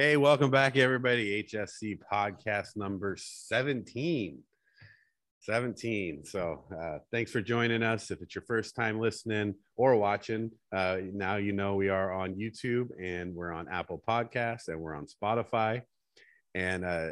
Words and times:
Hey, 0.00 0.16
welcome 0.16 0.50
back, 0.50 0.78
everybody. 0.78 1.42
HSP 1.42 1.98
podcast 2.10 2.74
number 2.74 3.18
17. 3.18 4.42
17. 5.40 6.24
So, 6.24 6.64
uh, 6.74 7.00
thanks 7.12 7.30
for 7.30 7.42
joining 7.42 7.82
us. 7.82 8.10
If 8.10 8.22
it's 8.22 8.34
your 8.34 8.44
first 8.48 8.74
time 8.74 8.98
listening 8.98 9.56
or 9.76 9.96
watching, 9.96 10.52
uh, 10.74 11.00
now 11.12 11.36
you 11.36 11.52
know 11.52 11.74
we 11.74 11.90
are 11.90 12.14
on 12.14 12.36
YouTube 12.36 12.88
and 12.98 13.34
we're 13.34 13.52
on 13.52 13.68
Apple 13.68 14.02
Podcasts 14.08 14.68
and 14.68 14.80
we're 14.80 14.94
on 14.94 15.04
Spotify. 15.04 15.82
And 16.54 16.86
uh, 16.86 17.10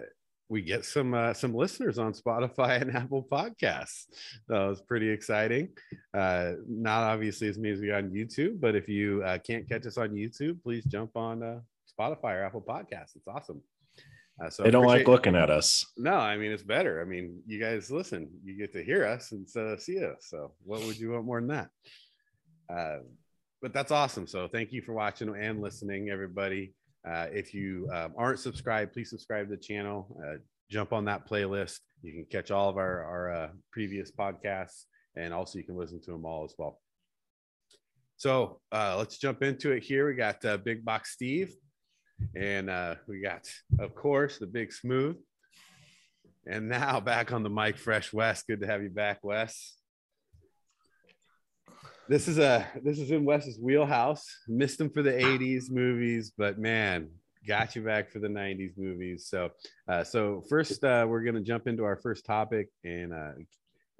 we 0.48 0.62
get 0.62 0.86
some 0.86 1.12
uh, 1.12 1.34
some 1.34 1.54
listeners 1.54 1.98
on 1.98 2.14
Spotify 2.14 2.80
and 2.80 2.96
Apple 2.96 3.26
Podcasts. 3.30 4.06
So 4.48 4.70
it's 4.70 4.80
pretty 4.80 5.10
exciting. 5.10 5.68
Uh, 6.14 6.52
not 6.66 7.02
obviously 7.02 7.48
as 7.48 7.58
many 7.58 7.74
as 7.74 7.80
we 7.80 7.88
got 7.88 8.04
on 8.04 8.12
YouTube, 8.12 8.62
but 8.62 8.74
if 8.74 8.88
you 8.88 9.22
uh, 9.24 9.36
can't 9.40 9.68
catch 9.68 9.84
us 9.84 9.98
on 9.98 10.12
YouTube, 10.12 10.62
please 10.62 10.86
jump 10.86 11.18
on 11.18 11.42
uh, 11.42 11.60
Spotify 11.98 12.34
or 12.34 12.44
Apple 12.44 12.62
Podcasts. 12.62 13.16
It's 13.16 13.28
awesome. 13.28 13.62
Uh, 14.42 14.48
so 14.48 14.62
they 14.62 14.70
don't 14.70 14.86
like 14.86 15.08
looking 15.08 15.34
at 15.34 15.50
us. 15.50 15.84
No, 15.96 16.14
I 16.14 16.36
mean 16.36 16.52
it's 16.52 16.62
better. 16.62 17.00
I 17.00 17.04
mean, 17.04 17.42
you 17.46 17.58
guys 17.58 17.90
listen. 17.90 18.30
You 18.44 18.56
get 18.56 18.72
to 18.74 18.84
hear 18.84 19.04
us 19.04 19.32
instead 19.32 19.66
of 19.66 19.82
see 19.82 20.04
us. 20.04 20.26
So 20.28 20.52
what 20.62 20.80
would 20.84 20.98
you 20.98 21.12
want 21.12 21.24
more 21.24 21.40
than 21.40 21.48
that? 21.48 21.70
Uh, 22.72 22.98
but 23.60 23.72
that's 23.72 23.90
awesome. 23.90 24.26
So 24.26 24.46
thank 24.46 24.72
you 24.72 24.82
for 24.82 24.92
watching 24.92 25.34
and 25.34 25.60
listening, 25.60 26.10
everybody. 26.10 26.74
Uh, 27.08 27.26
if 27.32 27.52
you 27.52 27.88
um, 27.92 28.14
aren't 28.16 28.38
subscribed, 28.38 28.92
please 28.92 29.10
subscribe 29.10 29.48
to 29.48 29.56
the 29.56 29.60
channel. 29.60 30.16
Uh, 30.24 30.36
jump 30.70 30.92
on 30.92 31.04
that 31.06 31.28
playlist. 31.28 31.78
You 32.02 32.12
can 32.12 32.26
catch 32.30 32.50
all 32.50 32.68
of 32.68 32.76
our, 32.76 33.02
our 33.02 33.32
uh, 33.32 33.48
previous 33.72 34.12
podcasts, 34.12 34.84
and 35.16 35.34
also 35.34 35.58
you 35.58 35.64
can 35.64 35.76
listen 35.76 36.00
to 36.02 36.12
them 36.12 36.24
all 36.24 36.44
as 36.44 36.54
well. 36.58 36.80
So 38.16 38.60
uh, 38.72 38.96
let's 38.98 39.18
jump 39.18 39.42
into 39.42 39.72
it 39.72 39.82
here. 39.82 40.08
We 40.08 40.14
got 40.14 40.44
uh, 40.44 40.56
Big 40.58 40.84
Box 40.84 41.12
Steve, 41.12 41.54
and 42.34 42.70
uh, 42.70 42.96
we 43.06 43.20
got, 43.20 43.48
of 43.78 43.94
course, 43.94 44.38
the 44.38 44.46
Big 44.46 44.72
Smooth. 44.72 45.16
And 46.46 46.68
now 46.68 47.00
back 47.00 47.32
on 47.32 47.42
the 47.42 47.50
mic, 47.50 47.76
Fresh 47.76 48.12
West. 48.12 48.46
Good 48.46 48.60
to 48.60 48.66
have 48.66 48.82
you 48.82 48.90
back, 48.90 49.18
Wes 49.22 49.78
this 52.08 52.26
is 52.26 52.38
a 52.38 52.66
this 52.82 52.98
is 52.98 53.10
in 53.10 53.24
Wes's 53.24 53.58
wheelhouse. 53.60 54.26
Missed 54.48 54.80
him 54.80 54.90
for 54.90 55.02
the 55.02 55.12
'80s 55.12 55.70
movies, 55.70 56.32
but 56.36 56.58
man, 56.58 57.08
got 57.46 57.76
you 57.76 57.82
back 57.82 58.10
for 58.10 58.18
the 58.18 58.28
'90s 58.28 58.72
movies. 58.78 59.26
So, 59.28 59.50
uh, 59.88 60.04
so 60.04 60.42
first, 60.48 60.82
uh, 60.82 61.06
we're 61.08 61.22
gonna 61.22 61.42
jump 61.42 61.68
into 61.68 61.84
our 61.84 61.96
first 61.96 62.24
topic 62.24 62.68
and 62.82 63.12
uh, 63.12 63.32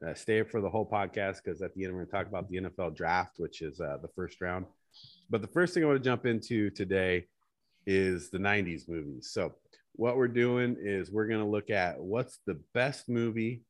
uh 0.06 0.14
stay 0.14 0.40
up 0.40 0.48
for 0.48 0.60
the 0.60 0.70
whole 0.70 0.88
podcast 0.88 1.42
because 1.44 1.60
at 1.60 1.74
the 1.74 1.84
end 1.84 1.92
we're 1.92 2.04
gonna 2.04 2.24
talk 2.24 2.26
about 2.26 2.48
the 2.48 2.56
NFL 2.56 2.96
draft, 2.96 3.34
which 3.36 3.60
is 3.60 3.78
uh, 3.80 3.98
the 4.00 4.08
first 4.08 4.40
round. 4.40 4.64
But 5.28 5.42
the 5.42 5.48
first 5.48 5.74
thing 5.74 5.84
I 5.84 5.86
want 5.86 6.02
to 6.02 6.04
jump 6.04 6.24
into 6.24 6.70
today 6.70 7.26
is 7.88 8.30
the 8.30 8.38
'90s 8.38 8.88
movies. 8.88 9.30
So, 9.32 9.54
what 9.94 10.16
we're 10.16 10.28
doing 10.28 10.76
is 10.78 11.10
we're 11.10 11.26
gonna 11.26 11.48
look 11.48 11.70
at 11.70 11.98
what's 11.98 12.38
the 12.46 12.60
best 12.74 13.08
movie 13.08 13.62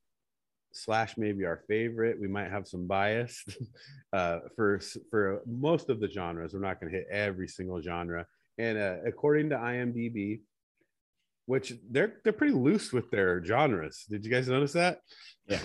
slash 0.72 1.16
maybe 1.16 1.44
our 1.44 1.62
favorite. 1.68 2.20
We 2.20 2.28
might 2.28 2.50
have 2.50 2.68
some 2.68 2.86
bias 2.86 3.44
uh, 4.12 4.40
for 4.56 4.80
for 5.10 5.42
most 5.46 5.90
of 5.90 6.00
the 6.00 6.10
genres. 6.10 6.54
We're 6.54 6.60
not 6.60 6.80
going 6.80 6.92
to 6.92 6.98
hit 6.98 7.08
every 7.10 7.48
single 7.48 7.80
genre. 7.80 8.26
And 8.58 8.78
uh, 8.78 8.96
according 9.06 9.50
to 9.50 9.56
IMDb, 9.56 10.40
which 11.46 11.72
they're 11.90 12.14
they're 12.24 12.32
pretty 12.32 12.54
loose 12.54 12.92
with 12.92 13.10
their 13.10 13.44
genres. 13.44 14.04
Did 14.08 14.24
you 14.24 14.30
guys 14.30 14.48
notice 14.48 14.72
that? 14.72 15.00
Yeah. 15.46 15.60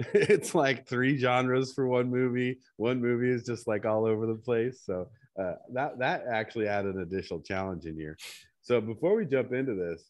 it's 0.14 0.54
like 0.54 0.86
three 0.86 1.18
genres 1.18 1.72
for 1.72 1.86
one 1.86 2.10
movie. 2.10 2.58
One 2.76 3.00
movie 3.00 3.30
is 3.30 3.44
just 3.44 3.66
like 3.66 3.84
all 3.84 4.06
over 4.06 4.26
the 4.26 4.36
place. 4.36 4.80
So 4.84 5.08
uh, 5.38 5.54
that 5.72 5.98
that 5.98 6.24
actually 6.30 6.66
added 6.68 6.94
an 6.94 7.02
additional 7.02 7.40
challenge 7.40 7.84
in 7.84 7.96
here. 7.96 8.16
So 8.62 8.80
before 8.80 9.14
we 9.14 9.24
jump 9.24 9.52
into 9.52 9.74
this, 9.74 10.04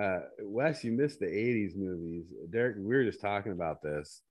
uh, 0.00 0.20
Wes, 0.42 0.82
you 0.82 0.92
missed 0.92 1.20
the 1.20 1.26
80s 1.26 1.76
movies. 1.76 2.24
Derek, 2.50 2.76
we 2.78 2.96
were 2.96 3.04
just 3.04 3.20
talking 3.20 3.52
about 3.52 3.82
this. 3.82 4.22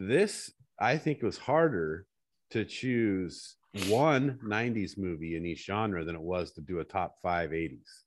This, 0.00 0.50
I 0.80 0.96
think, 0.96 1.22
was 1.22 1.38
harder 1.38 2.06
to 2.50 2.64
choose 2.64 3.56
one 3.88 4.38
90s 4.44 4.98
movie 4.98 5.36
in 5.36 5.46
each 5.46 5.64
genre 5.66 6.04
than 6.04 6.16
it 6.16 6.20
was 6.20 6.52
to 6.52 6.60
do 6.60 6.80
a 6.80 6.84
top 6.84 7.16
five 7.22 7.50
80s. 7.50 8.02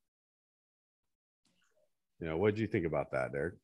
You 2.20 2.28
know, 2.28 2.38
what 2.38 2.56
do 2.56 2.62
you 2.62 2.68
think 2.68 2.86
about 2.86 3.12
that, 3.12 3.32
Derek? 3.32 3.56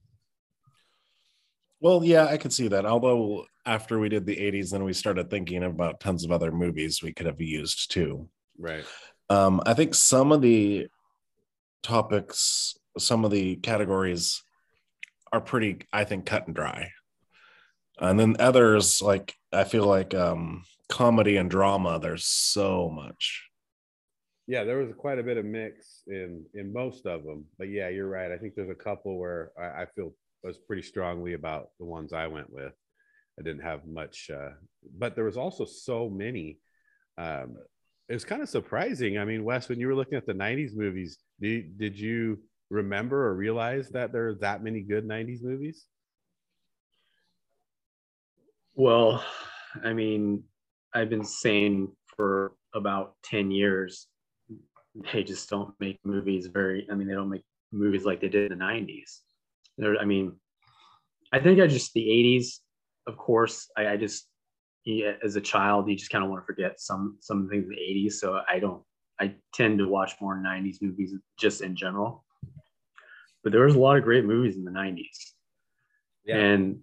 Well, 1.82 2.04
yeah, 2.04 2.26
I 2.26 2.38
could 2.38 2.54
see 2.54 2.70
that. 2.70 2.86
Although 2.86 3.46
after 3.66 4.00
we 4.00 4.08
did 4.08 4.26
the 4.26 4.38
80s, 4.38 4.72
then 4.72 4.84
we 4.84 4.94
started 4.94 5.30
thinking 5.30 5.64
about 5.64 6.00
tons 6.00 6.24
of 6.24 6.32
other 6.32 6.52
movies 6.52 7.04
we 7.04 7.12
could 7.12 7.26
have 7.26 7.42
used 7.42 7.92
too. 7.92 8.30
Right. 8.58 8.86
Um, 9.30 9.62
I 9.66 9.74
think 9.74 9.96
some 9.96 10.32
of 10.32 10.42
the 10.42 10.88
topics 11.84 12.78
some 12.98 13.26
of 13.26 13.32
the 13.32 13.56
categories 13.58 14.44
are 15.32 15.42
pretty, 15.42 15.80
I 15.94 16.04
think, 16.04 16.26
cut 16.26 16.48
and 16.48 16.56
dry. 16.56 16.92
And 18.00 18.20
then 18.20 18.36
others, 18.40 19.02
like 19.02 19.36
I 19.54 19.64
feel 19.64 19.86
like 19.86 20.14
um, 20.14 20.64
comedy 20.90 21.38
and 21.38 21.50
drama, 21.50 22.00
there's 22.00 22.26
so 22.26 22.90
much. 22.90 23.48
Yeah, 24.48 24.64
there 24.64 24.80
was 24.80 24.92
quite 24.98 25.20
a 25.20 25.24
bit 25.24 25.38
of 25.38 25.46
mix 25.46 26.02
in 26.08 26.44
in 26.54 26.74
most 26.74 27.06
of 27.06 27.24
them, 27.24 27.46
but 27.58 27.70
yeah, 27.70 27.90
you're 27.90 28.10
right. 28.10 28.32
I 28.32 28.38
think 28.38 28.56
there's 28.56 28.72
a 28.72 28.76
couple 28.76 29.18
where 29.18 29.52
I, 29.58 29.84
I 29.84 29.86
feel 29.96 30.14
was 30.48 30.58
pretty 30.58 30.82
strongly 30.82 31.34
about 31.34 31.70
the 31.80 31.86
ones 31.86 32.14
I 32.14 32.28
went 32.28 32.52
with. 32.52 32.74
I 33.40 33.44
didn't 33.44 33.64
have 33.64 33.86
much, 33.86 34.30
uh, 34.34 34.50
but 34.98 35.16
there 35.16 35.26
was 35.26 35.38
also 35.38 35.66
so 35.66 36.10
many. 36.10 36.60
Um, 37.18 37.58
it 38.10 38.14
was 38.14 38.26
kind 38.26 38.42
of 38.42 38.50
surprising. 38.50 39.18
I 39.18 39.26
mean, 39.26 39.44
Wes, 39.44 39.70
when 39.70 39.80
you 39.80 39.88
were 39.88 39.96
looking 39.96 40.18
at 40.18 40.26
the 40.26 40.34
'90s 40.34 40.76
movies, 40.76 41.18
did, 41.40 41.78
did 41.78 42.00
you 42.00 42.40
remember 42.70 43.28
or 43.28 43.36
realize 43.36 43.90
that 43.90 44.12
there 44.12 44.30
are 44.30 44.36
that 44.36 44.64
many 44.64 44.82
good 44.82 45.08
90s 45.08 45.44
movies? 45.44 45.86
Well, 48.74 49.24
I 49.84 49.94
mean, 49.94 50.44
I've 50.94 51.10
been 51.10 51.26
saying 51.26 51.92
for 52.16 52.54
about 52.74 53.16
10 53.24 53.52
years, 53.52 54.08
they 55.14 55.24
just 55.24 55.50
don't 55.50 55.74
make 55.80 56.00
movies 56.04 56.48
very, 56.48 56.88
I 56.90 56.96
mean, 56.96 57.08
they 57.08 57.14
don't 57.14 57.30
make 57.30 57.44
movies 57.72 58.06
like 58.06 58.22
they 58.22 58.30
did 58.30 58.52
in 58.52 58.58
the 58.58 58.64
90s. 58.64 59.20
There, 59.82 59.98
I 59.98 60.06
mean, 60.06 60.38
I 61.34 61.40
think 61.40 61.60
I 61.60 61.68
just, 61.68 61.94
the 61.94 62.08
80s, 62.08 62.60
of 63.08 63.18
course, 63.18 63.70
I, 63.78 63.88
I 63.90 63.98
just, 63.98 64.28
yeah, 64.86 65.14
as 65.24 65.36
a 65.36 65.42
child, 65.42 65.90
you 65.90 65.96
just 65.98 66.12
kind 66.12 66.24
of 66.24 66.30
want 66.30 66.42
to 66.42 66.46
forget 66.46 66.80
some 66.80 67.18
some 67.20 67.50
things 67.50 67.66
in 67.66 67.70
the 67.70 67.76
80s. 67.76 68.14
So 68.14 68.40
I 68.48 68.60
don't, 68.60 68.82
I 69.20 69.36
tend 69.54 69.78
to 69.78 69.88
watch 69.88 70.14
more 70.20 70.36
90s 70.36 70.78
movies 70.82 71.14
just 71.38 71.62
in 71.62 71.76
general. 71.76 72.24
But 73.44 73.52
there 73.52 73.66
was 73.66 73.76
a 73.76 73.80
lot 73.80 73.98
of 73.98 74.04
great 74.04 74.26
movies 74.26 74.56
in 74.56 74.64
the 74.64 74.72
90s 74.72 75.34
yeah. 76.26 76.38
and 76.38 76.80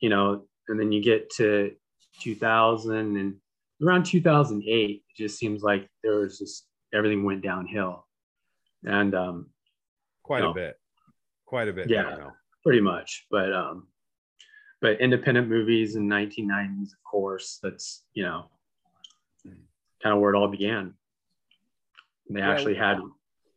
you 0.00 0.08
know 0.08 0.44
and 0.68 0.78
then 0.78 0.92
you 0.92 1.02
get 1.02 1.30
to 1.30 1.72
2000 2.20 3.16
and 3.16 3.34
around 3.82 4.04
2008 4.04 4.90
it 4.90 5.02
just 5.16 5.38
seems 5.38 5.62
like 5.62 5.88
there 6.02 6.20
was 6.20 6.38
just 6.38 6.66
everything 6.94 7.24
went 7.24 7.42
downhill. 7.42 8.06
And 8.84 9.14
um 9.14 9.46
quite 10.22 10.38
you 10.38 10.44
know, 10.44 10.50
a 10.50 10.54
bit 10.54 10.76
quite 11.52 11.68
a 11.68 11.72
bit 11.72 11.88
yeah 11.88 12.02
downhill. 12.02 12.32
pretty 12.62 12.80
much 12.80 13.26
but 13.30 13.52
um 13.52 13.86
but 14.80 15.00
independent 15.00 15.48
movies 15.48 15.96
in 15.96 16.08
1990s 16.08 16.92
of 16.92 17.02
course 17.04 17.58
that's 17.62 18.04
you 18.14 18.22
know 18.22 18.46
kind 20.02 20.14
of 20.14 20.20
where 20.20 20.34
it 20.34 20.36
all 20.36 20.48
began 20.48 20.94
they 22.30 22.40
yeah, 22.40 22.50
actually 22.50 22.74
had 22.74 22.98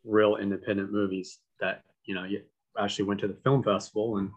real 0.04 0.36
independent 0.36 0.92
movies 0.92 1.40
that 1.60 1.86
you 2.06 2.16
know, 2.16 2.24
you 2.24 2.42
actually 2.80 3.06
went 3.06 3.20
to 3.22 3.28
the 3.28 3.38
film 3.44 3.64
festival 3.64 4.18
and 4.18 4.30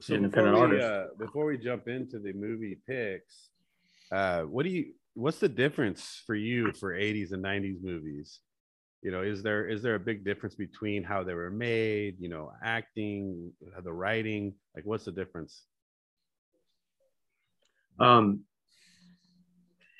so 0.00 0.14
independent 0.14 0.54
before 0.54 0.68
we, 0.68 0.80
uh, 0.80 1.04
before 1.18 1.44
we 1.46 1.58
jump 1.58 1.86
into 1.86 2.18
the 2.18 2.32
movie 2.32 2.78
picks, 2.86 3.50
uh, 4.10 4.42
what 4.42 4.64
do 4.64 4.70
you? 4.70 4.92
What's 5.14 5.38
the 5.38 5.48
difference 5.48 6.22
for 6.26 6.34
you 6.34 6.72
for 6.72 6.92
80s 6.92 7.32
and 7.32 7.44
90s 7.44 7.82
movies? 7.82 8.40
You 9.02 9.10
know, 9.10 9.22
is 9.22 9.42
there 9.42 9.68
is 9.68 9.82
there 9.82 9.96
a 9.96 10.00
big 10.00 10.24
difference 10.24 10.54
between 10.54 11.02
how 11.02 11.24
they 11.24 11.34
were 11.34 11.50
made? 11.50 12.16
You 12.20 12.28
know, 12.28 12.52
acting, 12.64 13.52
the 13.82 13.92
writing. 13.92 14.54
Like, 14.76 14.84
what's 14.84 15.04
the 15.04 15.12
difference? 15.12 15.64
Um, 17.98 18.44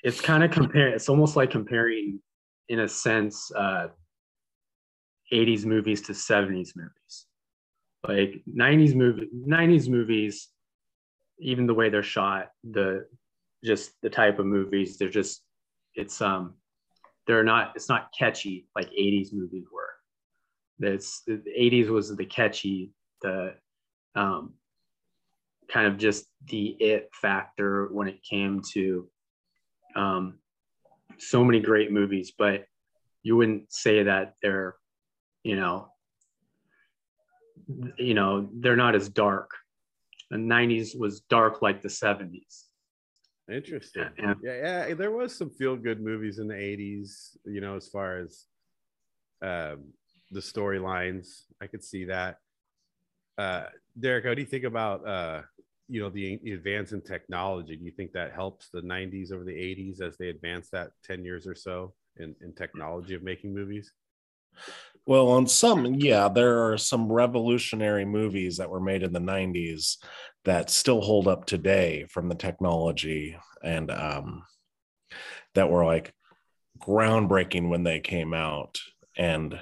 it's 0.03 0.21
kind 0.21 0.43
of 0.43 0.51
compare. 0.51 0.87
It's 0.87 1.09
almost 1.09 1.35
like 1.35 1.51
comparing, 1.51 2.21
in 2.69 2.79
a 2.79 2.87
sense, 2.87 3.51
uh, 3.51 3.87
80s 5.33 5.65
movies 5.65 6.01
to 6.03 6.13
70s 6.13 6.73
movies. 6.75 7.25
Like 8.07 8.41
90s 8.47 8.95
movie 8.95 9.29
90s 9.33 9.89
movies, 9.89 10.49
even 11.39 11.67
the 11.67 11.73
way 11.73 11.89
they're 11.89 12.03
shot, 12.03 12.49
the 12.63 13.05
just 13.63 13.91
the 14.01 14.09
type 14.09 14.39
of 14.39 14.45
movies, 14.45 14.97
they're 14.97 15.09
just 15.09 15.41
it's 15.95 16.21
um 16.21 16.55
they're 17.27 17.43
not 17.43 17.73
it's 17.75 17.89
not 17.89 18.09
catchy 18.17 18.67
like 18.75 18.89
80s 18.91 19.33
movies 19.33 19.65
were. 19.71 19.89
It's 20.79 21.21
the 21.25 21.41
80s 21.57 21.89
was 21.89 22.15
the 22.15 22.25
catchy, 22.25 22.91
the 23.21 23.55
um 24.15 24.53
kind 25.71 25.87
of 25.87 25.97
just 25.97 26.25
the 26.47 26.75
it 26.79 27.09
factor 27.13 27.87
when 27.91 28.07
it 28.07 28.21
came 28.29 28.61
to 28.73 29.07
um 29.95 30.39
so 31.19 31.43
many 31.43 31.59
great 31.59 31.91
movies, 31.91 32.33
but 32.37 32.65
you 33.21 33.37
wouldn't 33.37 33.71
say 33.71 34.03
that 34.03 34.33
they're, 34.41 34.75
you 35.43 35.55
know, 35.55 35.87
you 37.97 38.13
know, 38.13 38.49
they're 38.59 38.75
not 38.75 38.95
as 38.95 39.09
dark. 39.09 39.51
The 40.29 40.37
90s 40.37 40.97
was 40.97 41.21
dark 41.21 41.61
like 41.61 41.81
the 41.81 41.89
70s. 41.89 42.65
Interesting. 43.51 44.09
Yeah. 44.17 44.33
Yeah, 44.41 44.87
yeah. 44.87 44.93
There 44.93 45.11
was 45.11 45.35
some 45.35 45.49
feel 45.49 45.75
good 45.75 46.01
movies 46.01 46.39
in 46.39 46.47
the 46.47 46.53
80s, 46.55 47.37
you 47.45 47.61
know, 47.61 47.75
as 47.75 47.87
far 47.87 48.19
as 48.19 48.45
um, 49.41 49.93
the 50.31 50.39
storylines. 50.39 51.43
I 51.61 51.67
could 51.67 51.83
see 51.83 52.05
that. 52.05 52.37
Uh, 53.37 53.65
Derek, 53.99 54.25
how 54.25 54.33
do 54.33 54.41
you 54.41 54.47
think 54.47 54.63
about 54.63 55.07
uh, 55.07 55.41
you 55.89 56.01
know 56.01 56.09
the, 56.09 56.39
the 56.43 56.53
advance 56.53 56.91
in 56.91 57.01
technology? 57.01 57.75
Do 57.75 57.83
you 57.83 57.91
think 57.91 58.13
that 58.13 58.33
helps 58.33 58.69
the 58.69 58.81
90s 58.81 59.31
over 59.31 59.43
the 59.43 59.51
80s 59.51 60.01
as 60.01 60.17
they 60.17 60.29
advance 60.29 60.69
that 60.69 60.91
10 61.03 61.25
years 61.25 61.47
or 61.47 61.55
so 61.55 61.93
in, 62.17 62.35
in 62.41 62.53
technology 62.53 63.15
of 63.15 63.23
making 63.23 63.53
movies? 63.53 63.91
Well, 65.05 65.27
on 65.29 65.47
some, 65.47 65.95
yeah, 65.95 66.29
there 66.29 66.71
are 66.71 66.77
some 66.77 67.11
revolutionary 67.11 68.05
movies 68.05 68.55
that 68.57 68.69
were 68.69 68.79
made 68.79 69.03
in 69.03 69.11
the 69.11 69.19
90s 69.19 69.97
that 70.45 70.69
still 70.69 71.01
hold 71.01 71.27
up 71.27 71.45
today 71.45 72.05
from 72.09 72.29
the 72.29 72.35
technology 72.35 73.37
and 73.63 73.89
um, 73.91 74.43
that 75.55 75.69
were 75.69 75.85
like 75.85 76.13
groundbreaking 76.79 77.69
when 77.69 77.83
they 77.83 77.99
came 77.99 78.33
out. 78.33 78.79
And 79.15 79.59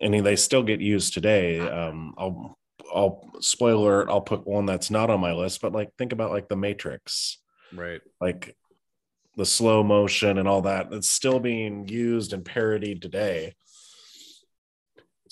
and 0.00 0.26
they 0.26 0.36
still 0.36 0.64
get 0.64 0.80
used 0.80 1.14
today. 1.14 1.60
Um, 1.60 2.14
I'll 2.18 2.58
I'll 2.92 3.30
spoiler 3.40 4.10
I'll 4.10 4.20
put 4.20 4.46
one 4.46 4.66
that's 4.66 4.90
not 4.90 5.10
on 5.10 5.20
my 5.20 5.32
list, 5.32 5.62
but 5.62 5.72
like 5.72 5.90
think 5.96 6.12
about 6.12 6.32
like 6.32 6.48
the 6.48 6.56
Matrix. 6.56 7.38
Right. 7.72 8.00
Like 8.20 8.56
the 9.36 9.46
slow 9.46 9.82
motion 9.82 10.38
and 10.38 10.48
all 10.48 10.62
that. 10.62 10.92
It's 10.92 11.10
still 11.10 11.40
being 11.40 11.88
used 11.88 12.32
and 12.32 12.44
parodied 12.44 13.00
today. 13.00 13.54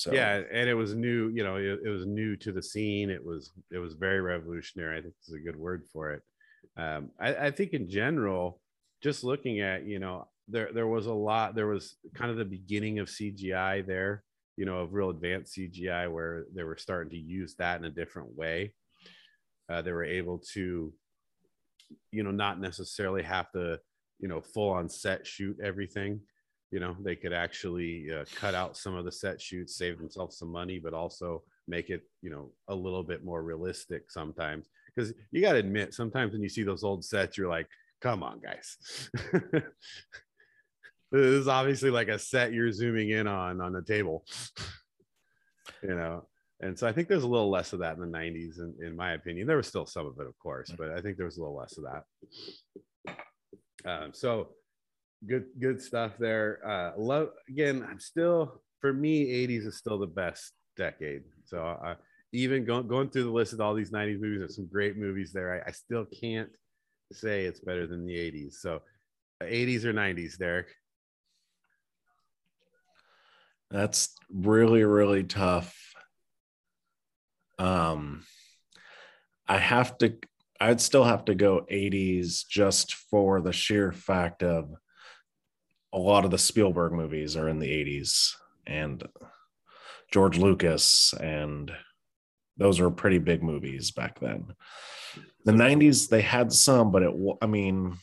So 0.01 0.15
yeah, 0.15 0.41
and 0.51 0.67
it 0.67 0.73
was 0.73 0.95
new. 0.95 1.29
You 1.29 1.45
know, 1.45 1.57
it, 1.57 1.81
it, 1.85 1.91
was 1.91 2.07
new 2.07 2.35
to 2.37 2.53
the 2.53 2.63
scene. 2.63 3.11
It 3.11 3.23
was 3.23 3.53
it 3.71 3.77
was 3.77 3.93
very 3.93 4.23
revolutionary. 4.23 4.97
I 4.97 5.03
think 5.03 5.13
is 5.29 5.35
a 5.35 5.39
good 5.39 5.59
word 5.59 5.85
for 5.93 6.13
it. 6.13 6.23
Um, 6.79 7.11
I, 7.21 7.35
I 7.35 7.51
think 7.51 7.75
in 7.75 7.87
general, 7.87 8.63
just 9.03 9.25
looking 9.25 9.61
at 9.61 9.85
you 9.85 9.99
know 9.99 10.27
there 10.49 10.71
there 10.73 10.87
was 10.87 11.05
a 11.05 11.13
lot. 11.13 11.55
There 11.55 11.67
was 11.67 11.97
kind 12.15 12.31
of 12.31 12.39
the 12.39 12.47
beginning 12.47 12.99
of 12.99 13.09
CGI 13.09 13.87
there. 13.87 14.25
You 14.57 14.65
know, 14.65 14.79
of 14.79 14.95
real 14.95 15.11
advanced 15.11 15.55
CGI 15.59 16.11
where 16.11 16.47
they 16.55 16.65
were 16.65 16.79
starting 16.79 17.11
to 17.11 17.19
use 17.19 17.55
that 17.59 17.79
in 17.79 17.85
a 17.85 17.91
different 17.91 18.35
way. 18.35 18.73
Uh, 19.71 19.83
they 19.83 19.93
were 19.93 20.05
able 20.05 20.39
to, 20.55 20.95
you 22.11 22.23
know, 22.23 22.31
not 22.31 22.59
necessarily 22.59 23.23
have 23.23 23.53
to, 23.53 23.79
you 24.19 24.29
know, 24.29 24.41
full 24.41 24.71
on 24.71 24.89
set 24.89 25.27
shoot 25.27 25.59
everything 25.63 26.21
you 26.71 26.81
know 26.81 26.97
they 27.01 27.17
could 27.17 27.33
actually 27.33 28.09
uh, 28.13 28.25
cut 28.35 28.55
out 28.55 28.77
some 28.77 28.95
of 28.95 29.05
the 29.05 29.13
set 29.13 29.41
shoots 29.41 29.77
save 29.77 29.99
themselves 29.99 30.39
some 30.39 30.51
money 30.51 30.79
but 30.79 30.95
also 30.95 31.43
make 31.67 31.91
it 31.91 32.03
you 32.23 32.31
know 32.31 32.51
a 32.69 32.75
little 32.75 33.03
bit 33.03 33.25
more 33.25 33.43
realistic 33.43 34.11
sometimes. 34.11 34.69
Because 34.95 35.15
you 35.31 35.41
got 35.41 35.53
to 35.53 35.59
admit 35.59 35.95
sometimes 35.95 36.33
when 36.33 36.43
you 36.43 36.49
see 36.49 36.65
those 36.65 36.85
old 36.85 37.05
sets 37.05 37.39
you're 37.39 37.49
like 37.49 37.69
come 38.01 38.23
on 38.23 38.41
guys. 38.41 38.77
This 41.13 41.27
is 41.27 41.49
obviously 41.49 41.91
like 41.91 42.07
a 42.07 42.21
set 42.21 42.53
you're 42.53 42.71
zooming 42.71 43.11
in 43.11 43.27
on 43.27 43.61
on 43.61 43.75
a 43.77 43.83
table. 43.83 44.25
You 45.83 45.95
know 45.95 46.27
and 46.61 46.79
so 46.79 46.87
i 46.87 46.93
think 46.93 47.09
there's 47.09 47.23
a 47.23 47.29
little 47.29 47.49
less 47.49 47.73
of 47.73 47.79
that 47.79 47.97
in 47.97 48.01
the 48.01 48.19
90s 48.19 48.59
in, 48.59 48.75
in 48.85 48.97
my 48.97 49.13
opinion. 49.13 49.47
There 49.47 49.57
was 49.57 49.67
still 49.67 49.87
some 49.87 50.07
of 50.07 50.19
it 50.19 50.27
of 50.27 50.39
course 50.39 50.71
but 50.77 50.91
i 50.91 51.01
think 51.01 51.17
there 51.17 51.27
was 51.27 51.39
a 51.39 51.41
little 51.41 51.57
less 51.57 51.79
of 51.79 51.85
that. 51.85 52.05
Um, 53.85 54.11
so 54.13 54.49
good 55.27 55.47
good 55.61 55.81
stuff 55.83 56.13
there. 56.19 56.61
Uh 56.67 56.93
love 56.99 57.31
again 57.49 57.87
i'm 57.89 58.01
still 58.01 58.63
for 58.81 58.93
me 58.93 59.27
80s 59.47 59.67
is 59.67 59.77
still 59.77 59.99
the 59.99 60.07
best 60.07 60.53
decade. 60.77 61.23
So 61.45 61.63
uh, 61.63 61.95
even 62.33 62.65
going 62.65 62.89
going 62.89 63.11
through 63.11 63.25
the 63.25 63.31
list 63.31 63.53
of 63.53 63.61
all 63.61 63.75
these 63.75 63.91
90s 63.91 64.21
movies 64.21 64.39
there's 64.41 64.57
some 64.57 64.67
great 64.67 64.97
movies 64.97 65.33
there. 65.33 65.63
I, 65.63 65.69
I 65.69 65.73
still 65.73 66.07
can't 66.07 66.49
say 67.13 67.45
it's 67.45 67.61
better 67.61 67.87
than 67.87 68.07
the 68.07 68.15
80s 68.15 68.55
so 68.55 68.81
80s 69.43 69.85
or 69.85 69.93
90s 69.93 70.39
derek? 70.39 70.69
That's 73.71 74.15
really 74.33 74.85
really 74.85 75.25
tough. 75.25 75.77
Um 77.59 78.25
i 79.49 79.59
have 79.59 79.99
to 79.99 80.17
i'd 80.61 80.81
still 80.81 81.03
have 81.03 81.25
to 81.25 81.35
go 81.35 81.67
80s 81.71 82.47
just 82.49 82.95
for 82.95 83.41
the 83.41 83.53
sheer 83.53 83.91
fact 83.91 84.45
of 84.45 84.73
a 85.93 85.99
lot 85.99 86.25
of 86.25 86.31
the 86.31 86.39
Spielberg 86.39 86.93
movies 86.93 87.37
are 87.37 87.49
in 87.49 87.59
the 87.59 87.69
80s 87.69 88.35
and 88.67 89.07
George 90.13 90.39
Lucas 90.39 91.15
and 91.21 91.73
those 92.57 92.81
were 92.81 92.91
pretty 92.91 93.19
big 93.19 93.43
movies 93.43 93.91
back 93.91 94.21
then. 94.21 94.55
The 95.45 95.53
90s 95.53 96.09
they 96.09 96.21
had 96.21 96.53
some 96.53 96.93
but 96.93 97.03
it 97.03 97.13
I 97.43 97.47
mean 97.47 97.97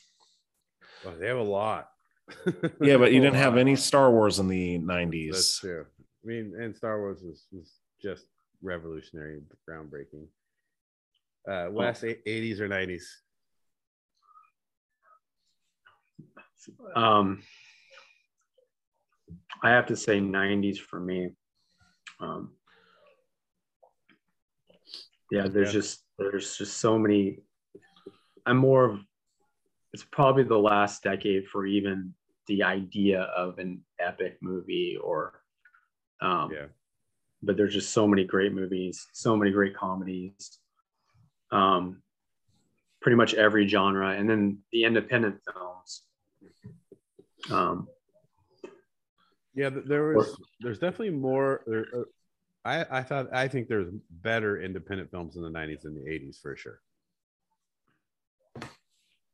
well, 1.06 1.16
they 1.20 1.28
have 1.28 1.38
a 1.38 1.44
lot. 1.44 1.90
yeah, 2.82 2.98
but 2.98 3.14
you 3.14 3.22
didn't 3.22 3.36
have 3.36 3.58
any 3.58 3.76
Star 3.76 4.12
Wars 4.12 4.40
in 4.40 4.48
the 4.48 4.80
90s. 4.80 5.32
That's 5.32 5.60
true. 5.60 5.86
I 6.00 6.28
mean, 6.28 6.54
and 6.60 6.76
Star 6.76 7.00
Wars 7.00 7.22
was, 7.24 7.46
was 7.52 7.72
just 8.02 8.26
revolutionary, 8.62 9.42
groundbreaking. 9.70 10.28
Uh, 11.48 11.72
Wes 11.72 12.04
oh. 12.04 12.08
80s 12.08 12.60
or 12.60 12.68
90s? 12.68 13.04
Um, 16.96 17.42
I 19.64 19.70
have 19.70 19.88
to 19.88 19.96
say 19.96 20.20
90s 20.20 20.78
for 20.78 21.00
me. 21.00 21.32
Um, 22.20 22.52
yeah, 25.32 25.48
there's 25.48 25.70
yeah. 25.70 25.80
just 25.80 26.04
there's 26.18 26.58
just 26.58 26.78
so 26.78 26.98
many. 26.98 27.40
I'm 28.46 28.58
more 28.58 28.86
of 28.86 29.00
it's 29.94 30.06
probably 30.12 30.44
the 30.44 30.58
last 30.58 31.04
decade 31.04 31.48
for 31.48 31.66
even 31.66 32.14
the 32.48 32.64
idea 32.64 33.22
of 33.22 33.60
an 33.60 33.82
epic 34.00 34.38
movie 34.42 34.98
or 35.02 35.42
um, 36.22 36.52
yeah. 36.52 36.66
But 37.44 37.56
there's 37.56 37.74
just 37.74 37.92
so 37.92 38.08
many 38.08 38.24
great 38.24 38.54
movies, 38.54 39.08
so 39.14 39.36
many 39.36 39.52
great 39.52 39.76
comedies. 39.76 40.60
Um, 41.52 42.02
pretty 43.02 43.16
much 43.16 43.36
every 43.36 43.68
genre, 43.68 44.10
and 44.10 44.30
then 44.30 44.60
the 44.72 44.86
independent 44.86 45.40
films. 45.46 46.02
Um, 47.52 47.88
yeah, 49.58 49.72
there 49.74 50.14
was. 50.14 50.38
There's 50.60 50.78
definitely 50.78 51.18
more. 51.18 51.64
There, 51.66 51.88
uh, 51.94 52.04
I 52.64 53.00
I 53.00 53.04
thought 53.04 53.34
I 53.34 53.48
think 53.48 53.68
there's 53.68 53.92
better 54.10 54.62
independent 54.62 55.10
films 55.10 55.36
in 55.36 55.42
the 55.42 55.50
'90s 55.50 55.82
than 55.82 55.96
the 55.96 56.10
'80s 56.10 56.40
for 56.40 56.56
sure. 56.56 56.80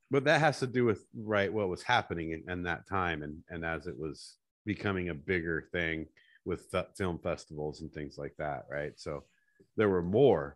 But 0.10 0.24
that 0.24 0.40
has 0.40 0.60
to 0.60 0.68
do 0.68 0.86
with 0.86 1.06
right 1.14 1.52
what 1.52 1.68
was 1.68 1.84
happening 1.84 2.32
in, 2.32 2.50
in 2.50 2.64
that 2.64 2.88
time, 2.88 3.22
and 3.22 3.44
and 3.50 3.66
as 3.66 3.86
it 3.86 4.00
was 4.00 4.38
becoming 4.66 5.10
a 5.10 5.14
bigger 5.14 5.68
thing 5.74 6.08
with 6.46 6.74
film 6.96 7.20
festivals 7.20 7.82
and 7.82 7.92
things 7.92 8.18
like 8.18 8.36
that, 8.38 8.66
right? 8.70 8.94
So 8.96 9.26
there 9.76 9.90
were 9.90 10.02
more 10.02 10.56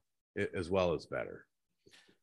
as 0.54 0.70
well 0.70 0.94
as 0.94 1.06
better. 1.06 1.47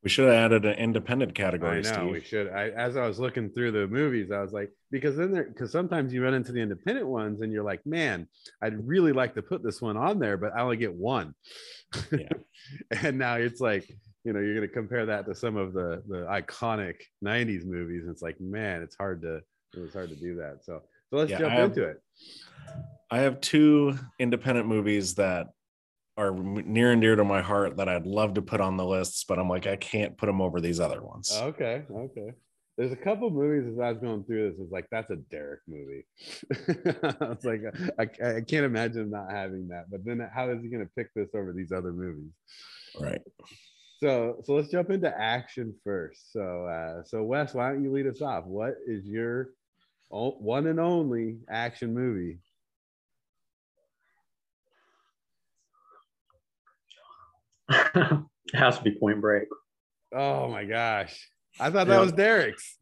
We 0.04 0.10
should 0.10 0.26
have 0.26 0.34
added 0.34 0.66
an 0.66 0.74
independent 0.74 1.34
category. 1.34 1.78
I 1.78 1.80
know 1.80 1.92
Steve. 1.92 2.10
we 2.10 2.20
should. 2.20 2.48
I, 2.50 2.68
as 2.68 2.96
I 2.96 3.06
was 3.06 3.18
looking 3.18 3.48
through 3.48 3.72
the 3.72 3.88
movies, 3.88 4.30
I 4.30 4.42
was 4.42 4.52
like, 4.52 4.70
because 4.90 5.16
then 5.16 5.32
there, 5.32 5.44
because 5.44 5.72
sometimes 5.72 6.12
you 6.12 6.22
run 6.22 6.34
into 6.34 6.52
the 6.52 6.60
independent 6.60 7.06
ones, 7.06 7.40
and 7.40 7.50
you're 7.50 7.64
like, 7.64 7.84
man, 7.86 8.28
I'd 8.62 8.86
really 8.86 9.12
like 9.12 9.34
to 9.36 9.42
put 9.42 9.62
this 9.62 9.80
one 9.80 9.96
on 9.96 10.18
there, 10.18 10.36
but 10.36 10.52
I 10.54 10.60
only 10.60 10.76
get 10.76 10.92
one. 10.92 11.34
Yeah. 12.12 12.28
and 13.02 13.18
now 13.18 13.36
it's 13.36 13.62
like, 13.62 13.88
you 14.24 14.34
know, 14.34 14.40
you're 14.40 14.54
going 14.54 14.68
to 14.68 14.74
compare 14.74 15.06
that 15.06 15.24
to 15.26 15.34
some 15.34 15.56
of 15.56 15.72
the 15.72 16.02
the 16.06 16.26
iconic 16.30 16.96
'90s 17.24 17.64
movies, 17.64 18.02
and 18.02 18.10
it's 18.10 18.22
like, 18.22 18.38
man, 18.40 18.82
it's 18.82 18.96
hard 18.96 19.22
to 19.22 19.40
it's 19.72 19.94
hard 19.94 20.10
to 20.10 20.16
do 20.16 20.36
that. 20.36 20.58
So, 20.64 20.82
so 21.10 21.16
let's 21.16 21.30
yeah, 21.30 21.38
jump 21.38 21.52
have, 21.52 21.64
into 21.70 21.84
it. 21.84 22.02
I 23.10 23.20
have 23.20 23.40
two 23.40 23.98
independent 24.18 24.66
movies 24.66 25.14
that 25.14 25.48
are 26.16 26.32
near 26.32 26.92
and 26.92 27.00
dear 27.00 27.16
to 27.16 27.24
my 27.24 27.42
heart 27.42 27.76
that 27.76 27.88
I'd 27.88 28.06
love 28.06 28.34
to 28.34 28.42
put 28.42 28.60
on 28.60 28.76
the 28.76 28.84
lists, 28.84 29.24
but 29.24 29.38
I'm 29.38 29.48
like, 29.48 29.66
I 29.66 29.76
can't 29.76 30.16
put 30.16 30.26
them 30.26 30.40
over 30.40 30.60
these 30.60 30.80
other 30.80 31.02
ones. 31.02 31.32
Okay. 31.34 31.82
Okay. 31.90 32.32
There's 32.76 32.92
a 32.92 32.96
couple 32.96 33.30
movies 33.30 33.72
as 33.72 33.78
I 33.78 33.92
was 33.92 34.00
going 34.00 34.24
through 34.24 34.50
this, 34.50 34.60
it's 34.60 34.72
like, 34.72 34.88
that's 34.90 35.10
a 35.10 35.16
Derek 35.16 35.60
movie. 35.68 36.04
it's 36.50 37.44
like, 37.44 37.62
I, 37.98 38.02
I 38.36 38.40
can't 38.40 38.64
imagine 38.64 39.10
not 39.10 39.30
having 39.30 39.68
that. 39.68 39.84
But 39.90 40.04
then 40.04 40.28
how 40.34 40.50
is 40.50 40.60
he 40.60 40.68
going 40.68 40.84
to 40.84 40.90
pick 40.96 41.14
this 41.14 41.28
over 41.34 41.52
these 41.52 41.70
other 41.70 41.92
movies? 41.92 42.32
Right. 42.98 43.22
So, 44.00 44.40
so 44.44 44.54
let's 44.54 44.70
jump 44.70 44.90
into 44.90 45.08
action 45.16 45.74
first. 45.84 46.32
So, 46.32 46.66
uh, 46.66 47.04
so 47.04 47.22
Wes, 47.22 47.54
why 47.54 47.70
don't 47.70 47.84
you 47.84 47.92
lead 47.92 48.08
us 48.08 48.20
off? 48.20 48.44
What 48.44 48.74
is 48.86 49.06
your 49.06 49.50
one 50.10 50.66
and 50.66 50.78
only 50.78 51.38
action 51.48 51.94
movie 51.94 52.38
it 57.68 58.24
has 58.54 58.78
to 58.78 58.84
be 58.84 58.92
Point 58.92 59.20
Break. 59.20 59.48
Oh 60.12 60.48
my 60.48 60.64
gosh. 60.64 61.28
I 61.58 61.70
thought 61.70 61.86
that 61.86 62.00
was 62.00 62.12
Derek's. 62.12 62.78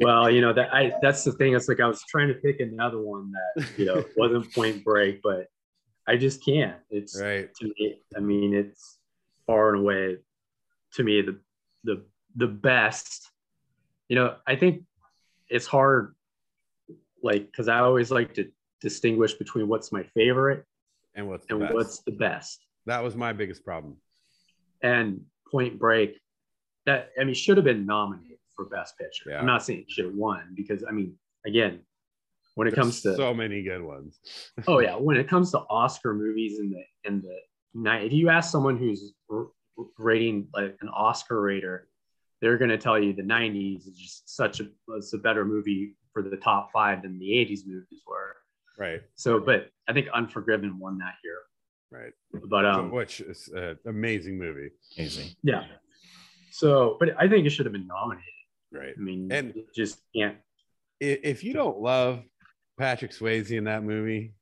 well, 0.00 0.30
you 0.30 0.40
know 0.40 0.52
that 0.52 0.72
I 0.72 0.92
that's 1.02 1.24
the 1.24 1.32
thing. 1.32 1.54
It's 1.54 1.68
like 1.68 1.80
I 1.80 1.86
was 1.86 2.02
trying 2.08 2.28
to 2.28 2.34
pick 2.34 2.60
another 2.60 3.00
one 3.00 3.32
that 3.32 3.66
you 3.76 3.84
know 3.84 4.04
wasn't 4.16 4.52
Point 4.54 4.84
Break, 4.84 5.20
but 5.22 5.46
I 6.06 6.16
just 6.16 6.44
can't. 6.44 6.76
It's 6.90 7.20
right. 7.20 7.52
To 7.56 7.64
me, 7.66 8.00
I 8.16 8.20
mean, 8.20 8.54
it's 8.54 8.98
far 9.46 9.74
and 9.74 9.80
away 9.80 10.18
to 10.94 11.02
me 11.02 11.22
the 11.22 11.38
the 11.84 12.04
the 12.36 12.46
best. 12.46 13.28
You 14.08 14.16
know, 14.16 14.36
I 14.46 14.56
think 14.56 14.84
it's 15.48 15.66
hard, 15.66 16.14
like 17.22 17.46
because 17.46 17.68
I 17.68 17.80
always 17.80 18.10
like 18.10 18.34
to 18.34 18.50
distinguish 18.80 19.34
between 19.34 19.68
what's 19.68 19.92
my 19.92 20.04
favorite 20.14 20.64
and 21.14 21.28
what's 21.28 21.46
and 21.50 21.60
what's 21.60 22.00
the 22.00 22.12
best. 22.12 22.64
That 22.90 23.04
was 23.04 23.14
my 23.14 23.32
biggest 23.32 23.64
problem. 23.64 23.98
And 24.82 25.20
Point 25.48 25.78
Break, 25.78 26.18
that 26.86 27.10
I 27.18 27.22
mean, 27.22 27.36
should 27.36 27.56
have 27.56 27.62
been 27.62 27.86
nominated 27.86 28.38
for 28.56 28.64
Best 28.64 28.98
Picture. 28.98 29.30
Yeah. 29.30 29.38
I'm 29.38 29.46
not 29.46 29.64
saying 29.64 29.82
it 29.82 29.90
should 29.92 30.06
have 30.06 30.14
won 30.14 30.54
because 30.56 30.82
I 30.88 30.90
mean, 30.90 31.14
again, 31.46 31.82
when 32.56 32.66
it 32.66 32.72
There's 32.72 32.82
comes 32.82 33.00
to 33.02 33.14
so 33.14 33.32
many 33.32 33.62
good 33.62 33.80
ones. 33.80 34.18
oh 34.66 34.80
yeah, 34.80 34.96
when 34.96 35.16
it 35.16 35.28
comes 35.28 35.52
to 35.52 35.60
Oscar 35.70 36.14
movies 36.14 36.58
in 36.58 36.70
the 36.70 36.82
in 37.04 37.22
the 37.22 37.38
night, 37.74 38.06
if 38.06 38.12
you 38.12 38.28
ask 38.28 38.50
someone 38.50 38.76
who's 38.76 39.12
r- 39.30 39.50
rating 39.96 40.48
like 40.52 40.76
an 40.80 40.88
Oscar 40.88 41.40
rater, 41.40 41.86
they're 42.40 42.58
going 42.58 42.70
to 42.70 42.78
tell 42.78 42.98
you 42.98 43.12
the 43.12 43.22
'90s 43.22 43.86
is 43.86 43.96
just 43.96 44.34
such 44.34 44.58
a 44.58 44.66
was 44.88 45.14
a 45.14 45.18
better 45.18 45.44
movie 45.44 45.94
for 46.12 46.22
the 46.22 46.36
top 46.36 46.72
five 46.72 47.02
than 47.02 47.20
the 47.20 47.30
'80s 47.30 47.60
movies 47.64 48.02
were. 48.04 48.34
Right. 48.76 49.00
So, 49.14 49.38
but 49.38 49.68
I 49.86 49.92
think 49.92 50.08
Unforgiven 50.12 50.76
won 50.80 50.98
that 50.98 51.14
year. 51.22 51.36
Right. 51.92 52.12
But 52.48 52.64
um, 52.66 52.90
Which 52.92 53.20
is 53.20 53.48
an 53.54 53.76
amazing 53.86 54.38
movie. 54.38 54.70
amazing 54.96 55.30
yeah. 55.42 55.64
So, 56.52 56.96
but 57.00 57.10
I 57.18 57.28
think 57.28 57.46
it 57.46 57.50
should 57.50 57.66
have 57.66 57.72
been 57.72 57.86
nominated. 57.86 58.24
Right. 58.72 58.94
I 58.96 59.00
mean, 59.00 59.30
And- 59.32 59.56
it 59.56 59.74
just 59.74 60.00
can't. 60.14 60.36
If 61.00 61.42
you 61.44 61.54
don't 61.54 61.78
love 61.80 62.22
Patrick 62.78 63.12
Swayze 63.12 63.50
in 63.56 63.64
that 63.64 63.82
movie, 63.82 64.34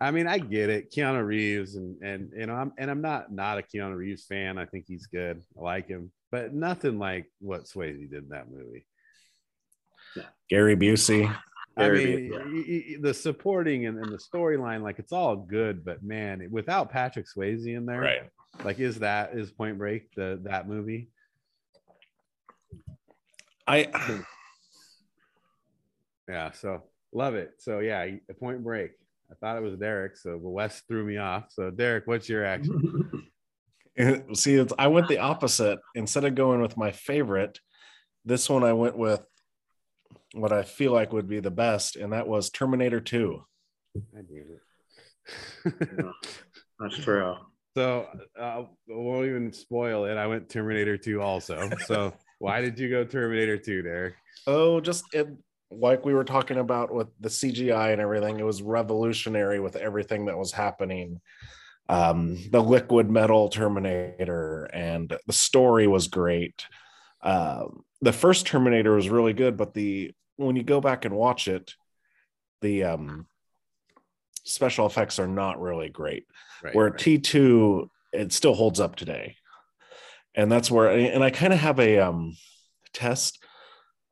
I 0.00 0.10
mean, 0.12 0.26
I 0.28 0.38
get 0.38 0.70
it. 0.70 0.92
Keanu 0.92 1.26
Reeves 1.26 1.74
and 1.74 2.00
and 2.02 2.30
you 2.36 2.46
know, 2.46 2.54
I'm 2.54 2.72
and 2.78 2.88
I'm 2.90 3.00
not 3.00 3.32
not 3.32 3.58
a 3.58 3.62
Keanu 3.62 3.96
Reeves 3.96 4.24
fan. 4.26 4.58
I 4.58 4.66
think 4.66 4.84
he's 4.86 5.06
good. 5.06 5.42
I 5.58 5.60
like 5.60 5.88
him, 5.88 6.12
but 6.30 6.54
nothing 6.54 6.98
like 7.00 7.26
what 7.40 7.64
Swayze 7.64 8.08
did 8.10 8.22
in 8.24 8.28
that 8.28 8.50
movie. 8.50 8.86
Gary 10.48 10.76
Busey. 10.76 11.34
I 11.76 11.88
mean, 11.88 13.00
the 13.00 13.14
supporting 13.14 13.86
and, 13.86 13.98
and 13.98 14.12
the 14.12 14.18
storyline, 14.18 14.82
like 14.82 14.98
it's 14.98 15.12
all 15.12 15.36
good, 15.36 15.84
but 15.84 16.02
man, 16.02 16.46
without 16.50 16.90
Patrick 16.90 17.26
Swayze 17.26 17.66
in 17.66 17.86
there, 17.86 18.00
Right. 18.00 18.22
like 18.64 18.78
is 18.80 18.98
that 18.98 19.34
is 19.34 19.50
Point 19.50 19.78
Break 19.78 20.12
the 20.14 20.40
that 20.44 20.68
movie? 20.68 21.08
I 23.66 23.88
Yeah, 26.28 26.50
so 26.52 26.82
love 27.12 27.34
it. 27.34 27.54
So 27.58 27.78
yeah, 27.80 28.08
Point 28.38 28.62
Break. 28.62 28.92
I 29.30 29.34
thought 29.36 29.56
it 29.56 29.62
was 29.62 29.76
Derek, 29.76 30.16
so 30.16 30.38
but 30.38 30.50
Wes 30.50 30.80
threw 30.88 31.04
me 31.04 31.16
off. 31.18 31.46
So 31.50 31.70
Derek, 31.70 32.06
what's 32.06 32.28
your 32.28 32.44
action? 32.44 33.22
see 34.34 34.54
it's, 34.54 34.72
I 34.78 34.88
went 34.88 35.08
the 35.08 35.18
opposite. 35.18 35.78
Instead 35.94 36.24
of 36.24 36.34
going 36.34 36.60
with 36.60 36.76
my 36.76 36.90
favorite, 36.90 37.58
this 38.24 38.48
one 38.50 38.64
I 38.64 38.72
went 38.72 38.96
with 38.96 39.22
what 40.32 40.52
I 40.52 40.62
feel 40.62 40.92
like 40.92 41.12
would 41.12 41.28
be 41.28 41.40
the 41.40 41.50
best, 41.50 41.96
and 41.96 42.12
that 42.12 42.28
was 42.28 42.50
Terminator 42.50 43.00
2. 43.00 43.42
I 44.16 44.22
knew 44.28 44.44
it. 45.64 46.06
That's 46.78 46.96
true. 47.04 47.36
so 47.76 48.06
uh, 48.38 48.42
I 48.42 48.66
won't 48.88 49.26
even 49.26 49.52
spoil 49.52 50.04
it. 50.04 50.16
I 50.16 50.26
went 50.26 50.48
Terminator 50.48 50.96
2 50.96 51.20
also. 51.20 51.70
So 51.86 52.12
why 52.38 52.60
did 52.60 52.78
you 52.78 52.88
go 52.88 53.04
Terminator 53.04 53.58
2, 53.58 53.82
Derek? 53.82 54.14
Oh, 54.46 54.80
just 54.80 55.04
it 55.12 55.28
like 55.70 56.04
we 56.04 56.14
were 56.14 56.24
talking 56.24 56.58
about 56.58 56.92
with 56.92 57.08
the 57.20 57.28
CGI 57.28 57.92
and 57.92 58.00
everything, 58.00 58.38
it 58.38 58.44
was 58.44 58.62
revolutionary 58.62 59.60
with 59.60 59.76
everything 59.76 60.26
that 60.26 60.36
was 60.36 60.52
happening. 60.52 61.20
Um, 61.88 62.38
the 62.50 62.62
liquid 62.62 63.10
metal 63.10 63.48
Terminator 63.48 64.68
and 64.72 65.16
the 65.26 65.32
story 65.32 65.86
was 65.86 66.08
great. 66.08 66.64
Um, 67.22 67.84
the 68.00 68.12
first 68.12 68.46
Terminator 68.46 68.94
was 68.94 69.08
really 69.08 69.32
good, 69.32 69.56
but 69.56 69.74
the 69.74 70.12
when 70.46 70.56
you 70.56 70.62
go 70.62 70.80
back 70.80 71.04
and 71.04 71.14
watch 71.14 71.48
it, 71.48 71.74
the 72.60 72.84
um, 72.84 73.26
special 74.44 74.86
effects 74.86 75.18
are 75.18 75.28
not 75.28 75.60
really 75.60 75.88
great 75.88 76.24
Right. 76.62 76.74
where 76.74 76.86
right. 76.86 76.94
T2 76.98 77.88
it 78.12 78.32
still 78.32 78.54
holds 78.54 78.80
up 78.80 78.96
today. 78.96 79.36
And 80.34 80.50
that's 80.52 80.70
where 80.70 80.90
and 80.90 81.24
I 81.24 81.30
kind 81.30 81.52
of 81.52 81.58
have 81.58 81.80
a 81.80 81.98
um 81.98 82.36
test 82.92 83.42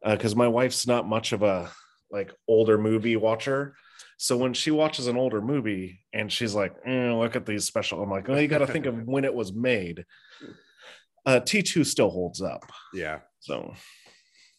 because 0.05 0.35
my 0.35 0.49
wife's 0.49 0.87
not 0.87 1.07
much 1.09 1.33
of 1.33 1.43
a 1.43 1.71
like 2.11 2.33
older 2.47 2.79
movie 2.79 3.17
watcher. 3.17 3.75
So 4.17 4.37
when 4.37 4.55
she 4.55 4.71
watches 4.71 5.07
an 5.09 5.17
older 5.17 5.41
movie 5.43 6.01
and 6.13 6.33
she's 6.33 6.55
like, 6.55 6.75
"Eh, 6.87 7.13
look 7.13 7.37
at 7.37 7.47
these 7.47 7.67
special, 7.67 8.03
I'm 8.03 8.11
like, 8.11 8.29
oh, 8.29 8.37
you 8.37 8.49
got 8.49 8.59
to 8.59 8.67
think 8.67 8.87
of 8.87 8.97
when 9.07 9.25
it 9.25 9.35
was 9.35 9.53
made. 9.53 10.05
Uh, 11.27 11.41
T2 11.41 11.85
still 11.87 12.11
holds 12.11 12.41
up. 12.41 12.65
yeah. 12.95 13.21
So 13.41 13.75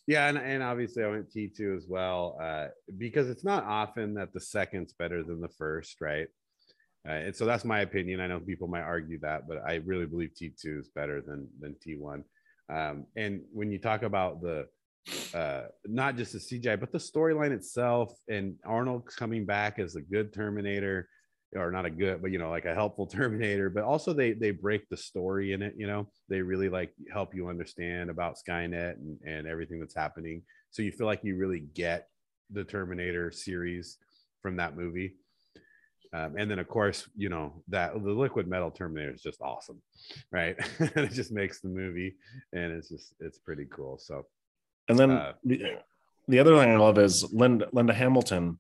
Yeah, 0.10 0.28
and, 0.28 0.40
and 0.40 0.64
obviously 0.64 1.04
I 1.04 1.08
went 1.08 1.30
T2 1.30 1.78
as 1.78 1.86
well, 1.88 2.36
uh, 2.42 2.70
because 2.98 3.30
it's 3.30 3.44
not 3.44 3.64
often 3.66 4.16
that 4.16 4.34
the 4.34 4.40
second's 4.40 4.92
better 4.92 5.22
than 5.22 5.40
the 5.40 5.50
first, 5.50 6.02
right? 6.02 6.26
Uh, 7.08 7.12
and 7.12 7.36
so 7.36 7.46
that's 7.46 7.64
my 7.64 7.82
opinion. 7.82 8.20
I 8.20 8.26
know 8.26 8.40
people 8.40 8.68
might 8.68 8.82
argue 8.82 9.20
that, 9.20 9.48
but 9.48 9.60
I 9.64 9.76
really 9.86 10.08
believe 10.08 10.32
T2 10.32 10.80
is 10.80 10.90
better 10.96 11.22
than 11.22 11.48
than 11.60 11.76
T1. 11.76 12.24
Um, 12.72 13.06
and 13.16 13.42
when 13.54 13.72
you 13.72 13.78
talk 13.78 14.02
about 14.02 14.42
the 14.42 14.66
uh, 15.36 15.66
not 15.86 16.18
just 16.18 16.34
the 16.34 16.40
CGI, 16.40 16.80
but 16.80 16.92
the 16.92 16.98
storyline 16.98 17.52
itself, 17.52 18.12
and 18.28 18.56
Arnold 18.66 19.06
coming 19.06 19.46
back 19.46 19.78
as 19.78 19.96
a 19.96 20.02
good 20.02 20.34
Terminator, 20.34 21.08
or 21.56 21.72
not 21.72 21.86
a 21.86 21.90
good, 21.90 22.22
but 22.22 22.32
you 22.32 22.38
know, 22.38 22.50
like 22.50 22.66
a 22.66 22.76
helpful 22.76 23.08
Terminator. 23.18 23.70
But 23.70 23.84
also 23.84 24.14
they 24.14 24.34
they 24.34 24.52
break 24.52 24.88
the 24.90 24.98
story 24.98 25.54
in 25.54 25.62
it. 25.62 25.74
You 25.78 25.88
know, 25.88 26.10
they 26.30 26.42
really 26.42 26.70
like 26.70 26.94
help 27.12 27.34
you 27.34 27.48
understand 27.50 28.10
about 28.10 28.38
Skynet 28.38 28.96
and 28.96 29.18
and 29.26 29.48
everything 29.48 29.80
that's 29.80 29.96
happening. 29.96 30.44
So 30.72 30.82
you 30.82 30.92
feel 30.92 31.08
like 31.08 31.24
you 31.24 31.36
really 31.38 31.62
get 31.74 32.08
the 32.52 32.64
Terminator 32.64 33.32
series 33.32 33.98
from 34.42 34.58
that 34.58 34.76
movie. 34.76 35.16
Um, 36.12 36.36
and 36.38 36.50
then 36.50 36.58
of 36.58 36.68
course, 36.68 37.08
you 37.16 37.30
know 37.30 37.62
that 37.68 37.94
the 37.94 38.12
liquid 38.12 38.48
metal 38.48 38.72
Terminator 38.72 39.14
is 39.14 39.22
just 39.22 39.42
awesome, 39.42 39.82
right? 40.32 40.56
it 40.80 41.12
just 41.12 41.32
makes 41.32 41.62
the 41.62 41.68
movie, 41.68 42.16
and 42.54 42.72
it's 42.72 42.90
just 42.90 43.14
it's 43.20 43.38
pretty 43.38 43.66
cool. 43.72 43.98
So 44.00 44.26
And 44.88 44.98
then 44.98 45.12
Uh, 45.12 45.34
the, 45.44 45.78
the 46.28 46.40
other 46.40 46.58
thing 46.58 46.72
I 46.72 46.78
love 46.78 46.98
is 46.98 47.32
Linda, 47.32 47.68
Linda 47.72 47.94
Hamilton. 47.94 48.60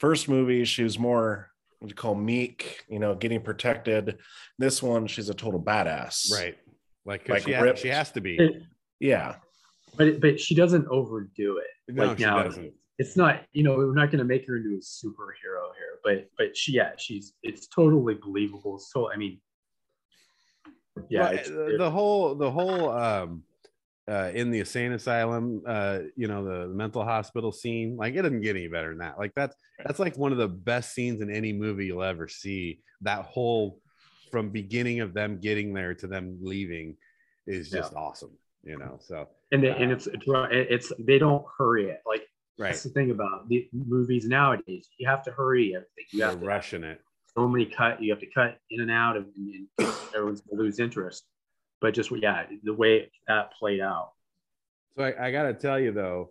First 0.00 0.28
movie, 0.28 0.64
she 0.64 0.82
was 0.82 0.98
more 0.98 1.50
what 1.80 1.90
you 1.90 1.94
call 1.94 2.14
meek, 2.14 2.84
you 2.88 2.98
know, 2.98 3.14
getting 3.14 3.40
protected. 3.40 4.18
This 4.58 4.82
one, 4.82 5.06
she's 5.06 5.28
a 5.28 5.34
total 5.34 5.60
badass. 5.62 6.32
right, 6.32 6.56
like, 7.04 7.24
'cause 7.24 7.34
Like 7.34 7.42
she, 7.44 7.52
ha- 7.52 7.62
ripped. 7.62 7.78
she 7.78 7.88
has 7.88 8.10
to 8.12 8.20
be. 8.20 8.36
It- 8.36 8.62
Yeah. 9.00 9.36
but 9.96 10.20
but 10.20 10.40
she 10.40 10.54
doesn't 10.54 10.86
overdo 10.88 11.58
it. 11.58 11.92
No, 11.94 12.06
like 12.08 12.18
she 12.18 12.24
now, 12.24 12.42
doesn't. 12.42 12.72
it's 12.98 13.16
not. 13.16 13.44
You 13.52 13.62
know, 13.62 13.76
we're 13.76 13.94
not 13.94 14.10
going 14.10 14.18
to 14.18 14.24
make 14.24 14.46
her 14.48 14.56
into 14.56 14.70
a 14.74 14.78
superhero 14.80 15.70
here, 15.76 15.98
but 16.04 16.28
but 16.36 16.56
she 16.56 16.72
yeah, 16.72 16.92
she's 16.98 17.32
it's 17.42 17.66
totally 17.68 18.14
believable. 18.14 18.78
So 18.78 19.10
I 19.12 19.16
mean, 19.16 19.40
yeah, 21.08 21.20
Well, 21.22 21.32
it's, 21.32 21.48
uh, 21.50 21.70
the 21.78 21.90
whole 21.90 22.34
the 22.34 22.50
whole 22.50 22.90
um 22.90 23.44
uh 24.08 24.30
in 24.34 24.50
the 24.50 24.60
insane 24.60 24.92
asylum 24.92 25.62
uh 25.66 25.98
you 26.16 26.28
know 26.28 26.44
the 26.44 26.68
mental 26.68 27.04
hospital 27.04 27.52
scene 27.52 27.96
like 27.96 28.14
it 28.14 28.22
doesn't 28.22 28.40
get 28.40 28.56
any 28.56 28.68
better 28.68 28.90
than 28.90 28.98
that 28.98 29.18
like 29.18 29.32
that's 29.34 29.56
that's 29.84 29.98
like 29.98 30.16
one 30.16 30.32
of 30.32 30.38
the 30.38 30.48
best 30.48 30.94
scenes 30.94 31.20
in 31.20 31.30
any 31.30 31.52
movie 31.52 31.86
you'll 31.86 32.02
ever 32.02 32.28
see 32.28 32.80
that 33.00 33.24
whole 33.24 33.80
from 34.30 34.50
beginning 34.50 35.00
of 35.00 35.14
them 35.14 35.38
getting 35.40 35.72
there 35.72 35.94
to 35.94 36.06
them 36.06 36.38
leaving 36.40 36.96
is 37.46 37.70
just 37.70 37.94
awesome 37.94 38.36
you 38.62 38.78
know 38.78 38.98
so 39.00 39.28
and 39.52 39.62
they, 39.62 39.70
and 39.70 39.90
it's 39.90 40.06
it's 40.06 40.24
it's 40.26 40.92
they 40.98 41.18
don't 41.18 41.44
hurry 41.56 41.86
it. 41.90 42.02
Like 42.06 42.22
right 42.58 42.70
that's 42.70 42.82
the 42.82 42.90
thing 42.90 43.10
about 43.10 43.48
the 43.48 43.68
movies 43.72 44.26
nowadays. 44.26 44.88
You 44.98 45.08
have 45.08 45.22
to 45.24 45.30
hurry 45.30 45.74
everything. 45.74 46.04
You 46.12 46.20
they're 46.20 46.28
have 46.30 46.40
to 46.40 46.46
rushing 46.46 46.84
it 46.84 47.00
so 47.34 47.48
many 47.48 47.66
cut. 47.66 48.02
You 48.02 48.12
have 48.12 48.20
to 48.20 48.26
cut 48.26 48.58
in 48.70 48.80
and 48.80 48.90
out, 48.90 49.16
of, 49.16 49.26
and, 49.36 49.66
and 49.78 49.94
everyone's 50.14 50.40
gonna 50.42 50.62
lose 50.62 50.78
interest. 50.78 51.24
But 51.80 51.94
just 51.94 52.10
yeah, 52.10 52.44
the 52.62 52.74
way 52.74 53.10
that 53.28 53.52
played 53.52 53.80
out. 53.80 54.12
So 54.96 55.04
I, 55.04 55.28
I 55.28 55.30
got 55.30 55.44
to 55.44 55.54
tell 55.54 55.78
you 55.78 55.92
though, 55.92 56.30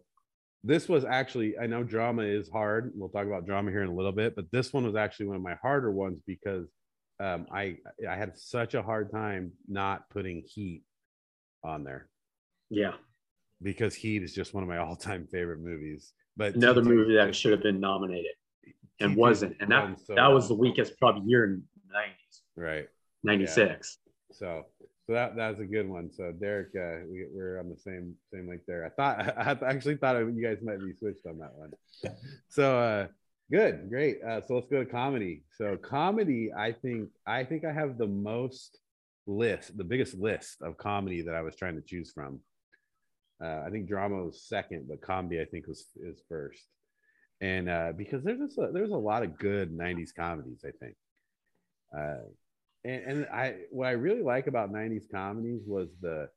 this 0.63 0.89
was 0.89 1.06
actually 1.06 1.58
I 1.58 1.68
know 1.68 1.84
drama 1.84 2.24
is 2.24 2.50
hard. 2.50 2.92
We'll 2.96 3.10
talk 3.10 3.25
about 3.25 3.46
drama 3.46 3.72
here 3.72 3.84
in 3.84 3.89
a 3.89 3.94
little 3.94 4.12
bit, 4.12 4.36
but 4.36 4.51
this 4.51 4.74
one 4.74 4.86
was 4.86 4.96
actually 4.96 5.27
one 5.27 5.38
of 5.38 5.42
my 5.42 5.56
harder 5.62 5.92
ones 5.92 6.22
because 6.25 6.68
um, 7.20 7.48
I 7.51 7.77
I 8.08 8.16
had 8.16 8.38
such 8.38 8.74
a 8.74 8.82
hard 8.82 9.12
time 9.12 9.54
not 9.68 10.10
putting 10.10 10.44
Heat 10.46 10.84
on 11.63 11.84
there 11.84 12.10
Yeah, 12.70 12.94
because 13.62 13.96
Heat 13.96 14.24
is 14.24 14.34
just 14.34 14.54
one 14.54 14.63
of 14.63 14.70
my 14.70 14.77
all 14.80 14.96
time 14.96 15.27
favorite 15.32 15.60
movies. 15.60 16.13
But 16.36 16.56
another 16.56 16.82
T2 16.82 16.86
movie 16.86 17.16
that 17.16 17.36
should 17.36 17.51
have 17.51 17.63
been 17.63 17.80
nominated 17.80 18.34
and 19.00 19.16
T2 19.16 19.18
wasn't, 19.18 19.58
and 19.60 19.72
that 19.72 20.00
so 20.06 20.16
that 20.16 20.27
was 20.27 20.48
the 20.48 20.56
weakest 20.56 20.98
probably 21.00 21.24
year 21.30 21.46
in 21.46 21.63
the 21.88 21.94
nineties, 21.94 22.42
right. 22.56 22.88
ninety 23.24 23.48
six. 23.48 24.00
So 24.32 24.66
So 25.08 25.14
that 25.14 25.38
that's 25.38 25.62
a 25.62 25.66
good 25.66 25.88
one. 25.88 26.12
So 26.12 26.34
Derek, 26.34 26.68
uh, 26.76 27.06
we, 27.10 27.26
we're 27.34 27.60
on 27.60 27.70
the 27.70 27.78
same 27.78 28.16
same 28.34 28.48
link 28.48 28.64
there. 28.68 28.86
I 28.86 28.90
thought 28.90 29.38
I 29.38 29.58
actually 29.66 29.96
thought 29.96 30.18
you 30.18 30.44
guys 30.44 30.58
might 30.62 30.80
be 30.80 30.94
switched 30.94 31.26
on 31.26 31.40
that 31.40 31.54
one. 31.56 31.72
So 32.50 32.78
uh, 32.78 33.08
good, 33.50 33.90
great. 33.90 34.18
Uh, 34.22 34.42
so 34.46 34.56
let's 34.56 34.68
go 34.68 34.84
to 34.84 34.90
comedy. 34.90 35.44
So 35.58 35.78
comedy, 35.78 36.52
I 36.56 36.74
think 36.74 37.10
I 37.26 37.46
think 37.46 37.64
I 37.64 37.72
have 37.72 37.98
the 37.98 38.08
most 38.08 38.80
list, 39.28 39.78
the 39.78 39.86
biggest 39.86 40.14
list 40.16 40.62
of 40.62 40.78
comedy 40.78 41.22
that 41.22 41.36
I 41.36 41.42
was 41.42 41.56
trying 41.56 41.76
to 41.76 41.82
choose 41.82 42.12
from. 42.12 42.42
Uh, 43.42 43.64
I 43.66 43.70
think 43.70 43.88
drama 43.88 44.26
was 44.26 44.42
second, 44.42 44.88
but 44.90 45.02
comedy 45.02 45.40
I 45.40 45.46
think 45.46 45.68
was 45.68 45.86
is 45.96 46.22
first. 46.28 46.66
And 47.40 47.70
uh, 47.70 47.94
because 47.96 48.24
there's 48.24 48.58
a, 48.58 48.72
there's 48.74 48.92
a 48.92 48.98
lot 48.98 49.24
of 49.24 49.38
good 49.38 49.72
'90s 49.72 50.10
comedies, 50.14 50.66
I 50.66 50.72
think. 50.82 50.96
Uh, 51.98 52.28
and, 52.88 53.03
and 53.03 53.27
I 53.27 53.56
what 53.70 53.88
I 53.88 53.91
really 53.91 54.22
like 54.22 54.48
about 54.48 54.72
'90s 54.72 55.12
comedies 55.12 55.62
was 55.67 55.89
the, 56.01 56.29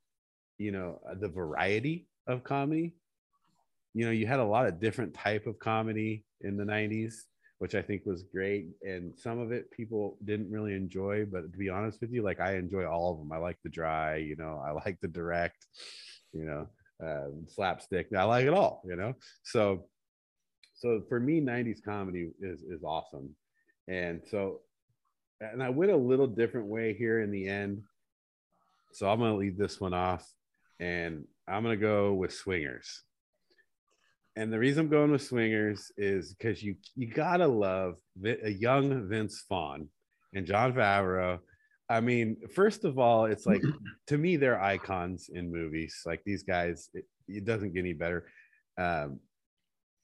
you 0.59 0.73
know, 0.73 1.01
the 1.21 1.29
variety 1.29 2.09
of 2.27 2.43
comedy. 2.43 2.95
You 3.95 4.07
know, 4.07 4.11
you 4.11 4.27
had 4.27 4.41
a 4.41 4.45
lot 4.45 4.67
of 4.67 4.81
different 4.81 5.15
type 5.15 5.47
of 5.47 5.59
comedy 5.61 6.25
in 6.41 6.57
the 6.57 6.65
'90s, 6.65 7.15
which 7.59 7.77
I 7.77 7.83
think 7.83 8.03
was 8.05 8.25
great. 8.25 8.67
And 8.83 9.17
some 9.17 9.39
of 9.39 9.53
it 9.53 9.71
people 9.71 10.19
didn't 10.25 10.51
really 10.51 10.75
enjoy, 10.75 11.25
but 11.25 11.53
to 11.53 11.59
be 11.59 11.71
honest 11.71 12.01
with 12.01 12.11
you, 12.11 12.23
like 12.23 12.41
I 12.41 12.57
enjoy 12.57 12.85
all 12.85 13.13
of 13.13 13.19
them. 13.19 13.33
I 13.33 13.39
like 13.39 13.59
the 13.63 13.71
dry, 13.71 14.17
you 14.17 14.35
know, 14.35 14.63
I 14.67 14.73
like 14.73 14.99
the 15.01 15.09
direct, 15.09 15.67
you 16.33 16.45
know, 16.45 16.67
uh, 17.05 17.29
slapstick. 17.47 18.09
I 18.17 18.25
like 18.25 18.47
it 18.47 18.55
all, 18.55 18.83
you 18.85 18.97
know. 18.97 19.15
So, 19.45 19.87
so 20.75 21.03
for 21.09 21.21
me, 21.21 21.41
'90s 21.41 21.81
comedy 21.85 22.33
is 22.41 22.63
is 22.63 22.83
awesome. 22.83 23.37
And 23.87 24.21
so 24.29 24.63
and 25.41 25.63
I 25.63 25.71
went 25.71 25.91
a 25.91 25.97
little 25.97 26.27
different 26.27 26.67
way 26.67 26.95
here 26.95 27.21
in 27.21 27.31
the 27.31 27.49
end. 27.49 27.83
So 28.93 29.09
I'm 29.09 29.19
going 29.19 29.33
to 29.33 29.39
leave 29.39 29.57
this 29.57 29.81
one 29.81 29.95
off 29.95 30.29
and 30.79 31.25
I'm 31.49 31.63
going 31.63 31.79
to 31.79 31.81
go 31.81 32.15
with 32.15 32.33
Swingers. 32.33 33.03
And 34.37 34.53
the 34.53 34.59
reason 34.59 34.85
I'm 34.85 34.91
going 34.91 35.11
with 35.11 35.23
Swingers 35.23 35.91
is 35.97 36.33
because 36.35 36.63
you 36.63 36.77
you 36.95 37.09
gotta 37.09 37.49
love 37.49 37.97
a 38.25 38.49
young 38.51 39.09
Vince 39.09 39.45
Vaughn 39.49 39.89
and 40.33 40.47
Jon 40.47 40.73
Favreau. 40.73 41.41
I 41.89 42.01
mean, 42.01 42.37
first 42.55 42.85
of 42.85 42.99
all, 42.99 43.25
it's 43.25 43.45
like 43.45 43.61
to 44.07 44.17
me 44.17 44.37
they're 44.37 44.63
icons 44.63 45.31
in 45.33 45.53
movies. 45.53 46.03
Like 46.07 46.23
these 46.25 46.45
guys, 46.45 46.89
it, 46.95 47.05
it 47.27 47.45
doesn't 47.45 47.75
get 47.75 47.81
any 47.81 47.93
better. 47.93 48.27
Um, 48.79 49.19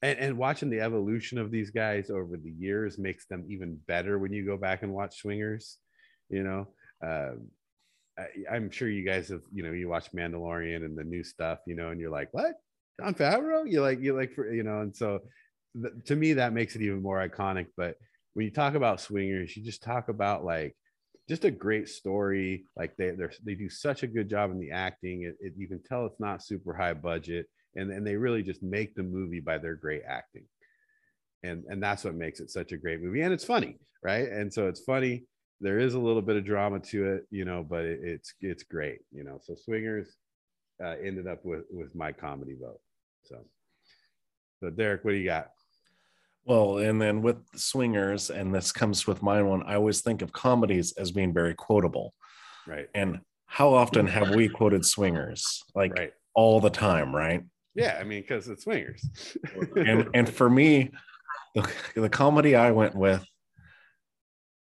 and, 0.02 0.18
and 0.18 0.38
watching 0.38 0.70
the 0.70 0.80
evolution 0.80 1.38
of 1.38 1.50
these 1.50 1.70
guys 1.70 2.10
over 2.10 2.36
the 2.36 2.50
years 2.50 2.98
makes 2.98 3.26
them 3.26 3.44
even 3.48 3.78
better 3.86 4.18
when 4.18 4.32
you 4.32 4.44
go 4.44 4.56
back 4.56 4.82
and 4.82 4.92
watch 4.92 5.20
swingers 5.20 5.78
you 6.28 6.42
know? 6.42 6.68
Uh, 7.04 7.32
I, 8.50 8.56
am 8.56 8.70
sure 8.70 8.88
you 8.88 9.04
guys 9.04 9.28
have 9.28 9.42
you 9.52 9.62
know 9.62 9.72
you 9.72 9.88
watch 9.88 10.10
mandalorian 10.12 10.84
and 10.84 10.96
the 10.96 11.04
new 11.04 11.22
stuff 11.22 11.58
you 11.66 11.76
know 11.76 11.90
and 11.90 12.00
you're 12.00 12.10
like 12.10 12.28
what? 12.32 12.54
Jon 12.98 13.14
favreau? 13.14 13.70
You 13.70 13.82
like 13.82 14.00
you 14.00 14.16
like 14.16 14.32
for 14.32 14.50
you 14.50 14.62
know 14.62 14.80
and 14.80 14.96
so 14.96 15.20
th- 15.80 15.92
to 16.06 16.16
me 16.16 16.32
that 16.34 16.54
makes 16.54 16.74
it 16.74 16.82
even 16.82 17.02
more 17.02 17.26
iconic 17.28 17.66
but 17.76 17.96
when 18.32 18.46
you 18.46 18.50
talk 18.50 18.74
about 18.74 19.02
swingers 19.02 19.54
you 19.54 19.62
just 19.62 19.82
talk 19.82 20.08
about 20.08 20.44
like 20.44 20.74
just 21.28 21.44
a 21.44 21.50
great 21.50 21.88
story 21.88 22.64
like 22.76 22.96
they 22.96 23.12
they 23.44 23.54
do 23.54 23.68
such 23.68 24.02
a 24.02 24.06
good 24.06 24.28
job 24.28 24.50
in 24.50 24.58
the 24.58 24.70
acting 24.70 25.22
it, 25.22 25.36
it, 25.40 25.54
you 25.56 25.66
can 25.66 25.82
tell 25.82 26.06
it's 26.06 26.20
not 26.20 26.44
super 26.44 26.74
high 26.74 26.94
budget 26.94 27.46
and, 27.74 27.90
and 27.90 28.06
they 28.06 28.16
really 28.16 28.42
just 28.42 28.62
make 28.62 28.94
the 28.94 29.02
movie 29.02 29.40
by 29.40 29.58
their 29.58 29.74
great 29.74 30.02
acting. 30.08 30.44
And 31.42 31.64
and 31.68 31.82
that's 31.82 32.04
what 32.04 32.14
makes 32.14 32.40
it 32.40 32.50
such 32.50 32.72
a 32.72 32.76
great 32.76 33.02
movie 33.02 33.22
and 33.22 33.32
it's 33.32 33.44
funny 33.44 33.78
right? 34.02 34.28
And 34.28 34.52
so 34.52 34.68
it's 34.68 34.80
funny 34.80 35.24
there 35.60 35.78
is 35.78 35.94
a 35.94 35.98
little 35.98 36.22
bit 36.22 36.36
of 36.36 36.44
drama 36.44 36.78
to 36.80 37.12
it 37.12 37.26
you 37.30 37.44
know 37.44 37.64
but 37.68 37.84
it, 37.84 38.00
it's 38.02 38.34
it's 38.40 38.62
great 38.62 39.00
you 39.12 39.24
know? 39.24 39.38
So 39.42 39.54
swingers 39.54 40.16
uh, 40.82 40.96
ended 41.02 41.26
up 41.26 41.44
with 41.44 41.64
with 41.70 41.94
my 41.94 42.12
comedy 42.12 42.56
vote 42.60 42.80
so. 43.24 43.44
So 44.60 44.70
derek 44.70 45.04
what 45.04 45.12
do 45.12 45.18
you 45.18 45.26
got 45.26 45.48
well 46.46 46.78
and 46.78 47.00
then 47.00 47.20
with 47.22 47.36
swingers 47.54 48.30
and 48.30 48.54
this 48.54 48.72
comes 48.72 49.06
with 49.06 49.22
my 49.22 49.42
one 49.42 49.62
i 49.64 49.74
always 49.74 50.00
think 50.00 50.22
of 50.22 50.32
comedies 50.32 50.92
as 50.96 51.10
being 51.10 51.32
very 51.32 51.54
quotable 51.54 52.14
right 52.66 52.88
and 52.94 53.20
how 53.46 53.72
often 53.72 54.06
have 54.06 54.34
we 54.34 54.48
quoted 54.48 54.84
swingers 54.84 55.62
like 55.74 55.92
right. 55.98 56.12
all 56.34 56.60
the 56.60 56.70
time 56.70 57.14
right 57.14 57.42
yeah, 57.76 57.98
I 58.00 58.04
mean, 58.04 58.22
because 58.22 58.48
it's 58.48 58.64
swingers. 58.64 59.06
and 59.76 60.08
and 60.14 60.28
for 60.28 60.48
me, 60.48 60.90
the, 61.54 61.70
the 61.94 62.08
comedy 62.08 62.56
I 62.56 62.70
went 62.70 62.94
with, 62.94 63.24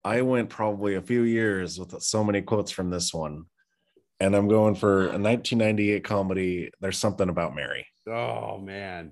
I 0.03 0.21
went 0.21 0.49
probably 0.49 0.95
a 0.95 1.01
few 1.01 1.23
years 1.23 1.77
with 1.77 2.01
so 2.01 2.23
many 2.23 2.41
quotes 2.41 2.71
from 2.71 2.89
this 2.89 3.13
one. 3.13 3.45
And 4.21 4.33
I'm 4.35 4.47
going 4.47 4.75
for 4.75 5.01
a 5.01 5.19
1998 5.19 6.03
comedy. 6.03 6.71
There's 6.79 6.97
something 6.97 7.27
about 7.27 7.53
Mary. 7.53 7.85
Oh 8.07 8.57
man. 8.57 9.11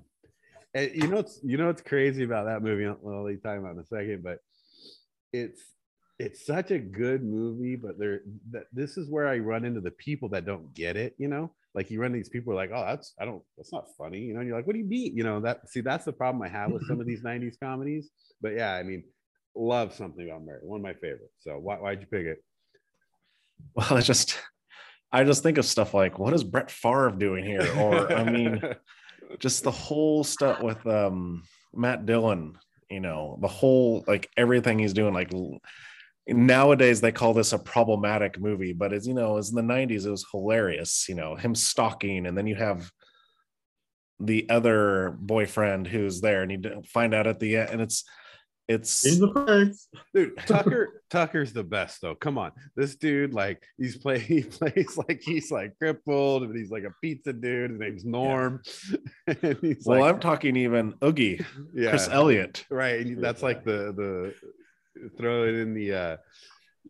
And 0.74 0.90
you 0.94 1.08
know 1.08 1.18
it's 1.18 1.40
you 1.42 1.56
know 1.56 1.66
what's 1.66 1.82
crazy 1.82 2.24
about 2.24 2.46
that 2.46 2.62
movie? 2.62 2.86
I'll 2.86 3.26
be 3.26 3.36
talking 3.36 3.60
about 3.60 3.74
in 3.74 3.80
a 3.80 3.86
second, 3.86 4.22
but 4.22 4.38
it's 5.32 5.60
it's 6.20 6.44
such 6.44 6.70
a 6.70 6.78
good 6.78 7.24
movie, 7.24 7.76
but 7.76 7.98
there 7.98 8.20
that 8.50 8.64
this 8.72 8.98
is 8.98 9.08
where 9.08 9.26
I 9.26 9.38
run 9.38 9.64
into 9.64 9.80
the 9.80 9.90
people 9.92 10.28
that 10.30 10.44
don't 10.44 10.72
get 10.74 10.96
it, 10.96 11.14
you 11.18 11.28
know? 11.28 11.52
Like 11.74 11.90
you 11.90 12.00
run 12.00 12.12
these 12.12 12.28
people 12.28 12.54
like 12.54 12.70
oh 12.74 12.84
that's 12.84 13.14
i 13.20 13.24
don't 13.24 13.42
that's 13.56 13.72
not 13.72 13.86
funny 13.96 14.18
you 14.18 14.34
know? 14.34 14.40
And 14.40 14.48
you're 14.48 14.56
like 14.56 14.66
what 14.66 14.74
do 14.74 14.80
you 14.80 14.84
mean? 14.84 15.16
You 15.16 15.24
know 15.24 15.40
that 15.40 15.68
see 15.70 15.80
that's 15.80 16.04
the 16.04 16.12
problem 16.12 16.42
i 16.42 16.48
have 16.48 16.72
with 16.72 16.86
some 16.86 17.00
of 17.00 17.06
these 17.06 17.22
90s 17.22 17.54
comedies. 17.62 18.10
But 18.40 18.54
yeah 18.54 18.74
i 18.74 18.82
mean 18.82 19.04
love 19.56 19.94
something 19.94 20.28
about 20.28 20.44
mary 20.44 20.60
one 20.62 20.80
of 20.80 20.84
my 20.84 20.94
favorites. 20.94 21.34
So 21.40 21.58
why, 21.58 21.76
why'd 21.76 22.00
you 22.00 22.06
pick 22.06 22.26
it? 22.26 22.44
Well 23.74 23.94
i 23.94 24.00
just 24.00 24.38
i 25.12 25.24
just 25.24 25.42
think 25.42 25.58
of 25.58 25.64
stuff 25.64 25.94
like 25.94 26.18
what 26.18 26.34
is 26.34 26.44
brett 26.44 26.70
Favre 26.70 27.12
doing 27.16 27.44
here? 27.44 27.66
Or 27.78 28.12
i 28.12 28.24
mean 28.24 28.60
just 29.38 29.62
the 29.62 29.70
whole 29.70 30.24
stuff 30.24 30.62
with 30.62 30.84
um 30.86 31.42
matt 31.72 32.06
dillon 32.06 32.56
you 32.90 33.00
know 33.00 33.38
the 33.40 33.48
whole 33.48 34.04
like 34.06 34.28
everything 34.36 34.78
he's 34.78 34.92
doing 34.92 35.14
like 35.14 35.30
nowadays 36.26 37.00
they 37.00 37.12
call 37.12 37.32
this 37.32 37.52
a 37.52 37.58
problematic 37.58 38.38
movie 38.40 38.72
but 38.72 38.92
as 38.92 39.06
you 39.06 39.14
know 39.14 39.36
as 39.36 39.50
in 39.50 39.56
the 39.56 39.74
90s 39.74 40.06
it 40.06 40.10
was 40.10 40.26
hilarious 40.30 41.06
you 41.08 41.14
know 41.14 41.34
him 41.36 41.54
stalking 41.54 42.26
and 42.26 42.36
then 42.36 42.46
you 42.46 42.54
have 42.54 42.90
the 44.20 44.48
other 44.50 45.16
boyfriend 45.18 45.86
who's 45.86 46.20
there 46.20 46.42
and 46.42 46.52
you 46.52 46.82
find 46.86 47.14
out 47.14 47.26
at 47.26 47.40
the 47.40 47.56
end 47.56 47.70
and 47.70 47.80
it's 47.80 48.04
it's 48.70 49.02
he's 49.02 49.18
the 49.18 49.32
first. 49.32 49.88
dude 50.14 50.36
tucker 50.46 51.02
tucker's 51.10 51.52
the 51.52 51.64
best 51.64 52.00
though. 52.00 52.14
Come 52.14 52.38
on. 52.38 52.52
This 52.76 52.94
dude 52.94 53.34
like 53.34 53.62
he's 53.76 53.96
play 53.96 54.18
he 54.20 54.42
plays 54.42 54.96
like 54.96 55.20
he's 55.22 55.50
like 55.50 55.76
crippled 55.78 56.44
and 56.44 56.56
he's 56.56 56.70
like 56.70 56.84
a 56.84 56.94
pizza 57.02 57.32
dude 57.32 57.72
his 57.72 57.80
name's 57.80 58.04
norm. 58.04 58.62
Yeah. 59.42 59.54
well 59.84 60.00
like, 60.00 60.14
i'm 60.14 60.20
talking 60.20 60.56
even 60.56 60.92
Woogie 60.94 61.44
yeah. 61.72 61.90
Chris 61.90 62.08
elliott. 62.10 62.64
Right 62.68 63.20
that's 63.20 63.42
like 63.42 63.64
the 63.64 63.92
the 63.92 65.08
throw 65.16 65.44
it 65.44 65.54
in 65.54 65.72
the 65.72 65.94
uh 65.94 66.16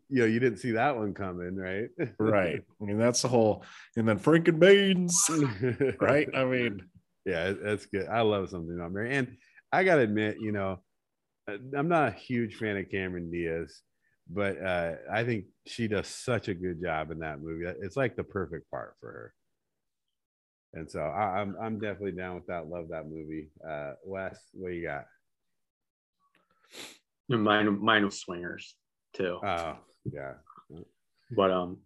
you 0.08 0.20
know 0.20 0.24
you 0.26 0.40
didn't 0.40 0.58
see 0.58 0.72
that 0.72 0.96
one 0.96 1.12
coming 1.12 1.56
right? 1.56 1.88
Right. 2.18 2.62
I 2.80 2.84
mean 2.84 2.98
that's 2.98 3.22
the 3.22 3.28
whole 3.28 3.64
and 3.96 4.08
then 4.08 4.18
frankenbeans 4.18 5.12
right? 6.00 6.28
I 6.34 6.44
mean. 6.44 6.82
Yeah 7.26 7.52
that's 7.52 7.86
good. 7.86 8.08
I 8.08 8.22
love 8.22 8.48
something 8.50 8.74
about 8.74 8.92
mary. 8.92 9.14
And 9.14 9.36
i 9.72 9.84
gotta 9.84 10.02
admit 10.02 10.36
you 10.40 10.52
know 10.52 10.80
i'm 11.76 11.88
not 11.88 12.08
a 12.08 12.16
huge 12.16 12.56
fan 12.56 12.76
of 12.76 12.90
cameron 12.90 13.30
diaz 13.30 13.82
but 14.28 14.60
uh 14.62 14.92
i 15.12 15.24
think 15.24 15.44
she 15.66 15.88
does 15.88 16.06
such 16.06 16.48
a 16.48 16.54
good 16.54 16.80
job 16.80 17.10
in 17.10 17.18
that 17.18 17.40
movie 17.40 17.66
it's 17.80 17.96
like 17.96 18.16
the 18.16 18.24
perfect 18.24 18.70
part 18.70 18.94
for 19.00 19.10
her 19.10 19.34
and 20.72 20.88
so 20.88 21.00
I, 21.00 21.40
I'm, 21.40 21.56
I'm 21.60 21.80
definitely 21.80 22.12
down 22.12 22.36
with 22.36 22.46
that 22.46 22.68
love 22.68 22.88
that 22.90 23.08
movie 23.08 23.50
uh 23.68 23.92
wes 24.04 24.38
what 24.52 24.72
you 24.72 24.82
got 24.82 25.04
Mine, 27.28 27.82
mine 27.82 28.04
was 28.04 28.18
swingers 28.18 28.74
too. 29.14 29.38
Oh, 29.44 29.76
yeah. 30.10 30.34
But 31.30 31.50
um, 31.52 31.78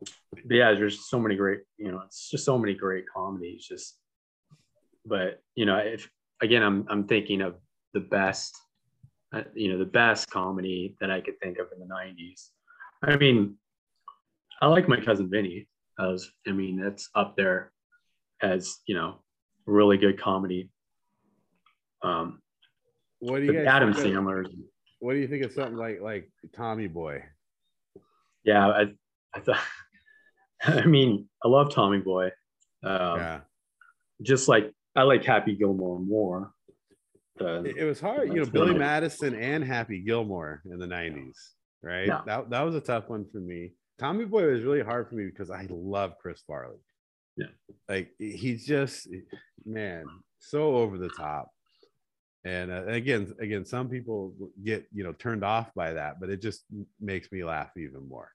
but 0.00 0.56
yeah, 0.56 0.72
there's 0.72 1.08
so 1.08 1.20
many 1.20 1.36
great, 1.36 1.60
you 1.76 1.92
know, 1.92 2.02
it's 2.06 2.30
just 2.30 2.44
so 2.44 2.58
many 2.58 2.74
great 2.74 3.04
comedies. 3.14 3.66
Just, 3.66 3.98
but 5.04 5.42
you 5.54 5.66
know, 5.66 5.76
if 5.76 6.10
again, 6.40 6.62
I'm 6.62 6.86
I'm 6.88 7.06
thinking 7.06 7.42
of 7.42 7.56
the 7.94 8.00
best, 8.00 8.56
uh, 9.32 9.42
you 9.54 9.72
know, 9.72 9.78
the 9.78 9.84
best 9.84 10.30
comedy 10.30 10.96
that 11.00 11.10
I 11.10 11.20
could 11.20 11.38
think 11.40 11.58
of 11.58 11.68
in 11.72 11.78
the 11.80 11.92
'90s. 11.92 12.50
I 13.02 13.16
mean, 13.16 13.56
I 14.60 14.66
like 14.66 14.88
my 14.88 15.00
cousin 15.00 15.30
Vinny. 15.30 15.68
As 15.98 16.28
I 16.46 16.52
mean, 16.52 16.80
it's 16.80 17.08
up 17.14 17.36
there 17.36 17.72
as 18.40 18.78
you 18.86 18.94
know, 18.94 19.16
really 19.66 19.98
good 19.98 20.20
comedy. 20.20 20.70
Um, 22.02 22.40
what 23.20 23.40
do 23.40 23.46
you 23.46 23.52
guys 23.52 23.66
Adam 23.66 23.92
Sandler? 23.92 24.44
What 25.00 25.12
do 25.12 25.18
you 25.18 25.28
think 25.28 25.44
of 25.44 25.52
something 25.52 25.76
like 25.76 26.00
like 26.00 26.30
Tommy 26.54 26.86
Boy? 26.86 27.24
Yeah, 28.44 28.68
I 28.68 28.84
I 29.34 29.40
thought. 29.40 29.60
I 30.62 30.86
mean, 30.86 31.28
I 31.44 31.48
love 31.48 31.72
Tommy 31.72 31.98
Boy. 31.98 32.26
Um, 32.82 33.18
yeah. 33.18 33.40
Just 34.22 34.48
like 34.48 34.72
I 34.96 35.02
like 35.02 35.24
Happy 35.24 35.54
Gilmore 35.54 36.00
more. 36.00 36.52
Uh, 37.40 37.62
it, 37.62 37.76
it, 37.78 37.84
was 37.84 38.00
hard, 38.00 38.28
you 38.28 38.40
know, 38.40 38.46
Billy 38.46 38.74
Madison 38.74 39.34
and 39.34 39.64
Happy 39.64 40.00
Gilmore 40.00 40.62
in 40.70 40.78
the 40.78 40.86
'90s, 40.86 41.36
right? 41.82 42.06
Yeah. 42.06 42.20
That 42.26 42.50
that 42.50 42.62
was 42.62 42.74
a 42.74 42.80
tough 42.80 43.08
one 43.08 43.26
for 43.30 43.38
me. 43.38 43.72
Tommy 43.98 44.24
Boy 44.24 44.46
was 44.50 44.62
really 44.62 44.82
hard 44.82 45.08
for 45.08 45.16
me 45.16 45.26
because 45.26 45.50
I 45.50 45.66
love 45.70 46.14
Chris 46.20 46.42
Farley. 46.46 46.78
Yeah. 47.36 47.46
Like 47.88 48.10
he's 48.18 48.66
just 48.66 49.08
man, 49.64 50.04
so 50.38 50.76
over 50.76 50.98
the 50.98 51.10
top. 51.10 51.50
And 52.44 52.70
uh, 52.70 52.86
again, 52.86 53.32
again, 53.40 53.64
some 53.64 53.88
people 53.88 54.34
get 54.64 54.86
you 54.92 55.04
know 55.04 55.12
turned 55.12 55.44
off 55.44 55.72
by 55.74 55.92
that, 55.92 56.20
but 56.20 56.30
it 56.30 56.40
just 56.40 56.64
makes 57.00 57.30
me 57.32 57.44
laugh 57.44 57.70
even 57.76 58.08
more. 58.08 58.30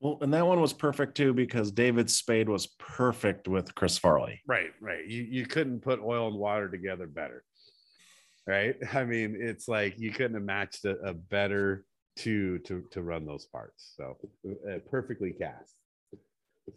Well, 0.00 0.18
and 0.20 0.34
that 0.34 0.46
one 0.46 0.60
was 0.60 0.72
perfect 0.72 1.16
too 1.16 1.32
because 1.32 1.70
David 1.70 2.10
Spade 2.10 2.48
was 2.48 2.66
perfect 2.78 3.46
with 3.46 3.72
Chris 3.74 3.98
Farley. 3.98 4.40
Right, 4.48 4.70
right. 4.80 5.06
You 5.06 5.22
you 5.22 5.46
couldn't 5.46 5.80
put 5.80 6.00
oil 6.00 6.28
and 6.28 6.36
water 6.36 6.68
together 6.68 7.06
better. 7.06 7.44
Right? 8.46 8.76
I 8.92 9.04
mean, 9.04 9.36
it's 9.38 9.68
like 9.68 9.98
you 9.98 10.10
couldn't 10.10 10.34
have 10.34 10.42
matched 10.42 10.84
a, 10.84 10.96
a 10.98 11.14
better 11.14 11.84
two 12.16 12.58
to 12.60 12.82
to 12.90 13.02
run 13.02 13.24
those 13.24 13.46
parts. 13.46 13.94
So 13.96 14.16
uh, 14.70 14.78
perfectly 14.90 15.32
cast. 15.32 15.74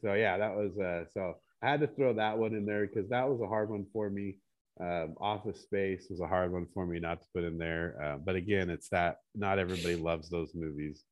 So 0.01 0.13
yeah, 0.13 0.37
that 0.37 0.55
was 0.55 0.77
uh 0.79 1.05
so 1.13 1.35
I 1.61 1.69
had 1.69 1.81
to 1.81 1.87
throw 1.87 2.13
that 2.13 2.37
one 2.37 2.53
in 2.53 2.65
there 2.65 2.85
because 2.87 3.09
that 3.09 3.27
was 3.27 3.41
a 3.41 3.47
hard 3.47 3.69
one 3.69 3.85
for 3.91 4.09
me. 4.09 4.37
Um, 4.79 5.15
Office 5.21 5.61
Space 5.61 6.07
was 6.09 6.19
a 6.19 6.27
hard 6.27 6.51
one 6.51 6.67
for 6.73 6.85
me 6.85 6.99
not 6.99 7.21
to 7.21 7.27
put 7.33 7.43
in 7.43 7.57
there. 7.57 7.95
Uh, 8.01 8.17
but 8.17 8.35
again, 8.35 8.69
it's 8.69 8.89
that 8.89 9.19
not 9.33 9.57
everybody 9.57 9.95
loves 9.95 10.29
those 10.29 10.53
movies. 10.53 11.03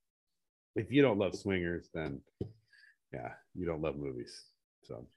If 0.75 0.91
you 0.91 1.01
don't 1.01 1.17
love 1.17 1.35
swingers, 1.35 1.89
then 1.93 2.19
yeah, 3.13 3.31
you 3.55 3.65
don't 3.65 3.81
love 3.81 3.95
movies. 3.95 4.43
So, 4.83 5.07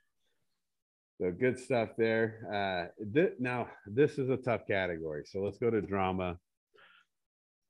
so 1.21 1.31
good 1.31 1.59
stuff 1.59 1.91
there. 1.97 2.41
Uh, 2.53 3.05
th- 3.15 3.35
now, 3.39 3.69
this 3.87 4.19
is 4.19 4.29
a 4.29 4.37
tough 4.37 4.67
category. 4.67 5.25
So 5.27 5.41
let's 5.41 5.59
go 5.59 5.71
to 5.71 5.81
drama. 5.81 6.39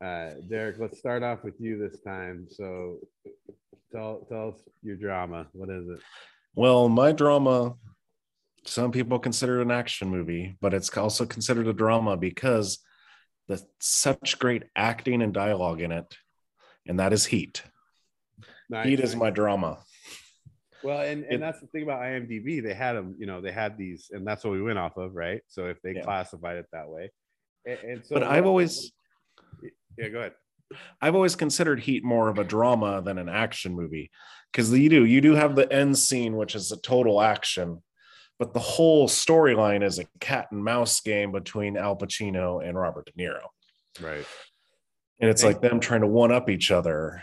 Uh, 0.04 0.30
Derek, 0.48 0.76
let's 0.78 0.98
start 0.98 1.22
off 1.22 1.44
with 1.44 1.54
you 1.60 1.78
this 1.78 2.00
time. 2.00 2.46
So 2.50 2.98
tell, 3.92 4.26
tell 4.28 4.48
us 4.48 4.60
your 4.82 4.96
drama. 4.96 5.46
What 5.52 5.70
is 5.70 5.88
it? 5.88 6.00
Well, 6.54 6.88
my 6.88 7.12
drama, 7.12 7.74
some 8.64 8.90
people 8.90 9.18
consider 9.18 9.60
it 9.60 9.62
an 9.62 9.70
action 9.70 10.08
movie, 10.08 10.56
but 10.60 10.74
it's 10.74 10.94
also 10.96 11.24
considered 11.24 11.68
a 11.68 11.72
drama 11.72 12.16
because 12.16 12.78
there's 13.46 13.64
such 13.80 14.38
great 14.38 14.64
acting 14.74 15.22
and 15.22 15.32
dialogue 15.32 15.80
in 15.80 15.92
it, 15.92 16.16
and 16.86 16.98
that 16.98 17.12
is 17.12 17.26
Heat. 17.26 17.62
Nice, 18.68 18.86
Heat 18.86 19.00
is 19.00 19.14
my 19.14 19.30
drama. 19.30 19.78
Well, 20.86 21.00
and, 21.00 21.24
and 21.24 21.42
that's 21.42 21.60
the 21.60 21.66
thing 21.66 21.82
about 21.82 22.00
IMDb. 22.00 22.62
They 22.62 22.74
had 22.74 22.92
them, 22.94 23.16
you 23.18 23.26
know, 23.26 23.40
they 23.40 23.50
had 23.50 23.76
these, 23.76 24.10
and 24.12 24.26
that's 24.26 24.44
what 24.44 24.52
we 24.52 24.62
went 24.62 24.78
off 24.78 24.96
of, 24.96 25.14
right? 25.14 25.42
So 25.48 25.66
if 25.66 25.82
they 25.82 25.94
yeah. 25.94 26.02
classified 26.02 26.58
it 26.58 26.66
that 26.72 26.88
way. 26.88 27.10
And, 27.66 27.78
and 27.80 28.06
so, 28.06 28.14
but 28.14 28.22
I've 28.22 28.46
always, 28.46 28.92
yeah, 29.98 30.08
go 30.08 30.20
ahead. 30.20 30.34
I've 31.00 31.16
always 31.16 31.34
considered 31.34 31.80
Heat 31.80 32.04
more 32.04 32.28
of 32.28 32.38
a 32.38 32.44
drama 32.44 33.02
than 33.02 33.18
an 33.18 33.28
action 33.28 33.74
movie 33.74 34.10
because 34.52 34.72
you 34.72 34.88
do 34.88 35.04
you 35.04 35.20
do 35.20 35.34
have 35.34 35.56
the 35.56 35.72
end 35.72 35.98
scene, 35.98 36.36
which 36.36 36.54
is 36.54 36.72
a 36.72 36.76
total 36.76 37.20
action, 37.20 37.82
but 38.38 38.54
the 38.54 38.60
whole 38.60 39.08
storyline 39.08 39.84
is 39.84 39.98
a 39.98 40.06
cat 40.20 40.46
and 40.50 40.62
mouse 40.62 41.00
game 41.00 41.32
between 41.32 41.76
Al 41.76 41.96
Pacino 41.96 42.66
and 42.66 42.78
Robert 42.78 43.06
De 43.06 43.22
Niro. 43.22 43.46
Right. 44.00 44.24
And 45.20 45.30
it's 45.30 45.42
and, 45.42 45.52
like 45.52 45.62
them 45.62 45.80
trying 45.80 46.02
to 46.02 46.06
one 46.06 46.32
up 46.32 46.50
each 46.50 46.70
other. 46.70 47.22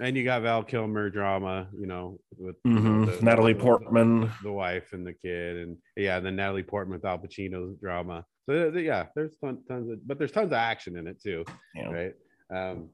And 0.00 0.16
you 0.16 0.24
got 0.24 0.42
Val 0.42 0.62
Kilmer 0.62 1.10
drama, 1.10 1.68
you 1.76 1.86
know, 1.86 2.18
with 2.36 2.56
mm-hmm. 2.62 3.06
the, 3.06 3.18
Natalie 3.20 3.52
the, 3.52 3.60
Portman, 3.60 4.20
the, 4.20 4.32
the, 4.44 4.52
wife 4.52 4.92
and 4.92 5.04
the 5.04 5.12
kid, 5.12 5.56
and 5.56 5.76
yeah, 5.96 6.20
then 6.20 6.36
Natalie 6.36 6.62
Portman 6.62 6.98
with 6.98 7.04
Al 7.04 7.18
Pacino's 7.18 7.76
drama. 7.80 8.24
So 8.48 8.68
yeah, 8.76 9.06
there's 9.16 9.36
tons, 9.42 9.60
tons 9.66 9.90
of, 9.90 10.06
but 10.06 10.18
there's 10.18 10.30
tons 10.30 10.46
of 10.46 10.52
action 10.52 10.96
in 10.96 11.08
it 11.08 11.20
too, 11.20 11.44
yeah. 11.74 11.90
right? 11.90 12.14
Um, 12.54 12.90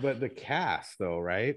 but 0.00 0.18
the 0.18 0.28
cast, 0.28 0.98
though, 0.98 1.18
right? 1.18 1.56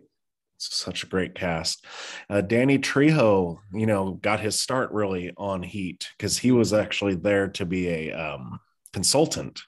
Such 0.58 1.04
a 1.04 1.08
great 1.08 1.34
cast. 1.34 1.86
Uh, 2.30 2.42
Danny 2.42 2.78
Trejo, 2.78 3.58
you 3.74 3.86
know, 3.86 4.20
got 4.22 4.40
his 4.40 4.60
start 4.60 4.92
really 4.92 5.32
on 5.38 5.64
Heat 5.64 6.10
because 6.18 6.38
he 6.38 6.52
was 6.52 6.74
actually 6.74 7.16
there 7.16 7.48
to 7.50 7.66
be 7.66 7.88
a 7.88 8.12
um, 8.12 8.60
consultant 8.94 9.62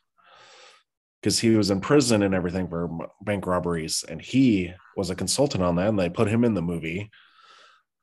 because 1.23 1.39
he 1.39 1.51
was 1.51 1.71
in 1.71 1.79
prison 1.79 2.21
and 2.21 2.35
everything 2.35 2.67
for 2.67 2.89
bank 3.21 3.47
robberies, 3.47 4.03
and 4.09 4.21
he 4.21 4.73
was 4.97 5.09
a 5.09 5.15
consultant 5.15 5.63
on 5.63 5.77
that, 5.77 5.87
and 5.87 5.97
they 5.97 6.09
put 6.09 6.27
him 6.27 6.43
in 6.43 6.53
the 6.53 6.61
movie. 6.61 7.09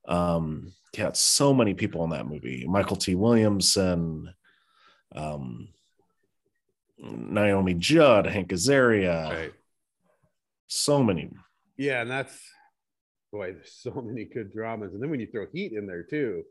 Um, 0.09 0.73
yeah, 0.97 1.11
so 1.13 1.53
many 1.53 1.75
people 1.75 2.03
in 2.05 2.11
that 2.11 2.27
movie. 2.27 2.67
Mykelti 2.67 3.15
Williamson, 3.15 4.33
um, 5.15 5.69
Naomi 6.99 7.75
Judd, 7.75 8.25
Hank 8.25 8.49
Azaria. 8.49 9.29
Right. 9.29 9.53
So 10.69 11.03
many. 11.03 11.31
Yeah, 11.77 12.01
and 12.01 12.11
that's 12.11 12.41
boy, 13.31 13.53
there's 13.53 13.75
so 13.75 14.01
many 14.01 14.25
good 14.25 14.51
dramas. 14.51 14.95
And 14.95 15.03
then 15.03 15.11
when 15.11 15.21
you 15.21 15.27
throw 15.27 15.45
heat 15.53 15.73
in 15.73 15.87
there 15.87 16.05
too, 16.05 16.43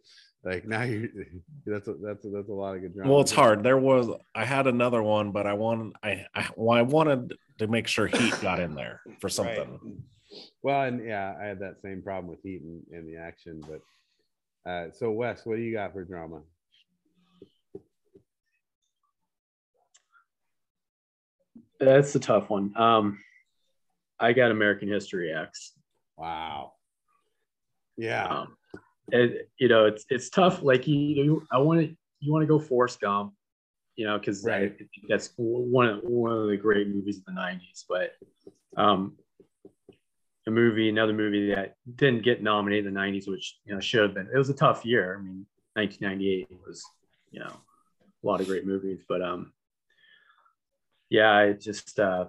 like 0.43 0.65
now 0.65 0.83
you 0.83 1.09
that's 1.65 1.87
a, 1.87 1.93
that's 1.93 2.25
a, 2.25 2.29
that's 2.29 2.49
a 2.49 2.53
lot 2.53 2.75
of 2.75 2.81
good 2.81 2.93
drama. 2.93 3.11
Well, 3.11 3.21
it's 3.21 3.31
hard. 3.31 3.63
There 3.63 3.77
was 3.77 4.07
I 4.33 4.45
had 4.45 4.67
another 4.67 5.03
one, 5.03 5.31
but 5.31 5.45
I 5.45 5.53
wanted 5.53 5.93
I 6.03 6.25
I, 6.33 6.49
well, 6.55 6.77
I 6.77 6.81
wanted 6.81 7.33
to 7.59 7.67
make 7.67 7.87
sure 7.87 8.07
heat 8.07 8.33
got 8.41 8.59
in 8.59 8.75
there 8.75 9.01
for 9.19 9.29
something. 9.29 9.79
Right. 9.81 9.93
Well, 10.61 10.83
and 10.83 11.05
yeah, 11.05 11.35
I 11.39 11.45
had 11.45 11.59
that 11.59 11.81
same 11.81 12.01
problem 12.01 12.29
with 12.29 12.41
heat 12.41 12.61
and, 12.61 12.83
and 12.91 13.07
the 13.07 13.17
action, 13.17 13.61
but 13.67 14.69
uh, 14.69 14.91
so 14.91 15.11
Wes, 15.11 15.45
what 15.45 15.55
do 15.55 15.61
you 15.61 15.73
got 15.73 15.93
for 15.93 16.03
drama? 16.03 16.41
That's 21.79 22.13
a 22.15 22.19
tough 22.19 22.49
one. 22.49 22.73
Um, 22.77 23.19
I 24.19 24.33
got 24.33 24.51
American 24.51 24.89
History 24.89 25.33
X. 25.33 25.71
Wow. 26.17 26.73
Yeah. 27.97 28.27
Um, 28.27 28.57
and 29.13 29.33
you 29.57 29.67
know, 29.67 29.85
it's 29.85 30.05
it's 30.09 30.29
tough. 30.29 30.61
Like 30.61 30.87
you, 30.87 30.97
you 30.97 31.47
I 31.51 31.57
want 31.59 31.81
to 31.81 31.95
you 32.19 32.31
want 32.31 32.43
to 32.43 32.47
go 32.47 32.59
Forrest 32.59 32.99
Gump, 33.01 33.33
you 33.95 34.05
know, 34.05 34.17
because 34.17 34.43
right. 34.43 34.75
that's 35.07 35.33
one 35.37 35.87
of 35.87 35.99
one 36.03 36.31
of 36.31 36.47
the 36.47 36.57
great 36.57 36.87
movies 36.87 37.17
of 37.17 37.25
the 37.25 37.31
'90s. 37.31 37.85
But 37.87 38.11
um, 38.77 39.17
a 40.47 40.51
movie, 40.51 40.89
another 40.89 41.13
movie 41.13 41.53
that 41.53 41.75
didn't 41.95 42.23
get 42.23 42.43
nominated 42.43 42.87
in 42.87 42.93
the 42.93 42.99
'90s, 42.99 43.29
which 43.29 43.59
you 43.65 43.73
know 43.73 43.79
should 43.79 44.03
have 44.03 44.13
been. 44.13 44.29
It 44.33 44.37
was 44.37 44.49
a 44.49 44.53
tough 44.53 44.85
year. 44.85 45.17
I 45.19 45.21
mean, 45.21 45.45
1998 45.73 46.47
was 46.65 46.83
you 47.31 47.39
know 47.39 47.53
a 48.23 48.27
lot 48.27 48.41
of 48.41 48.47
great 48.47 48.65
movies, 48.65 49.03
but 49.07 49.21
um, 49.21 49.53
yeah, 51.09 51.31
I 51.31 51.53
just 51.53 51.99
uh, 51.99 52.25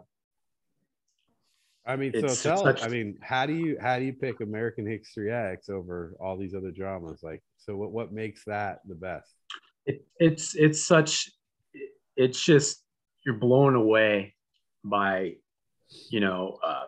I 1.86 1.96
mean, 1.96 2.12
so 2.12 2.28
tell 2.34 2.62
such... 2.62 2.82
I 2.82 2.88
mean, 2.88 3.18
how 3.22 3.46
do 3.46 3.54
you 3.54 3.76
how 3.80 3.98
do 3.98 4.04
you 4.04 4.12
pick 4.12 4.40
American 4.40 4.86
History 4.86 5.32
X 5.32 5.68
over 5.68 6.14
all 6.20 6.36
these 6.36 6.54
other 6.54 6.70
dramas? 6.70 7.20
Like, 7.22 7.42
so 7.56 7.76
what 7.76 7.90
what 7.90 8.12
makes 8.12 8.44
that 8.44 8.80
the 8.86 8.94
best? 8.94 9.32
It, 9.86 10.04
it's 10.18 10.54
it's 10.54 10.84
such 10.84 11.30
it's 12.16 12.42
just 12.42 12.84
you're 13.24 13.36
blown 13.36 13.74
away 13.74 14.34
by 14.84 15.34
you 16.10 16.20
know 16.20 16.58
uh, 16.62 16.84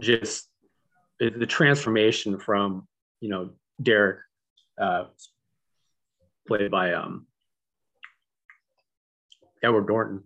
just 0.00 0.48
the 1.20 1.46
transformation 1.46 2.38
from 2.38 2.88
you 3.20 3.28
know 3.28 3.50
Derek 3.80 4.18
uh, 4.80 5.04
played 6.48 6.70
by 6.70 6.92
um 6.92 7.26
Edward 9.62 9.86
Norton. 9.86 10.24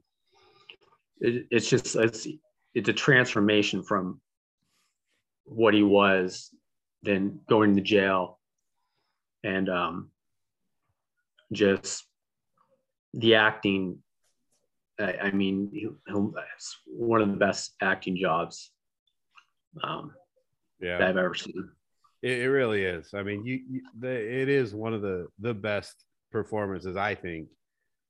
It, 1.21 1.47
it's 1.51 1.69
just 1.69 1.97
it's 1.97 2.27
it's 2.75 2.89
a 2.89 2.93
transformation 2.93 3.83
from 3.83 4.21
what 5.45 5.75
he 5.75 5.83
was, 5.83 6.51
then 7.03 7.41
going 7.49 7.75
to 7.77 7.83
jail, 7.83 8.39
and 9.43 9.69
um, 9.69 10.11
just 11.53 12.05
the 13.15 13.35
acting. 13.35 13.99
I, 15.01 15.15
I 15.25 15.31
mean, 15.31 15.71
he, 15.73 15.89
it's 16.57 16.77
one 16.87 17.23
of 17.23 17.31
the 17.31 17.37
best 17.37 17.75
acting 17.81 18.17
jobs 18.17 18.73
um, 19.83 20.13
yeah. 20.81 20.99
that 20.99 21.09
I've 21.09 21.17
ever 21.17 21.35
seen. 21.35 21.71
It, 22.23 22.41
it 22.41 22.51
really 22.51 22.83
is. 22.85 23.15
I 23.15 23.23
mean, 23.23 23.45
you, 23.45 23.61
you 23.69 23.83
the, 23.99 24.09
it 24.09 24.49
is 24.49 24.75
one 24.75 24.95
of 24.95 25.03
the 25.03 25.29
the 25.39 25.55
best 25.55 26.05
performances 26.31 26.97
I 26.97 27.15
think 27.15 27.49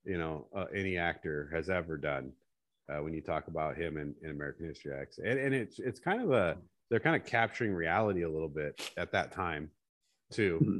you 0.04 0.18
know 0.18 0.48
uh, 0.56 0.64
any 0.74 0.96
actor 0.96 1.50
has 1.54 1.68
ever 1.68 1.96
done 1.96 2.32
uh, 2.90 3.02
when 3.02 3.12
you 3.12 3.20
talk 3.20 3.48
about 3.48 3.76
him 3.76 3.96
in, 3.96 4.14
in 4.22 4.30
American 4.30 4.66
History 4.66 4.92
X, 4.98 5.18
and, 5.18 5.38
and 5.38 5.54
it's 5.54 5.78
it's 5.78 6.00
kind 6.00 6.22
of 6.22 6.32
a 6.32 6.56
they're 6.90 7.00
kind 7.00 7.16
of 7.16 7.26
capturing 7.26 7.74
reality 7.74 8.22
a 8.22 8.30
little 8.30 8.48
bit 8.48 8.90
at 8.96 9.12
that 9.12 9.32
time 9.32 9.70
too. 10.32 10.58
Mm-hmm. 10.62 10.78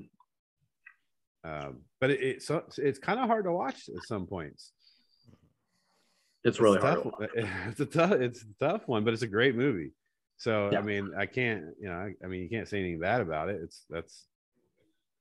Um, 1.44 1.81
but 2.01 2.11
it, 2.11 2.21
it's 2.21 2.51
it's 2.79 2.99
kind 2.99 3.21
of 3.21 3.27
hard 3.27 3.44
to 3.44 3.53
watch 3.53 3.88
at 3.88 4.03
some 4.07 4.27
points. 4.27 4.73
It's, 6.44 6.57
it's 6.57 6.61
really 6.61 6.81
hard. 6.81 7.09
It's 7.68 7.81
a 7.81 7.87
tough 7.87 8.12
it's 8.12 8.42
a 8.42 8.64
tough 8.64 8.88
one, 8.88 9.05
but 9.05 9.12
it's 9.12 9.23
a 9.23 9.29
great 9.29 9.55
movie. 9.55 9.92
So 10.37 10.71
yeah. 10.73 10.79
I 10.79 10.83
mean, 10.83 11.12
I 11.16 11.27
can't 11.27 11.64
you 11.81 11.88
know 11.88 11.94
I, 11.94 12.14
I 12.25 12.29
mean 12.29 12.42
you 12.42 12.49
can't 12.49 12.68
say 12.68 12.81
anything 12.81 13.01
bad 13.01 13.21
about 13.21 13.49
it. 13.49 13.61
It's 13.62 13.85
that's 13.90 14.27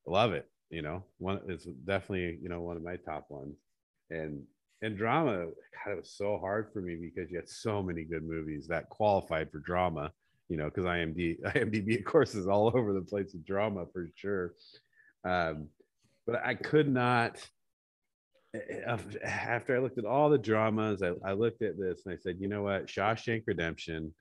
love 0.05 0.33
it. 0.33 0.47
You 0.69 0.81
know, 0.81 1.03
one 1.17 1.41
it's 1.47 1.65
definitely 1.65 2.39
you 2.41 2.49
know 2.49 2.61
one 2.61 2.77
of 2.77 2.83
my 2.83 2.97
top 2.97 3.27
ones 3.29 3.57
and 4.09 4.43
and 4.81 4.97
drama 4.97 5.45
God, 5.85 5.91
it 5.91 5.97
was 5.97 6.15
so 6.15 6.37
hard 6.37 6.69
for 6.73 6.81
me 6.81 6.95
because 6.95 7.31
you 7.31 7.37
had 7.37 7.49
so 7.49 7.81
many 7.81 8.03
good 8.03 8.23
movies 8.23 8.67
that 8.67 8.89
qualified 8.89 9.51
for 9.51 9.59
drama 9.59 10.11
you 10.49 10.57
know, 10.57 10.65
because 10.65 10.85
IMDb, 10.85 11.41
IMDb, 11.55 11.99
of 11.99 12.05
course, 12.05 12.35
is 12.35 12.47
all 12.47 12.71
over 12.73 12.93
the 12.93 13.01
place 13.01 13.33
with 13.33 13.45
drama 13.45 13.85
for 13.91 14.07
sure. 14.15 14.53
Um, 15.25 15.67
but 16.25 16.41
I 16.43 16.55
could 16.55 16.91
not. 16.91 17.37
Eh, 18.55 18.59
eh, 18.85 18.97
after 19.23 19.75
I 19.75 19.79
looked 19.79 19.97
at 19.97 20.05
all 20.05 20.29
the 20.29 20.37
dramas, 20.37 21.01
I, 21.03 21.11
I 21.25 21.33
looked 21.33 21.61
at 21.61 21.77
this 21.77 22.03
and 22.05 22.13
I 22.13 22.17
said, 22.17 22.37
you 22.39 22.47
know 22.47 22.63
what, 22.63 22.87
Shawshank 22.87 23.43
Redemption 23.45 24.13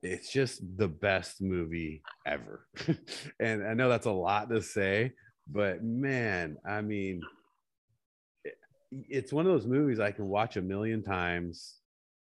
it's 0.00 0.30
just 0.30 0.62
the 0.76 0.86
best 0.86 1.42
movie 1.42 2.02
ever. 2.24 2.68
and 3.40 3.66
I 3.66 3.74
know 3.74 3.88
that's 3.88 4.06
a 4.06 4.12
lot 4.12 4.48
to 4.50 4.62
say, 4.62 5.12
but 5.50 5.82
man, 5.82 6.56
I 6.64 6.82
mean, 6.82 7.20
it's 8.90 9.32
one 9.32 9.46
of 9.46 9.52
those 9.52 9.66
movies 9.66 10.00
I 10.00 10.12
can 10.12 10.28
watch 10.28 10.56
a 10.56 10.62
million 10.62 11.02
times. 11.02 11.74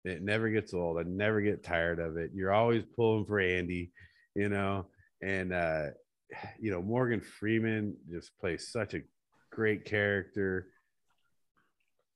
It 0.05 0.23
never 0.23 0.51
gets 0.51 0.75
old. 0.75 0.99
I 0.99 1.03
never 1.03 1.41
get 1.41 1.65
tired 1.65 1.99
of 1.99 2.17
it. 2.17 2.31
You're 2.35 2.53
always 2.53 2.85
pulling 2.97 3.27
for 3.27 3.41
Andy, 3.41 3.91
you 4.35 4.49
know, 4.49 4.87
and 5.23 5.53
uh, 5.53 5.87
you 6.61 6.71
know 6.71 6.83
Morgan 6.83 7.21
Freeman 7.21 7.97
just 8.11 8.37
plays 8.39 8.69
such 8.69 8.95
a 8.95 9.03
great 9.51 9.85
character. 9.85 10.69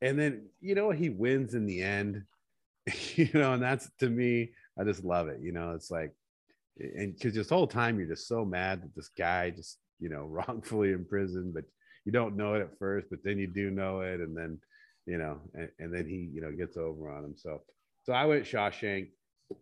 And 0.00 0.18
then 0.18 0.46
you 0.60 0.74
know 0.74 0.90
he 0.90 1.08
wins 1.08 1.54
in 1.54 1.66
the 1.66 1.82
end, 1.82 2.22
you 3.14 3.28
know, 3.34 3.54
and 3.54 3.62
that's 3.62 3.90
to 4.00 4.08
me, 4.08 4.50
I 4.78 4.84
just 4.84 5.04
love 5.04 5.28
it. 5.28 5.40
You 5.42 5.52
know, 5.52 5.72
it's 5.72 5.90
like, 5.90 6.14
and 6.78 7.14
because 7.14 7.34
this 7.34 7.50
whole 7.50 7.66
time 7.66 7.98
you're 7.98 8.08
just 8.08 8.28
so 8.28 8.44
mad 8.44 8.82
that 8.82 8.94
this 8.94 9.10
guy 9.16 9.50
just 9.50 9.78
you 9.98 10.08
know 10.08 10.22
wrongfully 10.24 10.92
imprisoned, 10.92 11.54
but 11.54 11.64
you 12.08 12.12
don't 12.12 12.38
know 12.38 12.54
it 12.54 12.62
at 12.62 12.78
first, 12.78 13.08
but 13.10 13.18
then 13.22 13.36
you 13.36 13.46
do 13.46 13.70
know 13.70 14.00
it, 14.00 14.20
and 14.20 14.34
then 14.34 14.58
you 15.04 15.18
know, 15.18 15.42
and, 15.52 15.68
and 15.78 15.94
then 15.94 16.08
he 16.08 16.30
you 16.32 16.40
know 16.40 16.50
gets 16.50 16.78
over 16.78 17.10
on 17.10 17.22
him. 17.22 17.34
So 17.36 17.60
so 18.02 18.14
I 18.14 18.24
went 18.24 18.44
Shawshank, 18.44 19.08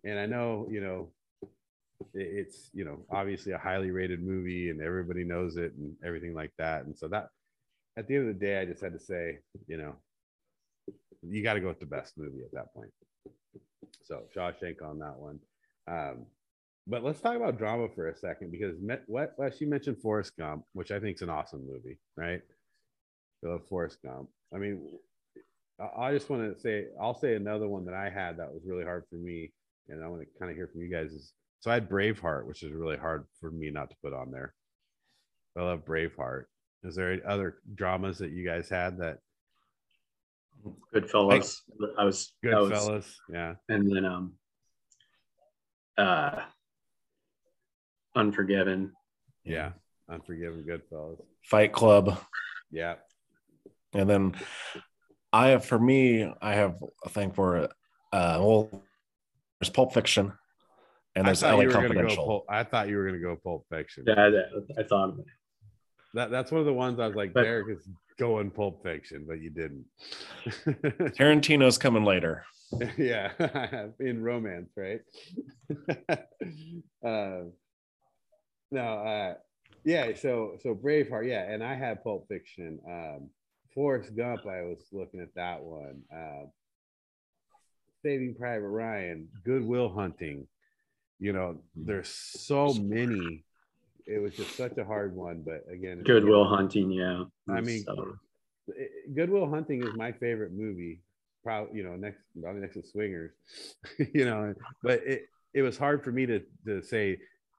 and 0.04 0.16
I 0.16 0.26
know 0.26 0.68
you 0.70 0.80
know 0.80 1.10
it's 2.14 2.70
you 2.72 2.84
know 2.84 3.00
obviously 3.10 3.50
a 3.50 3.58
highly 3.58 3.90
rated 3.90 4.22
movie 4.22 4.70
and 4.70 4.80
everybody 4.80 5.24
knows 5.24 5.56
it 5.56 5.72
and 5.74 5.96
everything 6.04 6.34
like 6.34 6.52
that. 6.56 6.84
And 6.84 6.96
so 6.96 7.08
that 7.08 7.30
at 7.98 8.06
the 8.06 8.14
end 8.14 8.28
of 8.28 8.38
the 8.38 8.46
day 8.46 8.60
i 8.60 8.64
just 8.64 8.82
had 8.82 8.92
to 8.92 9.00
say 9.00 9.38
you 9.66 9.78
know 9.78 9.96
you 11.22 11.42
got 11.42 11.54
to 11.54 11.60
go 11.60 11.66
with 11.66 11.80
the 11.80 11.86
best 11.86 12.16
movie 12.16 12.44
at 12.44 12.52
that 12.52 12.72
point. 12.72 12.92
So 14.04 14.22
shawshank 14.36 14.88
on 14.88 15.00
that 15.00 15.16
one. 15.18 15.40
Um, 15.88 16.26
but 16.86 17.02
let's 17.02 17.20
talk 17.20 17.36
about 17.36 17.58
drama 17.58 17.88
for 17.94 18.08
a 18.08 18.16
second 18.16 18.52
because 18.52 18.76
what 19.06 19.32
Wes, 19.36 19.60
you 19.60 19.66
mentioned 19.66 19.98
Forrest 19.98 20.32
Gump, 20.38 20.64
which 20.72 20.90
I 20.90 21.00
think 21.00 21.16
is 21.16 21.22
an 21.22 21.30
awesome 21.30 21.66
movie, 21.66 21.98
right? 22.16 22.40
I 23.44 23.48
love 23.48 23.66
Forrest 23.68 23.98
Gump. 24.04 24.28
I 24.54 24.58
mean, 24.58 24.80
I 25.98 26.12
just 26.12 26.30
want 26.30 26.54
to 26.54 26.60
say, 26.60 26.86
I'll 27.00 27.18
say 27.18 27.34
another 27.34 27.68
one 27.68 27.84
that 27.86 27.94
I 27.94 28.08
had 28.08 28.38
that 28.38 28.52
was 28.52 28.62
really 28.64 28.84
hard 28.84 29.04
for 29.10 29.16
me, 29.16 29.52
and 29.88 30.02
I 30.02 30.08
want 30.08 30.22
to 30.22 30.38
kind 30.38 30.50
of 30.50 30.56
hear 30.56 30.68
from 30.68 30.82
you 30.82 30.90
guys. 30.90 31.12
Is 31.12 31.32
so 31.60 31.70
I 31.70 31.74
had 31.74 31.88
Braveheart, 31.88 32.46
which 32.46 32.62
is 32.62 32.72
really 32.72 32.96
hard 32.96 33.26
for 33.40 33.50
me 33.50 33.70
not 33.70 33.90
to 33.90 33.96
put 34.02 34.12
on 34.12 34.30
there. 34.30 34.54
I 35.56 35.62
love 35.62 35.84
Braveheart. 35.84 36.44
Is 36.84 36.94
there 36.94 37.20
other 37.26 37.56
dramas 37.74 38.18
that 38.18 38.30
you 38.30 38.46
guys 38.46 38.68
had 38.68 38.98
that? 38.98 39.18
Goodfellas. 40.94 41.60
Like, 41.78 41.90
I 41.98 42.04
was 42.04 42.32
Goodfellas. 42.44 43.12
yeah. 43.32 43.54
And 43.68 43.94
then 43.94 44.04
um, 44.04 44.34
uh, 45.98 46.42
Unforgiven. 48.16 48.92
Yeah, 49.44 49.72
Unforgiven, 50.10 50.64
Goodfellas. 50.68 51.20
Fight 51.44 51.72
Club. 51.72 52.18
Yeah. 52.70 52.94
And 53.94 54.08
then 54.10 54.34
I 55.32 55.48
have, 55.48 55.64
for 55.64 55.78
me, 55.78 56.32
I 56.40 56.54
have 56.54 56.76
a 57.04 57.08
thing 57.08 57.32
for. 57.32 57.68
Uh, 58.12 58.38
well, 58.40 58.70
there's 59.60 59.70
Pulp 59.70 59.92
Fiction, 59.92 60.32
and 61.14 61.26
there's 61.26 61.42
LA 61.42 61.66
Confidential. 61.66 62.26
Pulp, 62.26 62.46
I 62.48 62.64
thought 62.64 62.88
you 62.88 62.96
were 62.96 63.06
going 63.06 63.20
to 63.20 63.20
go 63.20 63.36
Pulp 63.36 63.66
Fiction. 63.70 64.04
Yeah, 64.06 64.30
I, 64.76 64.80
I 64.80 64.82
thought 64.84 65.16
that. 66.14 66.30
That's 66.30 66.50
one 66.50 66.60
of 66.60 66.66
the 66.66 66.72
ones 66.72 66.98
I 66.98 67.06
was 67.06 67.16
like, 67.16 67.32
but, 67.32 67.42
Derek 67.42 67.76
is 67.76 67.86
going 68.18 68.50
Pulp 68.50 68.82
Fiction, 68.82 69.24
but 69.26 69.40
you 69.40 69.50
didn't. 69.50 69.84
Tarantino's 71.16 71.78
coming 71.78 72.04
later. 72.04 72.44
yeah, 72.96 73.30
in 74.00 74.22
romance, 74.22 74.70
right? 74.76 75.00
uh, 77.06 77.48
no, 78.76 78.82
uh, 78.82 79.34
yeah. 79.84 80.14
So 80.14 80.58
so 80.62 80.74
Braveheart, 80.74 81.26
yeah, 81.26 81.50
and 81.50 81.64
I 81.64 81.74
had 81.74 82.04
Pulp 82.04 82.28
Fiction. 82.28 82.78
Um, 82.86 83.30
Forrest 83.74 84.14
Gump, 84.16 84.46
I 84.46 84.62
was 84.62 84.86
looking 84.92 85.20
at 85.20 85.34
that 85.34 85.62
one. 85.62 86.02
Uh, 86.14 86.46
Saving 88.02 88.34
Private 88.34 88.68
Ryan, 88.68 89.28
Goodwill 89.44 89.88
Hunting. 89.88 90.46
You 91.18 91.32
know, 91.32 91.58
there's 91.74 92.08
so 92.08 92.74
many. 92.74 93.44
It 94.06 94.20
was 94.20 94.34
just 94.34 94.56
such 94.56 94.76
a 94.78 94.84
hard 94.84 95.16
one, 95.16 95.42
but 95.44 95.64
again, 95.72 96.02
Goodwill 96.04 96.46
Hunting, 96.46 96.90
yeah. 96.90 97.24
I 97.48 97.60
mean, 97.60 97.82
so. 97.82 98.16
Goodwill 99.14 99.48
Hunting 99.48 99.82
is 99.82 99.94
my 99.96 100.12
favorite 100.12 100.52
movie. 100.52 101.00
Probably, 101.42 101.78
you 101.78 101.84
know, 101.84 101.96
next 101.96 102.20
probably 102.40 102.60
next 102.60 102.74
to 102.74 102.82
Swingers. 102.82 103.32
you 104.14 104.26
know, 104.26 104.54
but 104.82 105.00
it 105.04 105.22
it 105.54 105.62
was 105.62 105.78
hard 105.78 106.04
for 106.04 106.12
me 106.12 106.26
to 106.26 106.42
to 106.66 106.82
say 106.82 107.18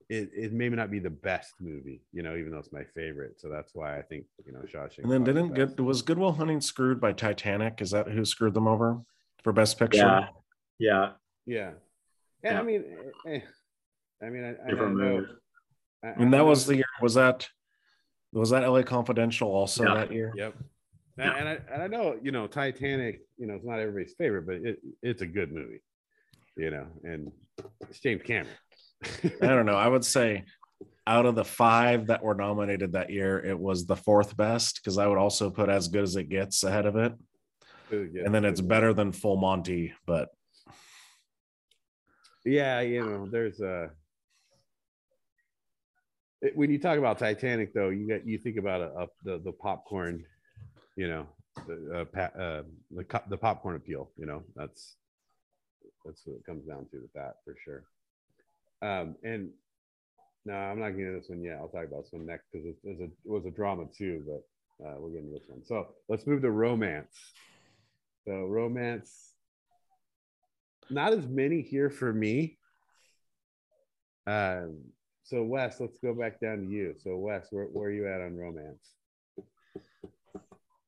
it, 0.10 0.30
it 0.34 0.54
may 0.54 0.70
not 0.70 0.90
be 0.90 1.00
the 1.00 1.10
best 1.10 1.56
movie, 1.60 2.02
you 2.14 2.24
know, 2.24 2.36
even 2.38 2.52
though 2.52 2.60
it's 2.60 2.72
my 2.72 2.84
favorite. 2.96 3.40
So 3.40 3.50
that's 3.50 3.76
why 3.76 3.98
I 3.98 4.02
think, 4.02 4.26
you 4.46 4.54
know, 4.54 4.60
Shawshank. 4.62 5.04
And 5.04 5.12
then 5.12 5.24
didn't 5.24 5.54
get 5.54 5.80
was 5.80 6.02
Goodwill 6.02 6.32
Hunting 6.32 6.62
screwed 6.62 7.02
by 7.02 7.12
Titanic? 7.12 7.82
Is 7.82 7.92
that 7.92 8.08
who 8.08 8.24
screwed 8.24 8.54
them 8.54 8.68
over 8.68 9.02
for 9.44 9.52
best 9.52 9.78
picture? 9.78 9.98
Yeah. 9.98 10.28
Yeah. 10.80 11.10
Yeah. 11.46 11.72
Yeah. 12.44 12.52
yeah. 12.52 12.60
I 12.60 12.64
mean, 12.64 12.84
eh, 13.28 13.32
eh 13.32 13.40
I 14.26 14.30
mean, 14.30 14.44
I, 14.44 14.50
I, 14.50 14.86
I 14.86 14.90
know. 14.90 15.26
I, 16.04 16.08
and 16.10 16.34
that 16.34 16.46
was 16.46 16.66
the 16.66 16.78
year, 16.78 16.86
was 17.02 17.16
that, 17.16 17.50
was 18.32 18.50
that 18.52 18.68
LA 18.68 18.84
Confidential 18.84 19.50
also 19.50 19.84
yeah. 19.84 19.94
that 19.96 20.12
year? 20.12 20.34
Yep. 20.36 20.56
And, 21.18 21.32
and, 21.32 21.50
I, 21.50 21.60
and 21.74 21.84
I 21.84 21.88
know, 21.88 22.18
you 22.22 22.32
know, 22.32 22.48
Titanic, 22.48 23.22
you 23.38 23.48
know, 23.48 23.56
it's 23.56 23.66
not 23.66 23.80
everybody's 23.80 24.14
favorite, 24.18 24.46
but 24.46 24.56
it, 24.56 24.80
it's 25.02 25.22
a 25.22 25.26
good 25.26 25.52
movie, 25.52 25.82
you 26.56 26.70
know, 26.72 26.88
and 27.04 27.32
it's 27.82 28.00
James 28.00 28.22
Cameron. 28.22 28.54
I 29.04 29.48
don't 29.48 29.66
know. 29.66 29.76
I 29.76 29.88
would 29.88 30.06
say 30.06 30.46
out 31.06 31.26
of 31.26 31.36
the 31.36 31.46
five 31.46 32.08
that 32.08 32.24
were 32.24 32.36
nominated 32.36 32.94
that 32.94 33.10
year, 33.10 33.40
it 33.40 33.58
was 33.58 33.86
the 33.86 33.96
fourth 33.96 34.36
best 34.36 34.82
because 34.82 34.98
I 34.98 35.08
would 35.08 35.18
also 35.18 35.50
put 35.50 35.70
as 35.70 35.88
good 35.88 36.04
as 36.04 36.16
it 36.16 36.30
gets 36.30 36.64
ahead 36.64 36.86
of 36.86 36.96
it. 36.96 37.14
And 37.92 38.36
then 38.36 38.44
it's 38.44 38.60
better 38.60 38.94
than 38.94 39.14
Full 39.14 39.38
Monty, 39.38 39.94
but 40.06 40.30
yeah, 42.44 42.82
you 42.82 43.06
know, 43.06 43.28
there's 43.30 43.60
a 43.60 43.92
when 46.56 46.70
you 46.70 46.80
talk 46.80 46.98
about 46.98 47.18
Titanic, 47.18 47.74
though, 47.74 47.90
you 47.90 48.08
get 48.08 48.26
you 48.26 48.38
think 48.38 48.58
about 48.58 48.82
a, 48.82 49.02
a 49.02 49.08
the 49.24 49.40
the 49.40 49.52
popcorn, 49.52 50.24
you 50.96 51.08
know, 51.08 51.28
the 51.68 52.08
uh, 52.16 52.20
uh, 52.20 52.64
the 52.92 53.22
the 53.30 53.38
popcorn 53.38 53.76
appeal. 53.76 54.12
You 54.18 54.28
know, 54.28 54.44
that's 54.56 54.96
that's 56.06 56.22
what 56.26 56.38
it 56.38 56.46
comes 56.46 56.66
down 56.66 56.86
to 56.92 57.02
with 57.02 57.14
that 57.14 57.36
for 57.44 57.56
sure. 57.64 57.84
Um, 58.82 59.16
and 59.24 59.50
no, 60.46 60.54
I'm 60.54 60.80
not 60.80 60.92
getting 60.92 61.18
this 61.18 61.30
one 61.30 61.44
yet. 61.44 61.58
I'll 61.60 61.68
talk 61.68 61.86
about 61.86 62.04
this 62.04 62.14
one 62.14 62.26
next 62.26 62.46
because 62.52 62.68
it, 62.68 62.76
it, 62.84 63.12
was 63.26 63.46
a 63.46 63.52
drama 63.52 63.86
too, 63.96 64.24
but 64.26 64.86
uh, 64.86 64.96
we'll 64.98 65.12
get 65.12 65.24
into 65.24 65.34
this 65.34 65.48
one. 65.50 65.64
So 65.66 65.88
let's 66.08 66.26
move 66.26 66.42
to 66.44 66.52
romance. 66.52 67.14
So 68.26 68.46
romance, 68.46 69.34
not 70.90 71.14
as 71.14 71.28
many 71.28 71.62
here 71.62 71.90
for 71.90 72.14
me. 72.14 72.58
Um, 74.26 74.84
so 75.24 75.44
Wes, 75.44 75.80
let's 75.80 75.98
go 76.00 76.14
back 76.14 76.40
down 76.40 76.60
to 76.60 76.70
you. 76.70 76.96
So 77.04 77.18
Wes, 77.18 77.48
where, 77.52 77.66
where 77.66 77.90
are 77.90 77.92
you 77.92 78.08
at 78.08 78.22
on 78.22 78.38
romance? 78.38 78.94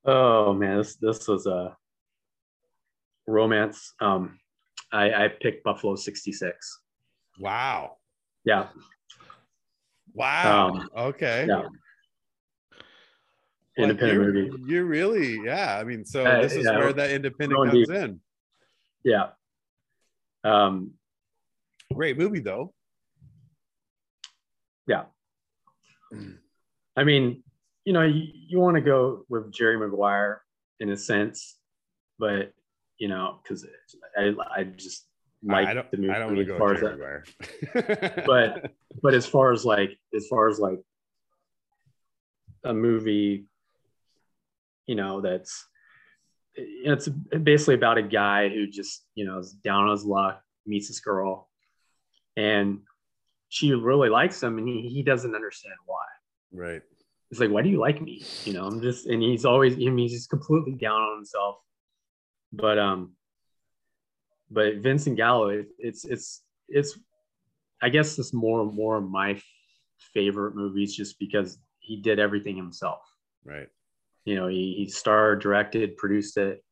Oh 0.06 0.54
man, 0.54 0.78
this 0.78 0.95
this 0.95 1.28
was 1.28 1.45
a 1.45 1.75
romance. 3.28 3.93
Um, 3.99 4.39
I, 4.91 5.25
I 5.25 5.28
picked 5.28 5.63
Buffalo 5.63 5.95
'66. 5.95 6.80
Wow. 7.39 7.97
Yeah. 8.43 8.67
Wow. 10.13 10.69
Um, 10.69 10.89
okay. 10.95 11.45
Yeah. 11.47 11.63
Independent 13.78 14.36
like 14.36 14.52
movie. 14.52 14.71
You 14.71 14.84
really, 14.84 15.39
yeah. 15.43 15.78
I 15.80 15.84
mean, 15.86 16.04
so 16.04 16.25
uh, 16.25 16.41
this 16.41 16.54
is 16.54 16.65
yeah, 16.65 16.78
where 16.78 16.91
that 16.91 17.12
independent 17.12 17.69
comes 17.69 17.88
deep. 17.88 17.95
in. 17.95 18.19
Yeah. 19.04 19.30
Um, 20.43 20.91
great 21.93 22.17
movie 22.17 22.39
though. 22.39 22.73
Yeah. 24.86 25.04
I 26.97 27.04
mean, 27.04 27.43
you 27.86 27.93
know, 27.93 28.02
you, 28.02 28.23
you 28.47 28.60
want 28.60 28.75
to 28.75 28.82
go 28.82 29.23
with 29.30 29.54
Jerry 29.54 29.78
Maguire 29.78 30.41
in 30.80 30.89
a 30.89 30.97
sense, 30.97 31.58
but 32.17 32.52
you 32.97 33.08
know, 33.08 33.39
because 33.41 33.65
I, 34.17 34.34
I 34.54 34.63
just 34.63 35.06
like 35.43 35.91
the 35.91 35.97
movie 35.97 36.10
I 36.10 36.19
don't 36.19 36.38
as 36.38 36.58
far 36.58 36.73
as 36.73 36.82
that. 36.82 38.23
but 38.25 38.71
but 39.02 39.13
as 39.13 39.25
far 39.25 39.52
as 39.54 39.65
like 39.65 39.97
as 40.15 40.28
far 40.28 40.49
as 40.49 40.60
like 40.60 40.80
a 42.63 42.73
movie, 42.73 43.45
you 44.86 44.95
know, 44.95 45.21
that's 45.21 45.65
it's 46.56 47.08
basically 47.08 47.75
about 47.75 47.97
a 47.97 48.04
guy 48.04 48.49
who 48.49 48.67
just 48.67 49.06
you 49.15 49.25
know 49.25 49.39
is 49.39 49.54
down 49.54 49.86
on 49.86 49.91
his 49.91 50.04
luck, 50.04 50.41
meets 50.65 50.88
this 50.88 50.99
girl, 50.99 51.49
and 52.36 52.80
she 53.47 53.73
really 53.73 54.10
likes 54.10 54.41
him, 54.43 54.58
and 54.58 54.67
he 54.67 54.89
he 54.89 55.04
doesn't 55.04 55.36
understand 55.36 55.75
why. 55.86 56.06
Right. 56.52 56.82
It's 57.32 57.39
like, 57.39 57.52
why 57.52 57.62
do 57.62 57.69
you 57.69 57.80
like 57.80 58.02
me? 58.02 58.23
You 58.43 58.54
know, 58.54 58.65
I'm 58.65 58.82
just, 58.82 59.06
and 59.06 59.21
he's 59.21 59.45
always, 59.45 59.75
I 59.75 59.78
mean, 59.78 59.99
he's 59.99 60.13
just 60.13 60.30
completely 60.30 60.73
down 60.73 61.02
on 61.02 61.17
himself. 61.17 61.58
But 62.52 62.80
um, 62.80 63.12
but 64.51 64.77
Vincent 64.77 65.17
Gallo, 65.17 65.49
it, 65.49 65.67
it's 65.77 66.05
it's 66.05 66.43
it's, 66.67 66.97
I 67.81 67.89
guess 67.89 68.17
it's 68.19 68.33
more 68.33 68.62
and 68.62 68.73
more 68.73 69.01
my 69.01 69.39
favorite 70.13 70.55
movies 70.55 70.95
just 70.95 71.19
because 71.19 71.57
he 71.79 72.01
did 72.01 72.19
everything 72.19 72.55
himself. 72.55 73.01
Right. 73.43 73.67
You 74.25 74.35
know, 74.35 74.47
he, 74.47 74.75
he 74.77 74.88
starred, 74.88 75.41
directed, 75.41 75.97
produced 75.97 76.38
it 76.38 76.63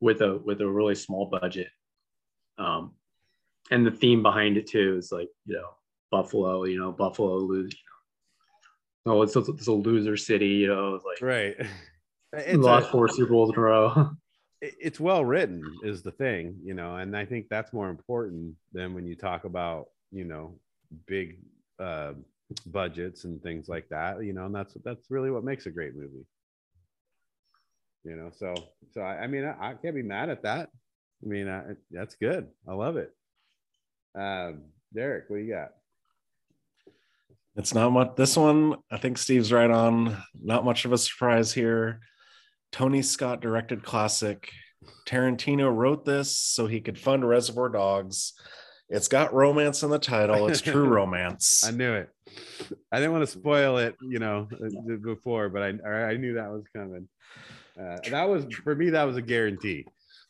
with 0.00 0.22
a 0.22 0.38
with 0.44 0.60
a 0.60 0.68
really 0.68 0.94
small 0.94 1.26
budget. 1.26 1.68
Um, 2.58 2.92
and 3.70 3.86
the 3.86 3.90
theme 3.90 4.22
behind 4.22 4.56
it 4.56 4.66
too 4.66 4.96
is 4.98 5.12
like 5.12 5.28
you 5.46 5.54
know 5.54 5.70
Buffalo, 6.10 6.64
you 6.64 6.78
know 6.78 6.92
Buffalo 6.92 7.36
lose, 7.38 7.72
you 7.72 7.78
know, 9.12 9.18
oh 9.18 9.22
it's 9.22 9.36
a, 9.36 9.40
it's 9.40 9.66
a 9.68 9.72
loser 9.72 10.16
city, 10.16 10.48
you 10.48 10.68
know, 10.68 10.94
it's 10.94 11.04
like 11.04 11.20
Right. 11.22 11.56
it's 12.32 12.58
lost 12.58 12.88
a- 12.88 12.92
four 12.92 13.08
Super 13.08 13.32
Bowls 13.32 13.50
in 13.50 13.56
a 13.56 13.60
row. 13.60 14.10
it- 14.60 14.74
it's 14.78 15.00
well 15.00 15.24
written 15.24 15.62
is 15.82 16.02
the 16.02 16.10
thing 16.12 16.56
you 16.62 16.74
know 16.74 16.96
and 16.96 17.16
i 17.16 17.24
think 17.24 17.48
that's 17.48 17.72
more 17.72 17.88
important 17.90 18.54
than 18.72 18.94
when 18.94 19.06
you 19.06 19.14
talk 19.14 19.44
about 19.44 19.88
you 20.10 20.24
know 20.24 20.54
big 21.06 21.38
uh, 21.78 22.12
budgets 22.66 23.24
and 23.24 23.42
things 23.42 23.68
like 23.68 23.88
that 23.88 24.22
you 24.24 24.32
know 24.32 24.46
and 24.46 24.54
that's 24.54 24.74
that's 24.84 25.10
really 25.10 25.30
what 25.30 25.44
makes 25.44 25.66
a 25.66 25.70
great 25.70 25.94
movie 25.94 26.26
you 28.04 28.16
know 28.16 28.30
so 28.36 28.54
so 28.92 29.00
i, 29.00 29.22
I 29.22 29.26
mean 29.26 29.44
I, 29.44 29.70
I 29.70 29.74
can't 29.74 29.94
be 29.94 30.02
mad 30.02 30.30
at 30.30 30.42
that 30.42 30.68
i 31.24 31.26
mean 31.28 31.48
I, 31.48 31.62
that's 31.90 32.16
good 32.16 32.48
i 32.68 32.72
love 32.74 32.96
it 32.96 33.14
um 34.16 34.62
derek 34.92 35.30
what 35.30 35.36
do 35.36 35.42
you 35.42 35.54
got 35.54 35.72
It's 37.56 37.74
not 37.74 37.90
much. 37.90 38.14
This 38.16 38.36
one, 38.36 38.76
I 38.90 38.96
think 38.96 39.18
Steve's 39.18 39.52
right 39.52 39.70
on. 39.70 40.16
Not 40.40 40.64
much 40.64 40.84
of 40.84 40.92
a 40.92 40.98
surprise 40.98 41.52
here. 41.52 42.00
Tony 42.72 43.02
Scott 43.02 43.40
directed 43.40 43.82
classic. 43.82 44.50
Tarantino 45.06 45.74
wrote 45.74 46.04
this 46.04 46.36
so 46.36 46.66
he 46.66 46.80
could 46.80 46.98
fund 46.98 47.28
Reservoir 47.28 47.68
Dogs. 47.68 48.32
It's 48.88 49.08
got 49.08 49.32
romance 49.32 49.82
in 49.82 49.90
the 49.90 49.98
title. 49.98 50.48
It's 50.48 50.60
true 50.60 50.88
romance. 50.88 51.64
i 51.66 51.70
knew 51.70 51.92
it 51.92 52.10
i 52.92 52.96
didn't 52.98 53.12
want 53.12 53.22
to 53.22 53.30
spoil 53.30 53.78
it 53.78 53.96
you 54.02 54.18
know 54.20 54.48
before 55.02 55.48
but 55.48 55.62
i 55.62 55.88
i 56.10 56.16
knew 56.16 56.34
that 56.34 56.50
was 56.50 56.64
coming 56.74 57.08
uh, 57.80 57.96
that 58.08 58.28
was 58.28 58.44
for 58.62 58.74
me 58.74 58.90
that 58.90 59.04
was 59.04 59.16
a 59.16 59.22
guarantee 59.22 59.84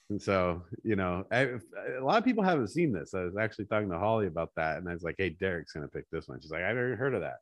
and 0.08 0.20
so 0.20 0.62
you 0.82 0.96
know 0.96 1.24
I, 1.30 1.50
a 1.98 2.02
lot 2.02 2.18
of 2.18 2.24
people 2.24 2.42
haven't 2.42 2.68
seen 2.68 2.92
this 2.92 3.12
i 3.14 3.22
was 3.22 3.36
actually 3.36 3.66
talking 3.66 3.90
to 3.90 3.98
holly 3.98 4.26
about 4.28 4.50
that 4.56 4.78
and 4.78 4.88
i 4.88 4.92
was 4.94 5.02
like 5.02 5.16
hey 5.18 5.28
derek's 5.30 5.72
gonna 5.72 5.88
pick 5.88 6.08
this 6.10 6.26
one 6.28 6.40
she's 6.40 6.50
like 6.50 6.62
i've 6.62 6.76
never 6.76 6.96
heard 6.96 7.14
of 7.14 7.20
that 7.20 7.38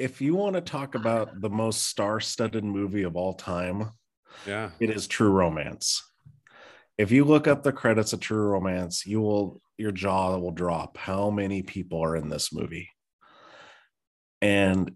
If 0.00 0.22
you 0.22 0.34
want 0.34 0.54
to 0.54 0.62
talk 0.62 0.94
about 0.94 1.42
the 1.42 1.50
most 1.50 1.84
star-studded 1.84 2.64
movie 2.64 3.02
of 3.02 3.16
all 3.16 3.34
time, 3.34 3.90
yeah 4.46 4.70
it 4.80 4.88
is 4.88 5.06
True 5.06 5.30
Romance. 5.30 6.02
If 6.96 7.10
you 7.10 7.26
look 7.26 7.46
up 7.46 7.62
the 7.62 7.70
credits 7.70 8.14
of 8.14 8.20
True 8.20 8.48
Romance, 8.48 9.04
you 9.04 9.20
will 9.20 9.60
your 9.76 9.92
jaw 9.92 10.38
will 10.38 10.52
drop. 10.52 10.96
How 10.96 11.28
many 11.28 11.62
people 11.62 12.02
are 12.02 12.16
in 12.16 12.30
this 12.30 12.50
movie? 12.50 12.88
And 14.40 14.92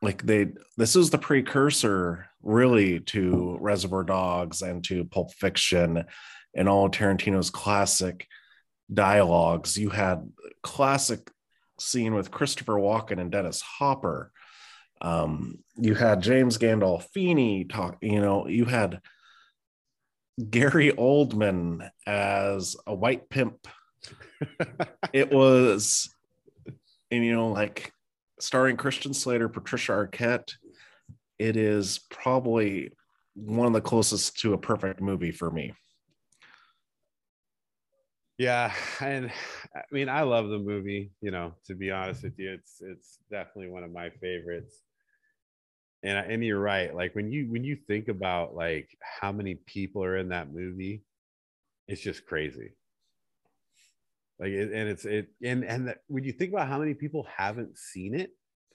like 0.00 0.24
they, 0.24 0.52
this 0.76 0.94
is 0.94 1.10
the 1.10 1.18
precursor 1.18 2.26
really 2.40 3.00
to 3.00 3.58
Reservoir 3.60 4.04
Dogs 4.04 4.62
and 4.62 4.84
to 4.84 5.04
Pulp 5.04 5.34
Fiction 5.34 6.04
and 6.54 6.68
all 6.68 6.88
Tarantino's 6.88 7.50
classic 7.50 8.28
dialogues. 8.92 9.76
You 9.76 9.90
had 9.90 10.30
classic 10.62 11.28
scene 11.80 12.14
with 12.14 12.30
Christopher 12.30 12.74
Walken 12.74 13.20
and 13.20 13.32
Dennis 13.32 13.60
Hopper. 13.60 14.30
Um, 15.04 15.58
you 15.76 15.94
had 15.94 16.22
James 16.22 16.56
Gandolfini 16.56 17.70
talk, 17.70 17.98
you 18.00 18.22
know, 18.22 18.48
you 18.48 18.64
had 18.64 19.00
Gary 20.50 20.92
Oldman 20.92 21.90
as 22.06 22.74
a 22.86 22.94
white 22.94 23.28
pimp. 23.28 23.68
It 25.12 25.30
was, 25.30 26.08
and 27.10 27.24
you 27.24 27.32
know, 27.32 27.48
like 27.48 27.92
starring 28.40 28.76
Christian 28.76 29.12
Slater, 29.14 29.48
Patricia 29.48 29.92
Arquette. 29.92 30.54
It 31.38 31.56
is 31.56 32.00
probably 32.10 32.92
one 33.34 33.66
of 33.66 33.72
the 33.74 33.80
closest 33.80 34.38
to 34.40 34.54
a 34.54 34.58
perfect 34.58 35.00
movie 35.00 35.32
for 35.32 35.50
me. 35.50 35.74
yeah 38.38 38.72
and 39.00 39.30
i 39.76 39.80
mean 39.92 40.08
i 40.08 40.22
love 40.22 40.48
the 40.48 40.58
movie 40.58 41.12
you 41.20 41.30
know 41.30 41.54
to 41.64 41.74
be 41.74 41.90
honest 41.92 42.24
with 42.24 42.36
you 42.36 42.52
it's 42.52 42.82
it's 42.82 43.18
definitely 43.30 43.70
one 43.70 43.84
of 43.84 43.92
my 43.92 44.10
favorites 44.20 44.82
and 46.04 46.30
and 46.30 46.44
you're 46.44 46.60
right 46.60 46.94
like 46.94 47.14
when 47.14 47.30
you 47.32 47.46
when 47.50 47.64
you 47.64 47.76
think 47.88 48.08
about 48.08 48.54
like 48.54 48.88
how 49.00 49.32
many 49.32 49.54
people 49.66 50.04
are 50.04 50.16
in 50.16 50.28
that 50.28 50.52
movie 50.52 51.02
it's 51.88 52.00
just 52.00 52.24
crazy 52.26 52.70
like 54.38 54.50
it, 54.50 54.72
and 54.72 54.88
it's 54.88 55.04
it 55.04 55.28
and 55.42 55.64
and 55.64 55.88
that, 55.88 55.98
when 56.08 56.24
you 56.24 56.32
think 56.32 56.52
about 56.52 56.68
how 56.68 56.78
many 56.78 56.94
people 56.94 57.26
haven't 57.36 57.76
seen 57.78 58.14
it 58.14 58.30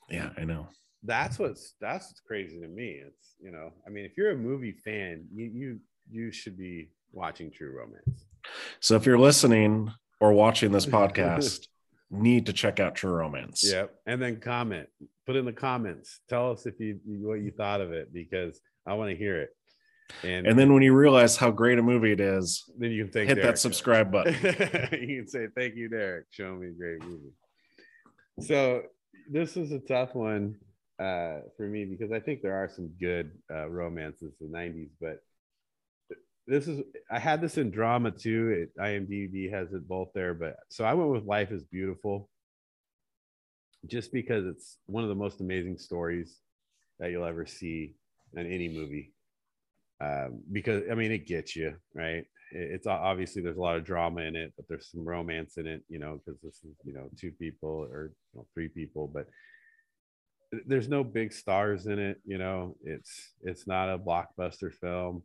Yeah, 0.09 0.29
I 0.37 0.43
know. 0.43 0.67
that's 1.03 1.37
what's 1.39 1.75
that's 1.79 2.07
what's 2.07 2.19
crazy 2.21 2.59
to 2.59 2.67
me 2.67 3.01
it's 3.07 3.35
you 3.41 3.51
know 3.51 3.71
i 3.85 3.89
mean 3.89 4.05
if 4.05 4.17
you're 4.17 4.31
a 4.31 4.35
movie 4.37 4.73
fan 4.83 5.25
you 5.33 5.45
you 5.45 5.79
you 6.09 6.31
should 6.31 6.57
be 6.57 6.89
watching 7.11 7.51
true 7.51 7.71
romance 7.77 8.25
So 8.79 8.95
if 8.95 9.05
you're 9.05 9.19
listening 9.19 9.91
or 10.19 10.33
watching 10.33 10.71
this 10.71 10.85
podcast, 10.97 11.67
need 12.11 12.47
to 12.47 12.53
check 12.53 12.79
out 12.79 12.95
True 12.95 13.11
Romance. 13.11 13.63
Yep. 13.71 13.93
And 14.07 14.19
then 14.21 14.39
comment. 14.39 14.89
Put 15.29 15.35
in 15.35 15.45
the 15.45 15.53
comments. 15.53 16.21
Tell 16.27 16.51
us 16.51 16.65
if 16.65 16.79
you 16.79 16.99
what 17.05 17.35
you 17.35 17.51
thought 17.51 17.81
of 17.81 17.91
it 17.91 18.11
because 18.11 18.59
I 18.87 18.95
want 18.95 19.11
to 19.11 19.15
hear 19.15 19.39
it. 19.39 19.49
And 20.23 20.47
And 20.47 20.57
then 20.57 20.73
when 20.73 20.81
you 20.81 20.95
realize 20.95 21.37
how 21.37 21.51
great 21.51 21.77
a 21.77 21.83
movie 21.83 22.11
it 22.11 22.19
is, 22.19 22.67
then 22.79 22.89
you 22.89 23.05
can 23.05 23.27
hit 23.27 23.35
Derek. 23.35 23.43
that 23.43 23.59
subscribe 23.59 24.11
button. 24.11 24.33
you 25.07 25.21
can 25.21 25.27
say 25.27 25.45
thank 25.55 25.75
you, 25.75 25.87
Derek. 25.87 26.25
Show 26.31 26.55
me 26.55 26.69
a 26.69 26.71
great 26.71 27.03
movie. 27.03 27.29
So 28.39 28.81
this 29.29 29.55
is 29.55 29.71
a 29.71 29.77
tough 29.77 30.15
one 30.15 30.55
uh, 30.97 31.41
for 31.55 31.67
me 31.67 31.85
because 31.85 32.11
I 32.11 32.19
think 32.19 32.41
there 32.41 32.55
are 32.55 32.67
some 32.67 32.89
good 32.99 33.29
uh, 33.53 33.69
romances 33.69 34.33
in 34.41 34.51
the 34.51 34.57
'90s, 34.57 34.89
but 34.99 35.19
this 36.47 36.67
is 36.67 36.81
I 37.11 37.19
had 37.19 37.39
this 37.39 37.59
in 37.59 37.69
drama 37.69 38.09
too. 38.09 38.49
It, 38.49 38.81
IMDb 38.81 39.51
has 39.51 39.73
it 39.73 39.87
both 39.87 40.09
there, 40.15 40.33
but 40.33 40.55
so 40.69 40.85
I 40.85 40.95
went 40.95 41.11
with 41.11 41.25
Life 41.25 41.51
is 41.51 41.63
Beautiful, 41.65 42.31
just 43.87 44.11
because 44.11 44.45
it's 44.45 44.77
one 44.85 45.03
of 45.03 45.09
the 45.09 45.15
most 45.15 45.41
amazing 45.41 45.77
stories 45.77 46.37
that 46.99 47.11
you'll 47.11 47.25
ever 47.25 47.45
see 47.45 47.95
in 48.35 48.45
any 48.51 48.69
movie. 48.69 49.13
Um, 50.01 50.41
because 50.51 50.83
I 50.91 50.95
mean, 50.95 51.11
it 51.11 51.27
gets 51.27 51.55
you 51.55 51.75
right. 51.93 52.25
It- 52.53 52.71
It's 52.73 52.87
obviously 52.87 53.41
there's 53.41 53.57
a 53.57 53.61
lot 53.61 53.77
of 53.77 53.85
drama 53.85 54.21
in 54.21 54.35
it, 54.35 54.53
but 54.57 54.67
there's 54.67 54.89
some 54.91 55.05
romance 55.05 55.57
in 55.57 55.67
it, 55.67 55.83
you 55.89 55.99
know, 55.99 56.19
because 56.25 56.39
this 56.41 56.55
is 56.63 56.75
you 56.85 56.93
know 56.93 57.09
two 57.17 57.31
people 57.33 57.87
or 57.91 58.11
well, 58.33 58.47
three 58.55 58.69
people, 58.69 59.07
but 59.07 59.27
there's 60.65 60.89
no 60.89 61.03
big 61.03 61.31
stars 61.31 61.85
in 61.85 61.99
it. 61.99 62.17
You 62.25 62.37
know, 62.37 62.75
it's 62.83 63.33
it's 63.43 63.67
not 63.67 63.89
a 63.89 63.97
blockbuster 63.99 64.73
film, 64.73 65.23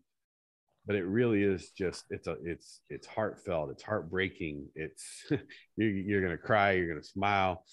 but 0.87 0.97
it 0.97 1.05
really 1.05 1.43
is 1.43 1.71
just 1.71 2.05
it's 2.11 2.29
a 2.29 2.37
it's 2.45 2.81
it's 2.91 3.07
heartfelt, 3.07 3.71
it's 3.71 3.83
heartbreaking. 3.83 4.69
It's 4.77 5.27
you're, 5.77 5.91
you're 5.91 6.23
gonna 6.23 6.39
cry, 6.39 6.73
you're 6.73 6.89
gonna 6.89 7.05
smile. 7.05 7.65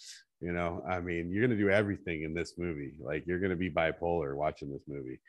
You 0.41 0.51
know, 0.53 0.83
I 0.87 0.99
mean, 0.99 1.31
you're 1.31 1.45
gonna 1.45 1.59
do 1.59 1.69
everything 1.69 2.23
in 2.23 2.33
this 2.33 2.57
movie. 2.57 2.93
Like 2.99 3.25
you're 3.27 3.39
gonna 3.39 3.55
be 3.55 3.69
bipolar 3.69 4.35
watching 4.35 4.71
this 4.71 4.83
movie 4.87 5.19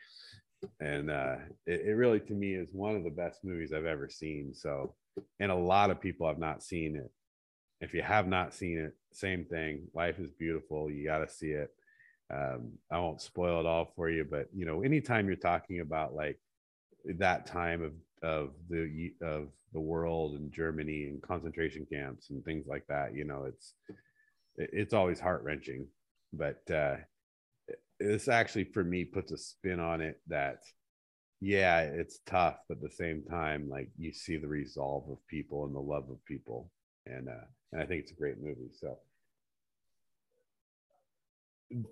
and 0.79 1.09
uh, 1.09 1.35
it, 1.65 1.81
it 1.87 1.93
really 1.95 2.19
to 2.21 2.33
me 2.33 2.53
is 2.55 2.69
one 2.71 2.95
of 2.95 3.03
the 3.03 3.09
best 3.09 3.43
movies 3.43 3.73
I've 3.73 3.85
ever 3.85 4.09
seen. 4.09 4.53
So, 4.53 4.93
and 5.39 5.51
a 5.51 5.55
lot 5.55 5.89
of 5.89 6.01
people 6.01 6.27
have 6.27 6.39
not 6.39 6.63
seen 6.63 6.95
it. 6.95 7.11
If 7.81 7.93
you 7.93 8.01
have 8.01 8.27
not 8.27 8.53
seen 8.53 8.77
it, 8.77 8.95
same 9.11 9.45
thing. 9.45 9.83
Life 9.93 10.19
is 10.19 10.31
beautiful. 10.31 10.89
You 10.89 11.03
got 11.05 11.19
to 11.19 11.29
see 11.29 11.51
it. 11.51 11.73
Um, 12.33 12.71
I 12.91 12.99
won't 12.99 13.21
spoil 13.21 13.59
it 13.59 13.65
all 13.65 13.91
for 13.95 14.09
you, 14.09 14.25
but 14.29 14.47
you 14.55 14.65
know, 14.65 14.81
anytime 14.81 15.27
you're 15.27 15.35
talking 15.35 15.81
about 15.81 16.15
like 16.15 16.39
that 17.05 17.45
time 17.45 17.83
of 17.83 17.93
of 18.27 18.51
the 18.69 19.13
of 19.21 19.49
the 19.73 19.79
world 19.79 20.35
and 20.35 20.51
Germany 20.51 21.05
and 21.05 21.21
concentration 21.21 21.85
camps 21.91 22.29
and 22.29 22.43
things 22.45 22.65
like 22.67 22.85
that, 22.87 23.15
you 23.15 23.25
know, 23.25 23.45
it's 23.45 23.73
it- 23.89 23.95
it's 24.57 24.93
always 24.93 25.19
heart 25.19 25.43
wrenching. 25.43 25.87
But 26.31 26.61
uh, 26.71 26.97
this 27.99 28.27
actually 28.27 28.65
for 28.65 28.83
me 28.83 29.05
puts 29.05 29.31
a 29.31 29.37
spin 29.37 29.79
on 29.79 30.01
it 30.01 30.19
that 30.27 30.63
yeah 31.39 31.81
it's 31.81 32.19
tough 32.25 32.55
but 32.69 32.77
at 32.77 32.83
the 32.83 32.89
same 32.89 33.21
time 33.29 33.67
like 33.69 33.89
you 33.97 34.13
see 34.13 34.37
the 34.37 34.47
resolve 34.47 35.03
of 35.09 35.17
people 35.27 35.65
and 35.65 35.75
the 35.75 35.79
love 35.79 36.09
of 36.09 36.23
people 36.25 36.71
and 37.05 37.27
uh 37.27 37.45
and 37.73 37.81
i 37.81 37.85
think 37.85 38.01
it's 38.01 38.11
a 38.11 38.15
great 38.15 38.41
movie 38.41 38.69
so 38.73 38.97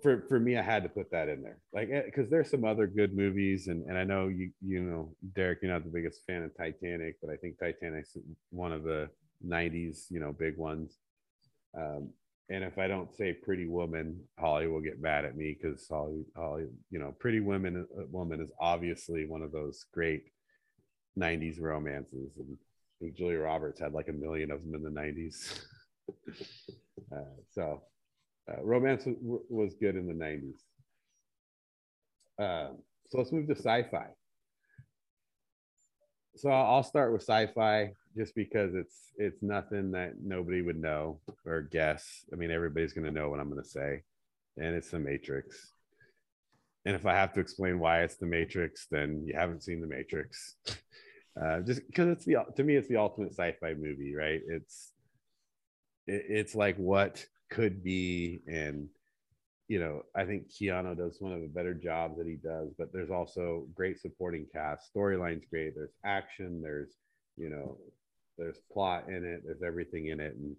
for 0.02 0.24
for 0.26 0.40
me 0.40 0.56
i 0.56 0.62
had 0.62 0.82
to 0.82 0.88
put 0.88 1.10
that 1.10 1.28
in 1.28 1.42
there 1.42 1.58
like 1.74 1.90
because 2.06 2.30
there's 2.30 2.50
some 2.50 2.64
other 2.64 2.86
good 2.86 3.14
movies 3.14 3.66
and 3.68 3.84
and 3.86 3.98
i 3.98 4.04
know 4.04 4.28
you 4.28 4.50
you 4.64 4.80
know 4.80 5.14
derek 5.34 5.58
you're 5.60 5.70
not 5.70 5.84
the 5.84 5.90
biggest 5.90 6.22
fan 6.26 6.42
of 6.42 6.56
titanic 6.56 7.16
but 7.20 7.30
i 7.30 7.36
think 7.36 7.58
titanic's 7.58 8.16
one 8.50 8.72
of 8.72 8.84
the 8.84 9.08
'90s, 9.44 10.06
you 10.10 10.20
know, 10.20 10.32
big 10.32 10.56
ones. 10.56 10.98
Um, 11.76 12.10
and 12.48 12.64
if 12.64 12.78
I 12.78 12.86
don't 12.86 13.14
say 13.14 13.32
Pretty 13.32 13.66
Woman, 13.66 14.20
Holly 14.38 14.66
will 14.66 14.80
get 14.80 15.00
mad 15.00 15.24
at 15.24 15.36
me 15.36 15.56
because 15.60 15.86
Holly, 15.88 16.24
Holly, 16.36 16.66
you 16.90 16.98
know, 16.98 17.14
Pretty 17.18 17.40
Woman, 17.40 17.86
uh, 17.98 18.02
Woman 18.10 18.40
is 18.40 18.50
obviously 18.60 19.26
one 19.26 19.42
of 19.42 19.52
those 19.52 19.84
great 19.92 20.24
'90s 21.18 21.60
romances, 21.60 22.32
and 22.38 23.16
Julia 23.16 23.38
Roberts 23.38 23.80
had 23.80 23.92
like 23.92 24.08
a 24.08 24.12
million 24.12 24.50
of 24.50 24.60
them 24.62 24.74
in 24.74 24.82
the 24.82 25.00
'90s. 25.00 25.60
uh, 27.16 27.36
so, 27.50 27.82
uh, 28.50 28.62
romance 28.62 29.04
was, 29.06 29.42
was 29.48 29.74
good 29.74 29.96
in 29.96 30.06
the 30.06 30.12
'90s. 30.12 30.58
Uh, 32.38 32.74
so 33.08 33.18
let's 33.18 33.32
move 33.32 33.46
to 33.46 33.56
sci-fi. 33.56 34.06
So 36.36 36.50
I'll 36.50 36.82
start 36.82 37.12
with 37.12 37.22
sci-fi 37.22 37.92
just 38.16 38.34
because 38.34 38.74
it's 38.74 39.12
it's 39.16 39.42
nothing 39.42 39.92
that 39.92 40.14
nobody 40.22 40.62
would 40.62 40.80
know 40.80 41.20
or 41.46 41.62
guess. 41.62 42.24
I 42.32 42.36
mean, 42.36 42.50
everybody's 42.50 42.92
going 42.92 43.06
to 43.06 43.12
know 43.12 43.30
what 43.30 43.40
I'm 43.40 43.50
going 43.50 43.62
to 43.62 43.68
say, 43.68 44.02
and 44.56 44.74
it's 44.74 44.90
the 44.90 44.98
Matrix. 44.98 45.72
And 46.84 46.96
if 46.96 47.06
I 47.06 47.14
have 47.14 47.32
to 47.34 47.40
explain 47.40 47.78
why 47.78 48.02
it's 48.02 48.16
the 48.16 48.26
Matrix, 48.26 48.86
then 48.90 49.22
you 49.24 49.34
haven't 49.34 49.62
seen 49.62 49.80
the 49.80 49.86
Matrix. 49.86 50.56
Uh, 51.40 51.60
just 51.60 51.86
because 51.86 52.08
it's 52.08 52.24
the 52.24 52.36
to 52.56 52.62
me, 52.62 52.76
it's 52.76 52.88
the 52.88 52.96
ultimate 52.96 53.30
sci-fi 53.30 53.74
movie, 53.74 54.14
right? 54.14 54.40
It's 54.46 54.92
it, 56.06 56.24
it's 56.28 56.54
like 56.54 56.76
what 56.76 57.24
could 57.50 57.82
be, 57.82 58.42
and 58.46 58.88
you 59.68 59.80
know, 59.80 60.02
I 60.14 60.24
think 60.24 60.50
Keanu 60.50 60.96
does 60.96 61.16
one 61.20 61.32
of 61.32 61.40
the 61.40 61.48
better 61.48 61.72
jobs 61.72 62.18
that 62.18 62.26
he 62.26 62.36
does. 62.36 62.74
But 62.76 62.92
there's 62.92 63.10
also 63.10 63.66
great 63.74 63.98
supporting 63.98 64.46
cast, 64.52 64.92
storyline's 64.94 65.46
great. 65.48 65.74
There's 65.74 65.94
action. 66.04 66.60
There's 66.62 66.90
you 67.38 67.48
know 67.48 67.78
there's 68.42 68.60
plot 68.72 69.04
in 69.08 69.24
it 69.24 69.42
there's 69.44 69.62
everything 69.62 70.08
in 70.08 70.20
it 70.20 70.34
and 70.36 70.56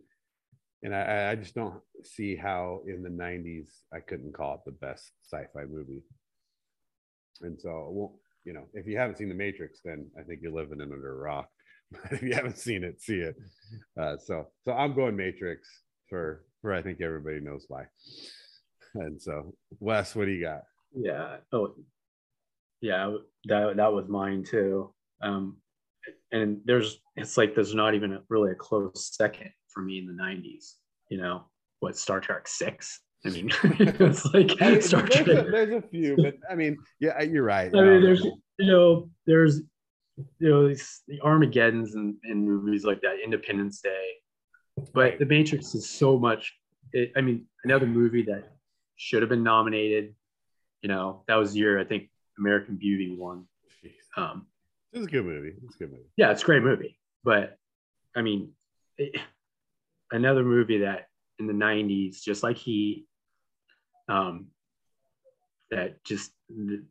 and 0.83 0.93
I, 0.93 1.31
I 1.31 1.35
just 1.35 1.55
don't 1.55 1.79
see 2.03 2.35
how 2.35 2.81
in 2.87 3.03
the 3.03 3.09
90s 3.09 3.67
i 3.93 3.99
couldn't 3.99 4.33
call 4.33 4.55
it 4.55 4.59
the 4.65 4.71
best 4.71 5.11
sci-fi 5.31 5.63
movie. 5.65 6.03
And 7.41 7.59
so 7.59 7.89
well 7.91 8.19
you 8.45 8.53
know 8.53 8.65
if 8.73 8.87
you 8.87 8.97
haven't 8.97 9.17
seen 9.17 9.29
the 9.29 9.35
matrix 9.35 9.79
then 9.83 10.07
i 10.19 10.23
think 10.23 10.39
you're 10.41 10.51
living 10.51 10.81
under 10.81 11.13
a 11.13 11.17
rock. 11.17 11.49
But 11.91 12.13
if 12.13 12.23
you 12.23 12.33
haven't 12.33 12.57
seen 12.57 12.83
it 12.83 13.01
see 13.01 13.19
it. 13.19 13.35
Uh, 13.99 14.17
so 14.17 14.47
so 14.65 14.71
i'm 14.73 14.95
going 14.95 15.15
matrix 15.15 15.67
for 16.09 16.43
for 16.61 16.73
i 16.73 16.81
think 16.81 17.01
everybody 17.01 17.39
knows 17.39 17.65
why. 17.67 17.83
And 18.95 19.21
so 19.21 19.53
wes 19.79 20.15
what 20.15 20.25
do 20.25 20.31
you 20.31 20.43
got? 20.43 20.63
Yeah. 20.95 21.37
Oh 21.51 21.75
yeah 22.81 23.15
that 23.45 23.77
that 23.77 23.93
was 23.93 24.07
mine 24.09 24.43
too. 24.43 24.93
Um 25.21 25.57
and 26.31 26.59
there's 26.65 26.99
it's 27.15 27.37
like 27.37 27.55
there's 27.55 27.75
not 27.75 27.93
even 27.93 28.13
a, 28.13 28.21
really 28.29 28.51
a 28.51 28.55
close 28.55 29.15
second 29.15 29.49
for 29.67 29.81
me 29.81 29.99
in 29.99 30.05
the 30.05 30.13
90s 30.13 30.73
you 31.09 31.17
know 31.17 31.43
what 31.79 31.97
star 31.97 32.19
trek 32.19 32.47
6 32.47 32.99
i 33.25 33.29
mean 33.29 33.51
it's 33.79 34.25
like 34.33 34.61
I 34.61 34.79
star 34.79 35.01
there's, 35.01 35.25
trek. 35.25 35.27
a, 35.27 35.51
there's 35.51 35.83
a 35.83 35.87
few 35.87 36.15
but 36.17 36.35
i 36.49 36.55
mean 36.55 36.77
yeah 36.99 37.21
you're 37.21 37.43
right. 37.43 37.73
I 37.73 37.81
mean 37.81 37.95
Um, 37.95 38.01
there's 38.03 38.23
you 38.23 38.67
know 38.67 39.09
there's 39.25 39.61
you 40.39 40.49
know 40.49 40.67
these 40.67 41.01
the 41.07 41.19
armageddons 41.21 41.95
and, 41.95 42.15
and 42.23 42.45
movies 42.45 42.85
like 42.85 43.01
that 43.01 43.17
independence 43.23 43.81
day 43.81 44.09
but 44.93 45.19
the 45.19 45.25
matrix 45.25 45.73
is 45.75 45.89
so 45.89 46.19
much 46.19 46.53
it, 46.91 47.11
i 47.15 47.21
mean 47.21 47.45
another 47.63 47.87
movie 47.87 48.23
that 48.23 48.51
should 48.95 49.21
have 49.21 49.29
been 49.29 49.43
nominated 49.43 50.13
you 50.81 50.89
know 50.89 51.23
that 51.27 51.35
was 51.35 51.55
year 51.55 51.79
i 51.79 51.83
think 51.83 52.09
american 52.37 52.75
beauty 52.75 53.15
won. 53.17 53.45
Um 54.17 54.47
It's 54.93 55.07
a 55.07 55.09
good 55.09 55.25
movie. 55.25 55.53
It's 55.65 55.75
a 55.75 55.79
good 55.79 55.91
movie. 55.91 56.03
yeah, 56.17 56.31
it's 56.31 56.43
a 56.43 56.45
great 56.45 56.63
movie. 56.63 56.99
But 57.23 57.57
I 58.15 58.21
mean, 58.21 58.51
it, 58.97 59.19
another 60.11 60.43
movie 60.43 60.79
that 60.79 61.07
in 61.39 61.47
the 61.47 61.53
90s, 61.53 62.21
just 62.21 62.43
like 62.43 62.57
he, 62.57 63.07
um, 64.07 64.47
that 65.71 66.03
just 66.03 66.31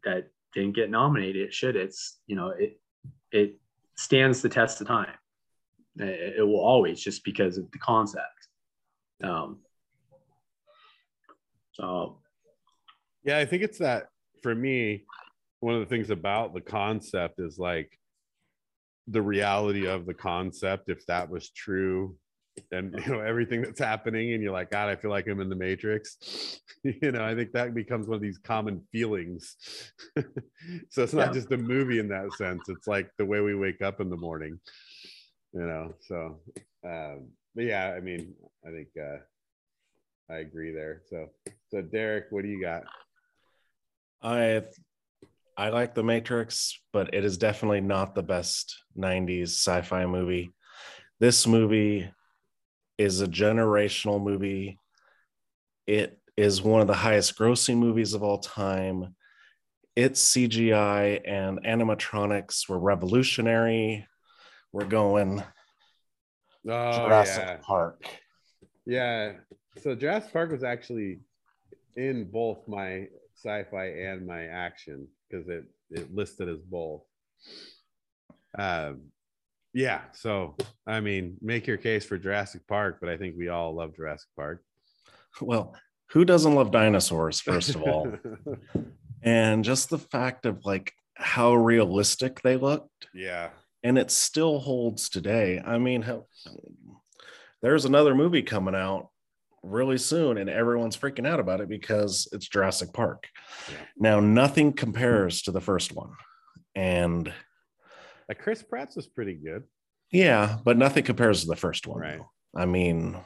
that 0.04 0.30
didn't 0.52 0.74
get 0.74 0.90
nominated. 0.90 1.46
It 1.46 1.54
should. 1.54 1.76
It's 1.76 2.18
you 2.26 2.34
know 2.34 2.48
it 2.50 2.80
it 3.30 3.60
stands 3.94 4.42
the 4.42 4.48
test 4.48 4.80
of 4.80 4.88
time. 4.88 5.14
It, 5.96 6.38
it 6.38 6.42
will 6.42 6.60
always 6.60 7.00
just 7.00 7.24
because 7.24 7.58
of 7.58 7.70
the 7.70 7.78
concept. 7.78 8.48
Um, 9.22 9.60
so 11.72 12.18
Yeah, 13.24 13.38
I 13.38 13.44
think 13.44 13.62
it's 13.62 13.78
that 13.78 14.08
for 14.42 14.54
me, 14.54 15.04
one 15.62 15.74
of 15.74 15.80
the 15.80 15.86
things 15.86 16.10
about 16.10 16.54
the 16.54 16.60
concept 16.60 17.38
is 17.38 17.56
like 17.56 17.96
the 19.06 19.22
reality 19.22 19.86
of 19.86 20.06
the 20.06 20.14
concept. 20.14 20.88
If 20.88 21.06
that 21.06 21.30
was 21.30 21.50
true, 21.50 22.16
and 22.72 22.92
you 23.06 23.12
know 23.12 23.20
everything 23.20 23.62
that's 23.62 23.78
happening, 23.78 24.32
and 24.32 24.42
you're 24.42 24.52
like, 24.52 24.72
God, 24.72 24.88
I 24.88 24.96
feel 24.96 25.12
like 25.12 25.28
I'm 25.28 25.40
in 25.40 25.48
the 25.48 25.54
Matrix. 25.56 26.60
you 26.82 27.12
know, 27.12 27.24
I 27.24 27.36
think 27.36 27.52
that 27.52 27.74
becomes 27.74 28.08
one 28.08 28.16
of 28.16 28.22
these 28.22 28.38
common 28.38 28.82
feelings. 28.90 29.56
so 30.90 31.04
it's 31.04 31.12
not 31.12 31.28
Yeah. 31.28 31.32
just 31.32 31.52
a 31.52 31.56
movie 31.56 32.00
in 32.00 32.08
that 32.08 32.32
sense. 32.34 32.68
It's 32.68 32.88
like 32.88 33.08
the 33.16 33.24
way 33.24 33.40
we 33.40 33.54
wake 33.54 33.82
up 33.82 34.00
in 34.00 34.10
the 34.10 34.16
morning. 34.16 34.58
You 35.52 35.60
know, 35.62 35.94
so 36.00 36.40
um, 36.84 37.28
but 37.54 37.64
yeah, 37.66 37.94
I 37.96 38.00
mean, 38.00 38.34
I 38.66 38.70
think 38.70 38.88
uh 39.00 39.18
I 40.28 40.38
agree 40.38 40.72
there. 40.72 41.02
So 41.08 41.30
so 41.70 41.82
Derek, 41.82 42.26
what 42.30 42.42
do 42.42 42.48
you 42.48 42.60
got? 42.60 42.82
I 44.22 44.62
I 45.56 45.68
like 45.68 45.94
The 45.94 46.02
Matrix, 46.02 46.80
but 46.92 47.14
it 47.14 47.24
is 47.24 47.36
definitely 47.36 47.82
not 47.82 48.14
the 48.14 48.22
best 48.22 48.84
90s 48.96 49.48
sci-fi 49.50 50.06
movie. 50.06 50.50
This 51.20 51.46
movie 51.46 52.10
is 52.96 53.20
a 53.20 53.26
generational 53.26 54.22
movie. 54.22 54.78
It 55.86 56.18
is 56.36 56.62
one 56.62 56.80
of 56.80 56.86
the 56.86 56.94
highest 56.94 57.38
grossing 57.38 57.76
movies 57.76 58.14
of 58.14 58.22
all 58.22 58.38
time. 58.38 59.14
Its 59.94 60.22
CGI 60.22 61.20
and 61.26 61.62
animatronics 61.64 62.68
were 62.68 62.78
revolutionary. 62.78 64.06
We're 64.72 64.86
going 64.86 65.42
Oh 66.68 66.96
Jurassic 66.96 67.44
yeah. 67.44 67.56
Park. 67.62 68.04
Yeah. 68.86 69.32
So 69.78 69.94
Jurassic 69.94 70.32
Park 70.32 70.50
was 70.50 70.64
actually 70.64 71.20
in 71.96 72.30
both 72.30 72.66
my 72.68 73.06
sci-fi 73.36 73.86
and 73.86 74.26
my 74.26 74.44
action 74.44 75.08
because 75.32 75.48
it 75.48 75.64
it 75.90 76.14
listed 76.14 76.48
as 76.48 76.60
both. 76.60 77.02
Um 78.58 79.04
yeah, 79.74 80.02
so 80.12 80.56
I 80.86 81.00
mean, 81.00 81.38
make 81.40 81.66
your 81.66 81.78
case 81.78 82.04
for 82.04 82.18
Jurassic 82.18 82.66
Park, 82.68 82.98
but 83.00 83.08
I 83.08 83.16
think 83.16 83.36
we 83.38 83.48
all 83.48 83.74
love 83.74 83.96
Jurassic 83.96 84.28
Park. 84.36 84.62
Well, 85.40 85.74
who 86.10 86.26
doesn't 86.26 86.54
love 86.54 86.70
dinosaurs, 86.70 87.40
first 87.40 87.74
of 87.74 87.82
all? 87.82 88.12
and 89.22 89.64
just 89.64 89.88
the 89.88 89.98
fact 89.98 90.44
of 90.44 90.64
like 90.64 90.92
how 91.14 91.54
realistic 91.54 92.40
they 92.42 92.56
looked 92.56 93.06
yeah. 93.14 93.50
and 93.82 93.96
it 93.98 94.10
still 94.10 94.58
holds 94.58 95.08
today 95.08 95.60
i 95.64 95.78
mean 95.78 96.02
how, 96.02 96.26
there's 97.62 97.84
another 97.84 98.14
movie 98.14 98.42
coming 98.42 98.74
out 98.74 99.08
really 99.62 99.98
soon 99.98 100.38
and 100.38 100.50
everyone's 100.50 100.96
freaking 100.96 101.26
out 101.26 101.38
about 101.40 101.60
it 101.60 101.68
because 101.68 102.26
it's 102.32 102.48
jurassic 102.48 102.92
park 102.92 103.28
Yeah. 103.70 103.76
now 103.96 104.20
nothing 104.20 104.72
compares 104.72 105.42
to 105.42 105.52
the 105.52 105.60
first 105.60 105.94
one 105.94 106.10
and 106.74 107.32
Like 108.28 108.40
Chris 108.40 108.62
Pratt's 108.62 108.96
was 108.96 109.06
pretty 109.06 109.34
good. 109.34 109.62
yeah 110.10 110.58
but 110.64 110.76
nothing 110.76 111.04
compares 111.04 111.42
to 111.42 111.46
the 111.48 111.56
first 111.56 111.86
one 111.86 112.00
Right. 112.00 112.18
though. 112.18 112.60
i 112.60 112.66
mean 112.66 113.16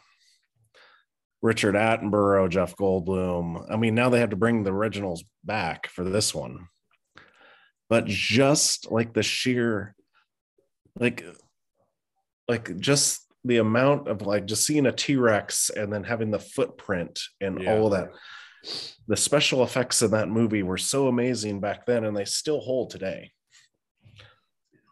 richard 1.43 1.75
attenborough 1.75 2.49
jeff 2.51 2.77
goldblum 2.77 3.65
i 3.71 3.77
mean 3.77 3.95
now 3.95 4.09
they 4.11 4.21
have 4.21 4.31
to 4.31 4.37
bring 4.37 4.63
the 4.63 4.73
originals 4.73 5.25
back 5.45 5.87
for 5.89 6.05
this 6.05 6.35
one 6.35 6.69
but 7.89 8.05
just 8.07 8.91
like 8.91 9.13
the 9.15 9.23
sheer 9.23 9.95
like 10.99 11.25
like 12.49 12.77
just 12.79 13.26
the 13.47 13.59
amount 13.59 14.09
of 14.09 14.23
like 14.23 14.47
just 14.47 14.65
seeing 14.67 14.87
a 14.87 14.93
t-rex 14.93 15.71
and 15.71 15.93
then 15.93 16.03
having 16.05 16.31
the 16.31 16.39
footprint 16.39 17.21
and 17.41 17.63
Yeah. 17.63 17.73
all 17.75 17.87
of 17.87 17.93
that 17.93 18.11
the 19.07 19.17
special 19.17 19.63
effects 19.63 20.03
in 20.03 20.11
that 20.11 20.29
movie 20.29 20.63
were 20.65 20.79
so 20.79 21.07
amazing 21.09 21.61
back 21.61 21.87
then 21.87 22.05
and 22.05 22.17
they 22.17 22.25
still 22.25 22.61
hold 22.61 22.91
today 22.91 23.31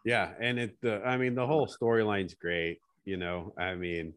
Yeah, 0.05 0.31
and 0.39 0.59
it 0.59 0.77
the 0.81 1.01
I 1.05 1.17
mean 1.17 1.35
the 1.35 1.47
whole 1.47 1.67
storyline's 1.67 2.35
great, 2.35 2.77
you 3.05 3.17
know. 3.17 3.53
I 3.57 3.75
mean 3.75 4.13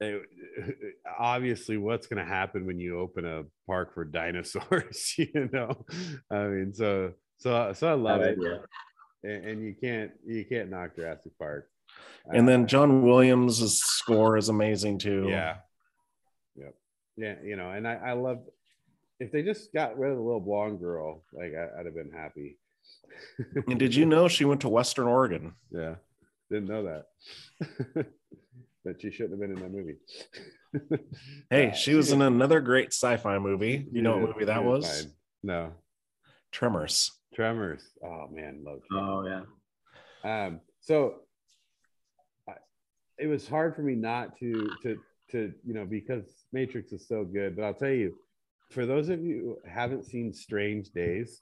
it- 0.00 0.22
eh, 0.58 0.90
obviously 1.18 1.76
what's 1.76 2.06
going 2.06 2.24
to 2.24 2.32
happen 2.38 2.64
when 2.66 2.78
you 2.80 2.98
open 2.98 3.24
a 3.26 3.42
park 3.66 3.92
for 3.94 4.04
dinosaurs, 4.20 5.14
you 5.18 5.50
know. 5.52 5.84
I 6.30 6.46
mean 6.46 6.72
so 6.72 7.12
so 7.38 7.72
so 7.74 7.88
I 7.88 7.94
love 7.94 8.20
Bad 8.20 8.38
it. 8.38 8.60
And, 9.22 9.44
and 9.44 9.62
you 9.66 9.74
can't 9.78 10.12
you 10.24 10.44
can't 10.46 10.70
knock 10.70 10.94
Jurassic 10.96 11.32
Park. 11.38 11.68
And 12.26 12.42
Uh, 12.48 12.50
then 12.50 12.66
john 12.66 13.02
williams' 13.02 13.80
score 13.80 14.36
is 14.36 14.48
amazing 14.48 14.98
too 14.98 15.26
yeah. 15.28 15.56
Yep. 16.56 16.74
Yeah, 17.16 17.34
you 17.44 17.56
know, 17.56 17.70
and 17.70 17.86
I 17.86 17.94
I 17.94 18.12
love 18.12 18.38
if 19.18 19.30
they 19.32 19.42
just 19.42 19.72
got 19.74 19.98
rid 19.98 20.10
of 20.12 20.16
the 20.16 20.22
little 20.22 20.40
blonde 20.40 20.80
girl, 20.80 21.22
like 21.32 21.52
I, 21.54 21.78
I'd 21.80 21.86
have 21.86 21.94
been 21.94 22.10
happy. 22.12 22.58
and 23.68 23.78
did 23.78 23.94
you 23.94 24.06
know 24.06 24.28
she 24.28 24.44
went 24.46 24.60
to 24.62 24.68
western 24.68 25.06
oregon 25.06 25.54
Yeah. 25.70 25.96
Didn't 26.50 26.68
know 26.68 26.82
that. 26.84 27.04
that 28.84 29.00
she 29.00 29.10
shouldn't 29.10 29.32
have 29.32 29.40
been 29.40 29.56
in 29.56 29.62
that 29.62 29.72
movie. 29.72 29.96
Hey, 31.50 31.70
Uh, 31.70 31.72
she 31.74 31.94
was 31.94 32.12
in 32.12 32.22
another 32.22 32.60
great 32.60 32.92
sci-fi 32.92 33.38
movie. 33.38 33.86
You 33.92 34.02
know 34.02 34.14
did- 34.14 34.22
what 34.22 34.32
movie 34.36 34.44
that 34.46 34.60
she 34.60 34.66
was? 34.66 35.02
fine. 35.02 35.12
No. 35.42 35.72
Tremors. 36.52 37.10
Tremors. 37.34 37.82
Oh 38.04 38.28
man, 38.32 38.62
love 38.64 38.80
Oh 38.92 39.22
Tremors. 39.22 39.46
yeah. 40.24 40.46
Um, 40.46 40.60
so 40.80 40.96
I, 41.06 41.14
it 43.20 43.26
was 43.26 43.46
hard 43.46 43.74
for 43.74 43.82
me 43.82 43.94
not 43.94 44.38
to 44.38 44.70
to 44.82 44.98
to 45.30 45.52
you 45.64 45.74
know 45.74 45.84
because 45.84 46.24
Matrix 46.52 46.92
is 46.92 47.06
so 47.06 47.24
good. 47.24 47.56
But 47.56 47.64
I'll 47.64 47.74
tell 47.74 47.90
you, 47.90 48.14
for 48.70 48.86
those 48.86 49.08
of 49.08 49.22
you 49.22 49.58
who 49.64 49.70
haven't 49.70 50.06
seen 50.06 50.32
Strange 50.32 50.90
Days, 50.90 51.40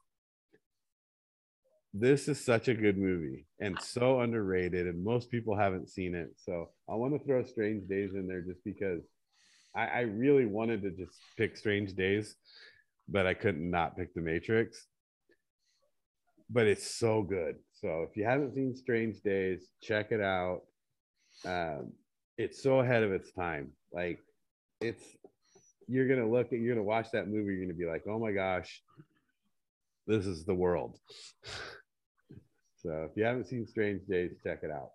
this 1.94 2.28
is 2.28 2.44
such 2.44 2.68
a 2.68 2.74
good 2.74 2.98
movie 2.98 3.46
and 3.60 3.80
so 3.80 4.20
underrated, 4.20 4.86
and 4.86 5.02
most 5.04 5.30
people 5.30 5.56
haven't 5.56 5.88
seen 5.88 6.14
it. 6.14 6.30
So 6.36 6.70
I 6.88 6.94
want 6.94 7.14
to 7.14 7.24
throw 7.24 7.42
Strange 7.44 7.88
Days 7.88 8.14
in 8.14 8.26
there 8.26 8.42
just 8.42 8.64
because 8.64 9.02
I, 9.74 9.86
I 9.86 10.00
really 10.00 10.46
wanted 10.46 10.82
to 10.82 10.90
just 10.90 11.18
pick 11.36 11.56
Strange 11.56 11.94
Days, 11.94 12.34
but 13.08 13.26
I 13.26 13.34
couldn't 13.34 13.70
not 13.70 13.96
pick 13.96 14.14
The 14.14 14.20
Matrix 14.20 14.86
but 16.50 16.66
it's 16.66 16.90
so 16.90 17.22
good. 17.22 17.56
So 17.80 18.06
if 18.08 18.16
you 18.16 18.24
haven't 18.24 18.54
seen 18.54 18.74
Strange 18.74 19.20
Days, 19.20 19.68
check 19.82 20.12
it 20.12 20.20
out. 20.20 20.62
Um, 21.44 21.92
it's 22.36 22.62
so 22.62 22.80
ahead 22.80 23.02
of 23.02 23.12
its 23.12 23.32
time. 23.32 23.72
Like 23.92 24.20
it's 24.80 25.02
you're 25.86 26.08
gonna 26.08 26.28
look 26.28 26.52
at 26.52 26.58
you're 26.58 26.74
gonna 26.74 26.84
watch 26.84 27.10
that 27.12 27.28
movie, 27.28 27.54
you're 27.54 27.64
gonna 27.64 27.74
be 27.74 27.86
like, 27.86 28.04
oh 28.08 28.18
my 28.18 28.32
gosh, 28.32 28.82
this 30.06 30.26
is 30.26 30.44
the 30.44 30.54
world. 30.54 30.98
so 32.82 33.08
if 33.10 33.16
you 33.16 33.24
haven't 33.24 33.46
seen 33.46 33.66
Strange 33.66 34.06
Days, 34.06 34.32
check 34.42 34.60
it 34.62 34.70
out. 34.70 34.90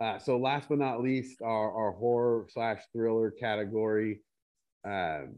Uh, 0.00 0.18
so 0.18 0.36
last 0.36 0.68
but 0.68 0.78
not 0.78 1.00
least, 1.00 1.40
our, 1.42 1.72
our 1.72 1.92
horror 1.92 2.46
slash 2.50 2.82
thriller 2.92 3.30
category. 3.30 4.20
Um, 4.84 5.36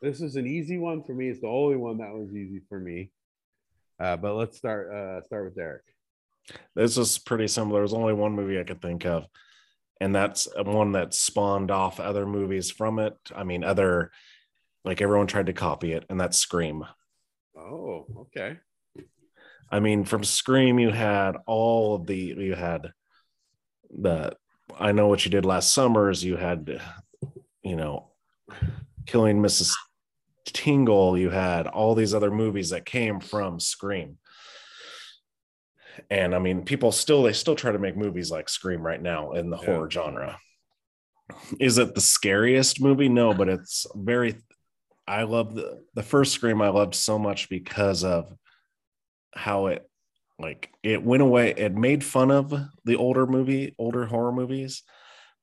this 0.00 0.20
is 0.20 0.34
an 0.34 0.48
easy 0.48 0.76
one 0.76 1.04
for 1.04 1.14
me. 1.14 1.28
It's 1.28 1.40
the 1.40 1.46
only 1.46 1.76
one 1.76 1.98
that 1.98 2.12
was 2.12 2.34
easy 2.34 2.60
for 2.68 2.80
me. 2.80 3.12
Uh, 4.00 4.16
but 4.16 4.34
let's 4.34 4.56
start 4.56 4.92
uh, 4.92 5.22
start 5.22 5.44
with 5.44 5.54
Derek. 5.54 5.84
This 6.74 6.98
is 6.98 7.18
pretty 7.18 7.48
similar. 7.48 7.80
There's 7.80 7.92
only 7.92 8.14
one 8.14 8.34
movie 8.34 8.58
I 8.58 8.64
could 8.64 8.82
think 8.82 9.06
of, 9.06 9.26
and 10.00 10.14
that's 10.14 10.48
um, 10.56 10.72
one 10.72 10.92
that 10.92 11.14
spawned 11.14 11.70
off 11.70 12.00
other 12.00 12.26
movies 12.26 12.70
from 12.70 12.98
it. 12.98 13.16
I 13.34 13.44
mean, 13.44 13.64
other 13.64 14.10
like 14.84 15.00
everyone 15.00 15.26
tried 15.26 15.46
to 15.46 15.52
copy 15.52 15.92
it, 15.92 16.04
and 16.08 16.20
that's 16.20 16.38
Scream. 16.38 16.84
Oh, 17.56 18.06
okay. 18.22 18.58
I 19.70 19.80
mean, 19.80 20.04
from 20.04 20.24
Scream, 20.24 20.78
you 20.78 20.90
had 20.90 21.36
all 21.46 21.94
of 21.94 22.06
the 22.06 22.16
you 22.16 22.54
had 22.54 22.92
the 23.90 24.36
I 24.78 24.92
know 24.92 25.08
what 25.08 25.24
you 25.24 25.30
did 25.30 25.44
last 25.44 25.72
summers. 25.72 26.24
You 26.24 26.36
had, 26.36 26.80
you 27.62 27.76
know, 27.76 28.10
killing 29.06 29.40
Mrs. 29.40 29.74
Tingle. 30.46 31.18
You 31.18 31.30
had 31.30 31.66
all 31.66 31.94
these 31.94 32.14
other 32.14 32.30
movies 32.30 32.70
that 32.70 32.84
came 32.84 33.20
from 33.20 33.60
Scream. 33.60 34.18
And 36.10 36.34
I 36.34 36.38
mean, 36.38 36.64
people 36.64 36.92
still 36.92 37.22
they 37.22 37.32
still 37.32 37.54
try 37.56 37.72
to 37.72 37.78
make 37.78 37.96
movies 37.96 38.30
like 38.30 38.48
Scream 38.48 38.80
right 38.82 39.00
now 39.00 39.32
in 39.32 39.50
the 39.50 39.58
Yeah. 39.58 39.66
horror 39.66 39.90
genre. 39.90 40.38
Is 41.60 41.78
it 41.78 41.94
the 41.94 42.00
scariest 42.00 42.80
movie? 42.80 43.08
No, 43.08 43.32
but 43.34 43.48
it's 43.48 43.86
very. 43.94 44.36
I 45.06 45.22
love 45.24 45.54
the 45.54 45.82
the 45.94 46.02
first 46.02 46.32
Scream. 46.32 46.60
I 46.62 46.68
loved 46.68 46.94
so 46.94 47.18
much 47.18 47.48
because 47.48 48.04
of 48.04 48.32
how 49.34 49.66
it 49.66 49.88
like 50.38 50.70
it 50.82 51.02
went 51.02 51.22
away 51.22 51.50
it 51.56 51.74
made 51.74 52.02
fun 52.04 52.30
of 52.30 52.52
the 52.84 52.96
older 52.96 53.26
movie 53.26 53.74
older 53.78 54.04
horror 54.06 54.32
movies 54.32 54.82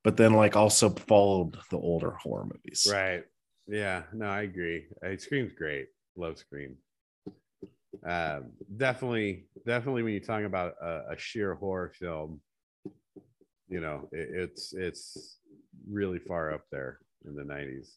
but 0.03 0.17
then 0.17 0.33
like 0.33 0.55
also 0.55 0.89
followed 0.89 1.57
the 1.71 1.77
older 1.77 2.11
horror 2.11 2.43
movies 2.45 2.85
Right. 2.91 3.23
Yeah. 3.67 4.03
No, 4.13 4.25
I 4.27 4.41
agree. 4.43 4.87
I, 5.03 5.15
Scream's 5.15 5.53
great. 5.53 5.87
Love 6.17 6.37
Scream. 6.37 6.75
Um, 8.07 8.51
definitely, 8.77 9.45
definitely. 9.65 10.03
When 10.03 10.13
you're 10.13 10.21
talking 10.21 10.45
about 10.45 10.73
a, 10.81 11.11
a 11.13 11.17
sheer 11.17 11.55
horror 11.55 11.91
film, 11.99 12.39
you 13.67 13.81
know, 13.81 14.07
it, 14.11 14.29
it's 14.31 14.73
it's 14.73 15.39
really 15.89 16.19
far 16.19 16.53
up 16.53 16.61
there 16.71 16.99
in 17.25 17.35
the 17.35 17.43
'90s. 17.43 17.95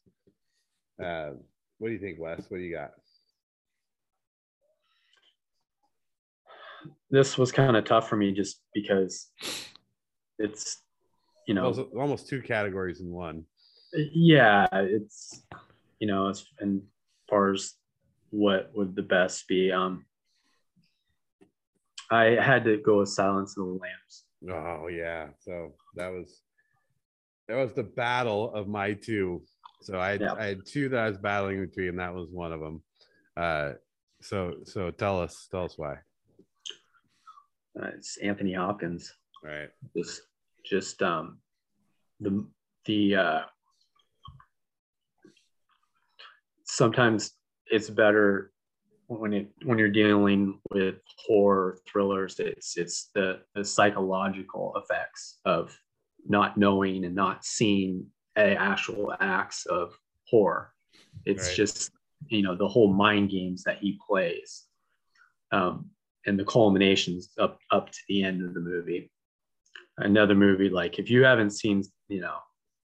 Uh, 1.03 1.34
what 1.78 1.88
do 1.88 1.95
you 1.95 2.01
think, 2.01 2.18
Wes? 2.20 2.45
What 2.49 2.59
do 2.59 2.62
you 2.62 2.74
got? 2.74 2.93
This 7.11 7.36
was 7.36 7.53
kind 7.53 7.76
of 7.76 7.84
tough 7.84 8.09
for 8.09 8.16
me 8.16 8.32
just 8.32 8.61
because 8.74 9.30
it's 10.38 10.82
you 11.47 11.55
know 11.55 11.66
Almost, 11.66 11.95
almost 11.97 12.28
two 12.28 12.40
categories 12.43 13.01
in 13.01 13.11
one. 13.11 13.45
yeah 13.93 14.66
it's 14.72 15.43
you 15.99 16.07
know 16.07 16.28
as 16.28 16.45
and 16.61 16.82
far 17.28 17.53
as 17.53 17.74
what 18.33 18.70
would 18.74 18.97
the 18.97 19.03
best 19.03 19.47
be 19.47 19.70
um 19.70 20.05
i 22.11 22.24
had 22.24 22.64
to 22.64 22.76
go 22.78 22.99
with 22.99 23.09
silence 23.09 23.57
of 23.57 23.64
the 23.66 23.72
lambs 23.72 24.24
Oh 24.51 24.89
yeah. 24.89 25.28
So 25.39 25.72
that 25.95 26.09
was 26.09 26.43
that 27.47 27.55
was 27.55 27.72
the 27.74 27.85
battle 27.85 28.53
of 28.53 28.66
my 28.66 28.95
two. 28.95 29.45
So 29.83 30.01
I 30.01 30.11
had, 30.11 30.20
Yeah. 30.20 30.33
I 30.37 30.45
had 30.47 30.66
two 30.66 30.89
that 30.89 30.99
I 30.99 31.09
was 31.09 31.18
battling 31.18 31.61
between, 31.64 31.91
and 31.91 32.01
that 32.01 32.12
was 32.12 32.28
one 32.28 32.53
of 32.53 32.59
them. 32.59 32.83
Uh, 33.37 33.74
so 34.20 34.55
so 34.64 34.91
tell 34.91 35.20
us 35.20 35.47
tell 35.49 35.64
us 35.66 35.78
why. 35.78 35.95
uh, 37.80 37.91
it's 37.97 38.16
anthony 38.18 38.53
hopkins 38.53 39.14
right. 39.45 39.70
just 39.97 40.22
just 40.64 41.01
um 41.03 41.39
the 42.18 42.45
the 42.87 43.14
uh 43.14 43.41
sometimes 46.64 47.33
it's 47.73 47.91
better 47.91 48.53
when 49.09 49.33
it 49.33 49.51
when 49.64 49.79
you're 49.79 49.89
dealing 49.89 50.61
with 50.70 50.97
horror 51.27 51.79
thrillers 51.89 52.39
it's 52.39 52.77
it's 52.77 53.11
the 53.14 53.41
the 53.55 53.64
psychological 53.64 54.73
effects 54.77 55.41
of 55.45 55.77
not 56.27 56.57
knowing 56.57 57.05
and 57.05 57.14
not 57.14 57.45
seeing 57.45 58.07
actual 58.37 59.12
acts 59.20 59.66
of 59.66 59.93
horror 60.31 60.73
it's 61.25 61.49
Right. 61.49 61.57
just 61.57 61.91
you 62.29 62.43
know 62.43 62.55
the 62.55 62.68
whole 62.68 62.93
mind 62.93 63.31
games 63.31 63.64
that 63.64 63.79
he 63.79 63.99
plays 64.07 64.66
um 65.51 65.91
and 66.27 66.39
the 66.39 66.45
culminations 66.45 67.31
up 67.39 67.59
up 67.70 67.91
to 67.91 67.99
the 68.09 68.23
end 68.23 68.43
of 68.45 68.55
the 68.55 68.61
movie 68.61 69.11
another 69.99 70.35
movie 70.35 70.70
like 70.70 70.99
if 70.99 71.11
you 71.11 71.25
haven't 71.25 71.51
seen 71.51 71.83
you 72.09 72.20
know 72.20 72.39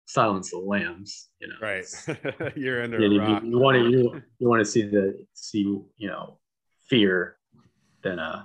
silence 0.06 0.52
of 0.52 0.60
the 0.62 0.66
lambs 0.66 1.28
you 1.40 1.48
know 1.48 1.54
Right. 1.60 1.84
You're 2.56 2.82
under 2.84 3.00
you, 3.00 3.18
rock. 3.20 3.42
you 3.44 3.58
want 3.58 3.76
to 3.78 3.90
you, 3.90 4.22
you 4.38 4.48
want 4.48 4.60
to 4.60 4.64
see 4.70 4.82
the 4.82 5.24
see 5.32 5.60
you 5.96 6.08
know 6.08 6.38
fear 6.88 7.36
then 8.02 8.18
uh 8.18 8.44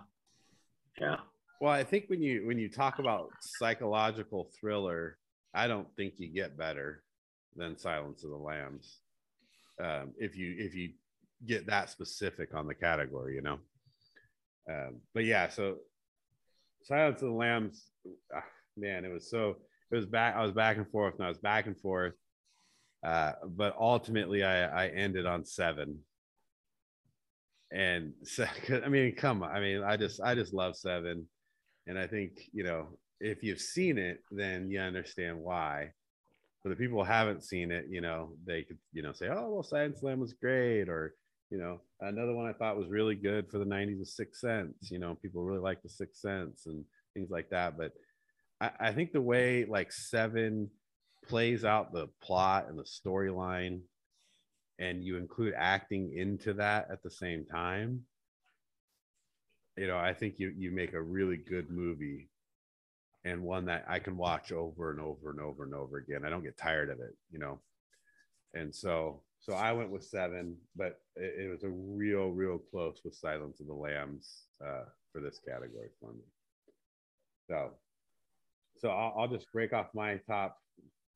yeah 1.02 1.18
Well, 1.62 1.74
I 1.74 1.84
think 1.84 2.06
when 2.08 2.22
you 2.22 2.48
when 2.48 2.58
you 2.58 2.70
talk 2.70 3.00
about 3.00 3.30
psychological 3.42 4.50
thriller, 4.60 5.18
I 5.54 5.68
don't 5.68 5.88
think 5.98 6.14
you 6.18 6.28
get 6.30 6.58
better 6.58 7.04
than 7.56 7.78
Silence 7.78 8.24
of 8.24 8.30
the 8.30 8.38
Lambs. 8.38 9.00
Um, 9.84 10.14
if 10.18 10.38
you 10.38 10.56
if 10.58 10.74
you 10.76 10.92
get 11.46 11.66
that 11.68 11.90
specific 11.90 12.54
on 12.54 12.68
the 12.68 12.76
category, 12.76 13.36
you 13.36 13.42
know. 13.42 13.60
Um, 14.70 15.02
but 15.14 15.26
yeah, 15.26 15.50
so 15.50 15.78
Silence 16.84 17.22
of 17.22 17.30
the 17.30 17.36
Lambs, 17.36 17.88
ah, 18.34 18.44
man, 18.78 19.04
it 19.04 19.12
was 19.12 19.30
so 19.30 19.58
it 19.92 19.96
was 19.96 20.06
back. 20.06 20.36
I 20.36 20.44
was 20.44 20.52
back 20.52 20.78
and 20.78 20.90
forth, 20.90 21.16
and 21.16 21.26
I 21.26 21.30
was 21.30 21.40
back 21.40 21.66
and 21.68 21.78
forth. 21.78 22.14
Uh, 23.06 23.34
but 23.46 23.76
ultimately, 23.80 24.44
I 24.44 24.86
I 24.86 24.88
ended 24.90 25.26
on 25.26 25.46
seven. 25.46 26.00
And 27.72 28.14
so, 28.24 28.46
I 28.70 28.90
mean, 28.90 29.16
come 29.16 29.44
on. 29.44 29.52
I 29.52 29.60
mean, 29.60 29.84
I 29.84 29.98
just 29.98 30.22
I 30.22 30.36
just 30.36 30.54
love 30.54 30.76
seven. 30.76 31.28
And 31.88 31.98
I 31.98 32.06
think, 32.06 32.50
you 32.54 32.64
know, 32.64 33.00
if 33.20 33.44
you've 33.44 33.62
seen 33.62 33.98
it, 33.98 34.24
then 34.32 34.70
you 34.70 34.80
understand 34.80 35.40
why. 35.40 35.92
For 36.62 36.70
the 36.70 36.76
people 36.76 37.04
who 37.04 37.10
haven't 37.10 37.44
seen 37.44 37.72
it, 37.72 37.86
you 37.90 38.02
know, 38.02 38.34
they 38.46 38.64
could, 38.64 38.78
you 38.94 39.02
know, 39.02 39.14
say, 39.14 39.28
oh, 39.28 39.50
well, 39.50 39.64
Science 39.64 40.02
Slam 40.02 40.20
was 40.20 40.34
great. 40.34 40.88
Or, 40.88 41.16
you 41.50 41.58
know, 41.58 41.82
another 42.02 42.34
one 42.34 42.48
I 42.48 42.54
thought 42.54 42.78
was 42.78 42.90
really 42.90 43.16
good 43.16 43.50
for 43.50 43.58
the 43.58 43.66
90s 43.66 44.00
was 44.00 44.16
Sixth 44.16 44.40
Sense. 44.40 44.92
You 44.92 45.00
know, 45.00 45.16
people 45.16 45.44
really 45.44 45.62
like 45.62 45.82
the 45.82 45.90
Sixth 45.90 46.22
Sense 46.22 46.68
and 46.68 46.84
things 47.14 47.32
like 47.32 47.50
that. 47.50 47.78
But 47.78 47.94
I, 48.62 48.72
I 48.80 48.92
think 48.92 49.12
the 49.12 49.22
way 49.22 49.66
like 49.66 49.92
Seven 49.92 50.70
plays 51.28 51.66
out 51.66 51.94
the 51.94 52.08
plot 52.22 52.68
and 52.70 52.78
the 52.78 52.84
storyline, 52.84 53.82
and 54.80 55.04
you 55.04 55.18
include 55.18 55.54
acting 55.58 56.14
into 56.16 56.54
that 56.54 56.88
at 56.92 57.04
the 57.04 57.12
same 57.12 57.46
time, 57.46 58.02
you 59.78 59.88
know, 59.88 59.98
I 59.98 60.14
think 60.14 60.40
you 60.40 60.54
you 60.58 60.72
make 60.72 60.94
a 60.94 61.02
really 61.02 61.38
good 61.38 61.70
movie 61.70 62.30
and 63.26 63.44
one 63.44 63.66
that 63.66 63.86
I 63.88 64.00
can 64.00 64.18
watch 64.18 64.52
over 64.52 64.92
and 64.92 65.00
over 65.00 65.30
and 65.30 65.40
over 65.40 65.64
and 65.64 65.74
over 65.74 65.98
again. 65.98 66.26
I 66.26 66.30
don't 66.30 66.44
get 66.44 66.58
tired 66.58 66.90
of 66.90 67.00
it, 67.00 67.16
you 67.32 67.40
know. 67.40 67.60
And 68.54 68.74
so 68.74 69.22
so 69.40 69.54
I 69.54 69.72
went 69.72 69.90
with 69.90 70.04
seven, 70.04 70.58
but 70.76 71.00
it, 71.16 71.46
it 71.46 71.50
was 71.50 71.64
a 71.64 71.70
real, 71.70 72.30
real 72.32 72.58
close 72.58 73.00
with 73.04 73.16
Silence 73.16 73.60
of 73.62 73.68
the 73.68 73.74
Lambs 73.74 74.44
uh, 74.64 74.84
for 75.12 75.22
this 75.22 75.40
category 75.40 75.90
for 76.00 76.12
me. 76.12 76.24
So, 77.48 77.72
so 78.80 78.90
I'll, 78.90 79.14
I'll 79.18 79.28
just 79.28 79.52
break 79.52 79.74
off 79.74 79.88
my 79.94 80.18
top, 80.28 80.58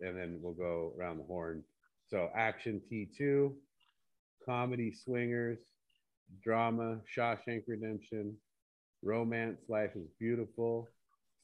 and 0.01 0.18
then 0.18 0.39
we'll 0.41 0.53
go 0.53 0.93
around 0.99 1.18
the 1.18 1.24
horn. 1.24 1.64
So, 2.09 2.30
action 2.36 2.82
T2, 2.91 3.53
comedy 4.45 4.93
Swingers, 4.93 5.59
drama 6.43 6.99
Shawshank 7.16 7.64
Redemption, 7.68 8.36
romance 9.01 9.61
Life 9.70 9.91
is 9.95 10.07
Beautiful, 10.20 10.89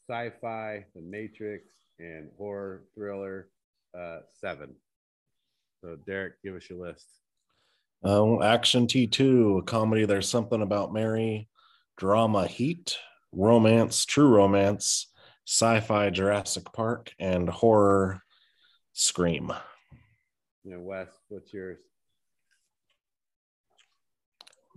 sci-fi 0.10 0.86
The 0.96 1.02
Matrix, 1.02 1.66
and 2.00 2.30
horror 2.38 2.84
thriller 2.94 3.50
uh, 3.98 4.20
Seven. 4.40 4.76
So, 5.82 5.98
Derek, 6.06 6.42
give 6.44 6.56
us 6.56 6.70
your 6.70 6.86
list. 6.86 7.08
Um, 8.04 8.42
action 8.42 8.88
T2, 8.88 9.66
comedy 9.66 10.06
There's 10.06 10.30
Something 10.30 10.62
About 10.62 10.94
Mary, 10.94 11.50
drama 11.98 12.48
Heat, 12.48 12.98
romance 13.32 14.06
True 14.06 14.30
Romance, 14.30 15.08
sci 15.50 15.80
fi 15.80 16.12
Jurassic 16.12 16.72
Park, 16.74 17.12
and 17.20 17.50
horror 17.50 18.22
Scream. 18.94 19.52
You 20.64 20.74
know, 20.74 20.80
Wes, 20.82 21.08
what's 21.28 21.52
yours? 21.52 21.80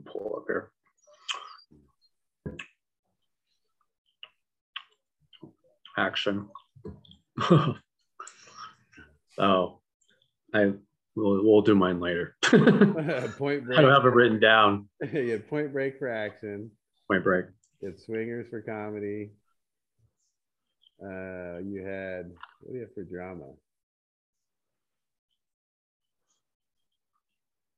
Pull 0.06 0.36
up 0.38 0.44
here. 0.46 0.70
Action. 5.98 6.48
oh, 9.38 9.80
I 10.54 10.72
we'll, 11.14 11.44
we'll 11.44 11.60
do 11.60 11.74
mine 11.74 12.00
later. 12.00 12.34
point 12.42 13.66
break. 13.66 13.78
I 13.78 13.82
don't 13.82 13.92
have 13.92 14.06
it 14.06 14.14
written 14.14 14.40
down. 14.40 14.88
you 15.12 15.32
had 15.32 15.46
Point 15.50 15.70
Break 15.70 15.98
for 15.98 16.08
action. 16.08 16.70
Point 17.08 17.24
break. 17.24 17.44
You 17.82 17.88
had 17.88 18.00
Swingers 18.00 18.48
for 18.48 18.62
comedy. 18.62 19.32
Uh, 21.04 21.58
you 21.58 21.82
had 21.84 22.30
what 22.60 22.72
do 22.72 22.78
you 22.78 22.80
have 22.80 22.94
for 22.94 23.02
drama? 23.02 23.44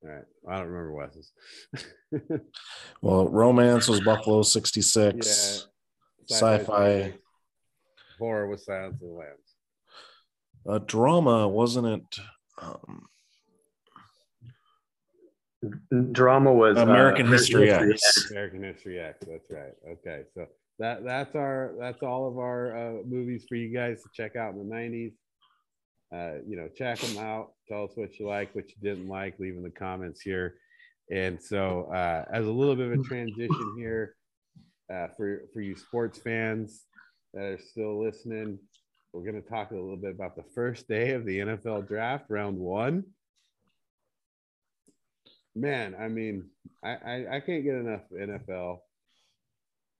All 0.03 0.11
right, 0.11 0.25
I 0.49 0.59
don't 0.59 0.68
remember 0.68 0.93
Wes's. 0.93 1.33
Well, 3.03 3.29
romance 3.29 3.89
was 3.89 4.01
Buffalo 4.01 4.43
66, 4.43 5.27
Sci-fi's 5.27 5.66
sci 6.31 6.59
fi. 6.64 7.14
Horror 8.18 8.47
was 8.47 8.64
Silence 8.64 8.95
of 8.95 9.09
the 9.09 9.14
Lambs. 9.14 9.55
Uh, 10.66 10.79
drama, 10.87 11.47
wasn't 11.49 11.87
it? 11.87 12.18
Um, 12.61 13.07
Drama 16.12 16.53
was 16.53 16.77
uh, 16.77 16.83
American 16.83 17.27
History 17.27 17.70
X. 17.70 18.31
American 18.31 18.62
History 18.62 19.01
X. 19.01 19.18
That's 19.27 19.51
right. 19.51 19.72
Okay, 19.89 20.22
so 20.35 20.47
that 20.79 21.05
that's 21.05 21.35
our 21.35 21.75
that's 21.79 22.03
all 22.03 22.29
of 22.29 22.39
our 22.39 22.77
uh, 22.77 23.03
movies 23.07 23.45
for 23.49 23.55
you 23.55 23.72
guys 23.72 24.03
to 24.03 24.09
check 24.14 24.37
out 24.37 24.55
in 24.55 24.68
the 24.68 24.75
'90s. 24.75 25.12
Uh, 26.12 26.41
you 26.47 26.57
know, 26.57 26.68
check 26.68 26.99
them 26.99 27.18
out. 27.18 27.53
Tell 27.68 27.85
us 27.85 27.93
what 27.95 28.18
you 28.18 28.27
like, 28.27 28.55
what 28.55 28.68
you 28.68 28.77
didn't 28.83 29.09
like. 29.09 29.39
Leave 29.39 29.57
in 29.57 29.62
the 29.62 29.70
comments 29.70 30.20
here. 30.20 30.55
And 31.11 31.43
so, 31.43 31.85
uh, 31.93 32.25
as 32.33 32.47
a 32.47 32.51
little 32.51 32.77
bit 32.77 32.93
of 32.93 33.01
a 33.01 33.03
transition 33.03 33.75
here 33.77 34.14
uh, 34.93 35.09
for 35.16 35.43
for 35.53 35.61
you 35.61 35.77
sports 35.77 36.18
fans 36.18 36.85
that 37.33 37.45
are 37.45 37.59
still 37.59 38.03
listening, 38.03 38.59
we're 39.12 39.25
going 39.25 39.43
to 39.43 39.49
talk 39.49 39.70
a 39.70 39.75
little 39.75 39.97
bit 39.97 40.14
about 40.14 40.37
the 40.37 40.45
first 40.55 40.89
day 40.89 41.11
of 41.11 41.25
the 41.25 41.39
NFL 41.41 41.89
draft, 41.89 42.27
round 42.29 42.59
one 42.59 43.05
man, 45.55 45.95
I 45.99 46.09
mean, 46.09 46.51
I, 46.83 46.91
I, 46.91 47.37
I 47.37 47.41
can't 47.41 47.64
get 47.64 47.75
enough 47.75 48.03
NFL. 48.12 48.79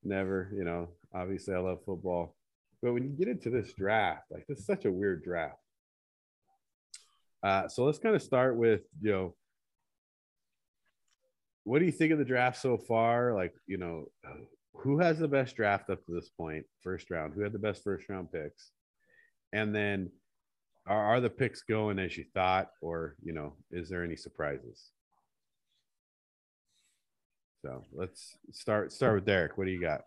Never, 0.05 0.51
you 0.55 0.65
know, 0.65 0.89
obviously 1.15 1.55
I 1.55 1.59
love 1.59 1.79
football. 1.85 2.37
But 2.83 2.93
when 2.93 3.05
you 3.05 3.11
get 3.11 3.29
into 3.29 3.51
this 3.51 3.73
draft, 3.73 4.25
like 4.31 4.47
this 4.47 4.59
is 4.59 4.67
such 4.67 4.85
a 4.85 4.93
weird 4.93 5.25
draft. 5.25 5.57
Uh, 7.43 7.69
so 7.69 7.85
let's 7.85 7.99
kind 7.99 8.15
of 8.15 8.23
start 8.23 8.57
with, 8.57 8.83
you 9.01 9.13
know, 9.13 9.35
what 11.65 11.79
do 11.79 11.87
you 11.87 11.93
think 11.93 12.13
of 12.13 12.19
the 12.19 12.25
draft 12.25 12.61
so 12.61 12.77
far? 12.77 13.35
Like, 13.35 13.55
you 13.67 13.79
know, 13.79 14.07
who 14.75 14.99
has 14.99 15.19
the 15.19 15.29
best 15.29 15.57
draft 15.57 15.89
up 15.89 16.05
to 16.05 16.13
this 16.13 16.29
point, 16.29 16.67
first 16.83 17.11
round? 17.11 17.33
Who 17.35 17.41
had 17.41 17.53
the 17.53 17.59
best 17.59 17.83
first 17.83 18.09
round 18.09 18.31
picks? 18.31 18.71
And 19.53 19.75
then 19.75 20.11
are, 20.87 21.15
are 21.15 21.21
the 21.21 21.31
picks 21.31 21.63
going 21.63 21.99
as 21.99 22.17
you 22.19 22.25
thought, 22.35 22.69
or, 22.83 23.17
you 23.23 23.33
know, 23.33 23.55
is 23.71 23.89
there 23.89 24.05
any 24.05 24.17
surprises? 24.17 24.91
So 27.65 27.83
let's 27.95 28.37
start 28.53 28.93
start 28.93 29.15
with 29.15 29.25
Derek. 29.25 29.57
What 29.57 29.65
do 29.65 29.71
you 29.71 29.81
got? 29.81 30.03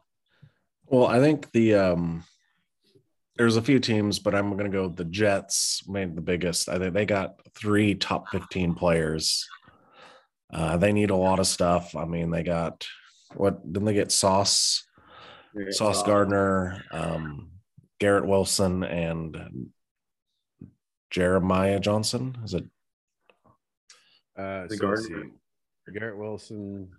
Well, 0.86 1.08
I 1.08 1.20
think 1.20 1.52
the 1.54 1.74
um 1.74 2.24
there's 3.36 3.58
a 3.58 3.64
few 3.64 3.80
teams, 3.80 4.20
but 4.20 4.36
I'm 4.36 4.52
going 4.52 4.72
to 4.72 4.78
go 4.78 4.88
the 4.90 5.06
Jets 5.06 5.82
made 5.88 6.16
the 6.16 6.22
biggest. 6.22 6.70
I 6.70 6.78
think 6.78 6.94
they 6.94 7.08
got 7.08 7.40
three 7.56 7.96
top 7.96 8.30
15 8.30 8.76
players. 8.76 9.48
Uh, 10.54 10.78
they 10.78 10.94
need 10.94 11.10
a 11.10 11.16
lot 11.16 11.40
of 11.40 11.48
stuff. 11.48 11.96
I 11.96 12.06
mean, 12.06 12.30
they 12.30 12.44
got 12.44 12.86
what 13.34 13.62
didn't 13.66 13.86
they 13.86 13.94
get 13.96 14.12
Sauce, 14.12 14.84
Sauce 15.72 16.04
Gardner, 16.04 16.84
um, 16.92 17.50
Garrett 18.00 18.28
Wilson, 18.28 18.84
and 18.84 19.72
Jeremiah 21.10 21.80
Johnson. 21.80 22.38
Is 22.44 22.54
it? 22.54 22.66
Uh, 24.38 24.68
The 24.68 24.78
so 24.78 24.90
let's 24.90 25.08
Gardner. 25.08 25.32
Garrett 25.92 26.18
Wilson, 26.20 26.92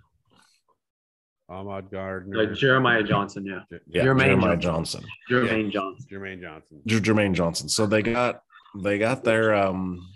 Ahmad 1.48 1.90
Gardner, 1.90 2.42
Uh, 2.50 2.54
Jeremiah 2.54 3.02
Johnson, 3.02 3.46
yeah. 3.46 3.60
Yeah, 3.86 4.04
Jermaine 4.04 4.24
Jeremiah 4.24 4.56
Johnson. 4.56 5.04
Johnson. 5.30 5.48
Jermaine 5.48 5.70
Johnson. 5.72 6.06
Jermaine 6.10 6.40
Johnson. 6.42 6.82
J- 6.86 7.00
Jermaine 7.00 7.32
Johnson. 7.32 7.68
So 7.68 7.86
they 7.86 8.02
got 8.02 8.42
they 8.82 8.98
got 8.98 9.24
their 9.24 9.54
um 9.54 10.06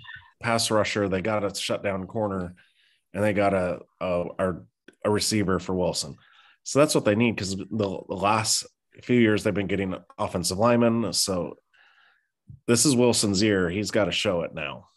pass 0.42 0.70
rusher, 0.70 1.08
they 1.08 1.22
got 1.22 1.44
a 1.44 1.54
shutdown 1.54 2.06
corner, 2.06 2.54
and 3.14 3.24
they 3.24 3.32
got 3.32 3.54
a 3.54 3.80
a, 4.00 4.24
a, 4.38 4.54
a 5.06 5.10
receiver 5.10 5.58
for 5.58 5.74
Wilson. 5.74 6.16
So 6.64 6.78
that's 6.78 6.94
what 6.94 7.04
they 7.04 7.14
need 7.14 7.34
because 7.34 7.56
the, 7.56 7.66
the 7.70 8.14
last 8.14 8.66
few 9.02 9.18
years 9.18 9.42
they've 9.42 9.54
been 9.54 9.66
getting 9.66 9.96
offensive 10.18 10.58
linemen. 10.58 11.12
So 11.14 11.56
this 12.66 12.84
is 12.84 12.94
Wilson's 12.94 13.42
year. 13.42 13.70
He's 13.70 13.90
got 13.90 14.04
to 14.04 14.12
show 14.12 14.42
it 14.42 14.54
now. 14.54 14.88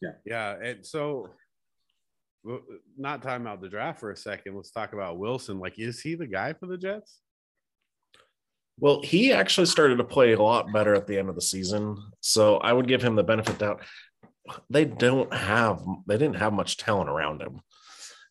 Yeah, 0.00 0.10
yeah, 0.24 0.56
and 0.62 0.86
so 0.86 1.22
well, 1.22 1.34
not 2.96 3.22
talking 3.22 3.44
about 3.44 3.60
the 3.60 3.68
draft 3.68 4.00
for 4.00 4.10
a 4.10 4.16
second. 4.16 4.56
Let's 4.56 4.70
talk 4.70 4.92
about 4.92 5.18
Wilson. 5.18 5.58
Like, 5.58 5.78
is 5.78 6.00
he 6.00 6.14
the 6.14 6.26
guy 6.26 6.52
for 6.52 6.66
the 6.66 6.78
Jets? 6.78 7.20
Well, 8.78 9.00
he 9.02 9.32
actually 9.32 9.66
started 9.66 9.96
to 9.96 10.04
play 10.04 10.32
a 10.32 10.42
lot 10.42 10.72
better 10.72 10.94
at 10.94 11.06
the 11.06 11.18
end 11.18 11.28
of 11.28 11.34
the 11.34 11.40
season. 11.40 11.96
So 12.20 12.58
I 12.58 12.72
would 12.72 12.88
give 12.88 13.02
him 13.02 13.16
the 13.16 13.24
benefit 13.24 13.58
doubt. 13.58 13.82
They 14.68 14.84
don't 14.84 15.32
have 15.32 15.82
they 16.06 16.18
didn't 16.18 16.36
have 16.36 16.52
much 16.52 16.76
talent 16.76 17.10
around 17.10 17.40
him. 17.40 17.60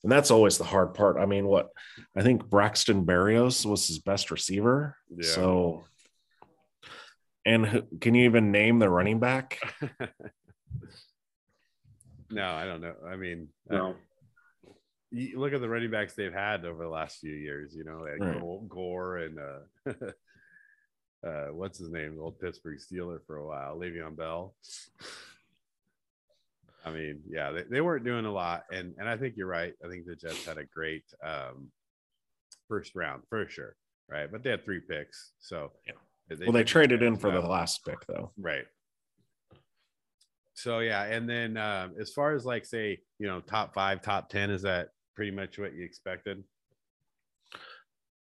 And 0.04 0.12
that's 0.12 0.30
always 0.30 0.58
the 0.60 0.64
hard 0.64 0.94
part. 0.94 1.18
I 1.18 1.26
mean, 1.26 1.48
what 1.48 1.70
I 2.16 2.22
think 2.22 2.48
Braxton 2.48 3.06
Berrios 3.06 3.66
was 3.66 3.88
his 3.88 4.00
best 4.00 4.30
receiver. 4.30 4.96
Yeah. 5.10 5.28
So 5.28 5.84
and 7.44 7.84
can 8.00 8.16
you 8.16 8.26
even 8.26 8.52
name 8.52 8.80
the 8.80 8.90
running 8.90 9.20
back? 9.20 9.60
no, 12.30 12.46
I 12.52 12.66
don't 12.66 12.82
know. 12.82 12.96
I 13.08 13.16
mean, 13.16 13.48
No. 13.70 13.96
you 15.12 15.40
look 15.40 15.54
at 15.54 15.62
the 15.62 15.70
running 15.70 15.92
backs 15.92 16.14
they've 16.14 16.34
had 16.34 16.66
over 16.66 16.84
the 16.84 16.90
last 16.90 17.20
few 17.20 17.34
years. 17.34 17.76
You 17.76 17.84
know, 17.84 18.00
like 18.02 18.20
Right. 18.20 18.70
Gore 18.70 19.18
and 19.18 19.40
uh, 19.40 19.92
uh, 21.28 21.48
what's 21.54 21.78
his 21.80 21.90
name, 21.90 22.16
the 22.16 22.22
old 22.22 22.40
Pittsburgh 22.40 22.80
Steeler 22.80 23.20
for 23.26 23.38
a 23.38 23.46
while, 23.48 23.78
Le'Veon 23.78 24.16
Bell. 24.18 24.56
I 26.86 26.92
mean, 26.92 27.22
yeah, 27.28 27.52
they, 27.52 27.64
they 27.64 27.82
weren't 27.82 28.06
doing 28.06 28.26
a 28.26 28.32
lot, 28.32 28.66
and 28.72 28.94
and 29.00 29.10
I 29.10 29.18
think 29.18 29.36
you're 29.38 29.48
right. 29.48 29.74
I 29.84 29.88
think 29.90 30.06
the 30.06 30.16
Jets 30.16 30.46
had 30.46 30.60
a 30.60 30.66
great 30.66 31.04
um, 31.24 31.72
first 32.68 32.94
round 32.96 33.24
for 33.28 33.48
sure, 33.50 33.76
right? 34.08 34.32
But 34.32 34.44
they 34.44 34.52
had 34.52 34.64
three 34.64 34.82
picks, 34.82 35.32
so 35.40 35.72
Yeah. 35.88 35.94
they 36.30 36.46
well, 36.46 36.54
they 36.54 36.60
took 36.60 36.68
traded 36.68 37.02
in 37.02 37.16
for 37.18 37.32
the 37.32 37.40
last 37.40 37.84
pick, 37.86 38.06
though. 38.08 38.32
Right. 38.38 38.66
So 40.56 40.80
yeah, 40.80 41.04
and 41.04 41.30
then 41.30 41.58
um, 41.58 41.94
as 42.00 42.12
far 42.12 42.34
as 42.34 42.46
like 42.46 42.66
say, 42.66 43.00
you 43.20 43.28
know, 43.28 43.42
top 43.42 43.74
five, 43.74 44.02
top 44.02 44.30
ten, 44.30 44.50
is 44.50 44.62
that 44.64 44.90
pretty 45.16 45.32
much 45.32 45.60
what 45.60 45.74
you 45.74 45.84
expected? 45.84 46.44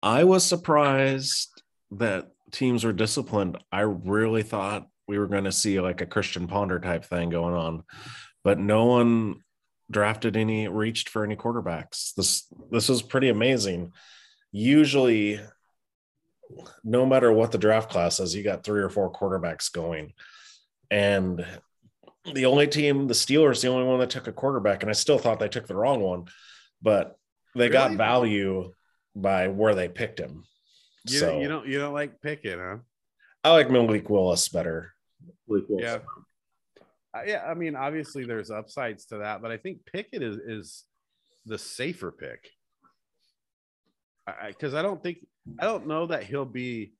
I 0.02 0.24
was 0.24 0.44
surprised 0.44 1.62
that 1.92 2.30
teams 2.50 2.84
were 2.84 2.92
disciplined. 2.92 3.58
I 3.70 3.80
really 3.80 4.42
thought 4.42 4.88
we 5.06 5.18
were 5.18 5.26
going 5.26 5.44
to 5.44 5.52
see 5.52 5.80
like 5.80 6.00
a 6.00 6.06
Christian 6.06 6.46
Ponder 6.46 6.80
type 6.80 7.04
thing 7.04 7.30
going 7.30 7.54
on, 7.54 7.84
but 8.42 8.58
no 8.58 8.86
one 8.86 9.36
drafted 9.90 10.36
any, 10.36 10.66
reached 10.66 11.10
for 11.10 11.24
any 11.24 11.36
quarterbacks. 11.36 12.14
This 12.14 12.46
this 12.70 12.88
was 12.88 13.02
pretty 13.02 13.28
amazing. 13.28 13.92
Usually, 14.50 15.40
no 16.82 17.04
matter 17.04 17.32
what 17.32 17.52
the 17.52 17.58
draft 17.58 17.90
class 17.90 18.18
is, 18.18 18.34
you 18.34 18.42
got 18.42 18.64
three 18.64 18.82
or 18.82 18.88
four 18.88 19.12
quarterbacks 19.12 19.70
going, 19.70 20.14
and 20.90 21.44
the 22.32 22.46
only 22.46 22.66
team, 22.66 23.06
the 23.06 23.14
Steelers, 23.14 23.60
the 23.60 23.68
only 23.68 23.86
one 23.86 24.00
that 24.00 24.10
took 24.10 24.26
a 24.26 24.32
quarterback, 24.32 24.82
and 24.82 24.90
I 24.90 24.94
still 24.94 25.18
thought 25.18 25.40
they 25.40 25.48
took 25.48 25.66
the 25.66 25.76
wrong 25.76 26.00
one, 26.00 26.26
but 26.80 27.18
they 27.54 27.68
got 27.68 27.92
value 27.92 28.72
by 29.14 29.48
where 29.48 29.74
they 29.74 29.88
picked 29.88 30.18
him. 30.18 30.44
You, 31.06 31.18
so 31.18 31.40
you 31.40 31.48
don't 31.48 31.66
you 31.66 31.78
don't 31.78 31.92
like 31.92 32.20
Pickett, 32.22 32.58
huh? 32.58 32.78
I 33.42 33.50
like 33.50 33.70
Malik 33.70 34.08
Willis 34.08 34.48
better. 34.48 34.94
Malik 35.46 35.64
Willis. 35.68 35.84
Yeah. 35.84 35.98
Uh, 37.14 37.22
yeah, 37.26 37.44
I 37.46 37.54
mean, 37.54 37.76
obviously 37.76 38.24
there's 38.24 38.50
upsides 38.50 39.04
to 39.06 39.18
that, 39.18 39.40
but 39.40 39.52
I 39.52 39.58
think 39.58 39.84
Pickett 39.86 40.22
is 40.22 40.36
is 40.36 40.84
the 41.44 41.58
safer 41.58 42.10
pick. 42.10 42.50
Because 44.46 44.72
I, 44.72 44.78
I, 44.80 44.82
don't 44.82 45.02
think 45.02 45.18
I 45.58 45.64
don't 45.64 45.86
know 45.86 46.06
that 46.06 46.24
he'll 46.24 46.46
be 46.46 46.94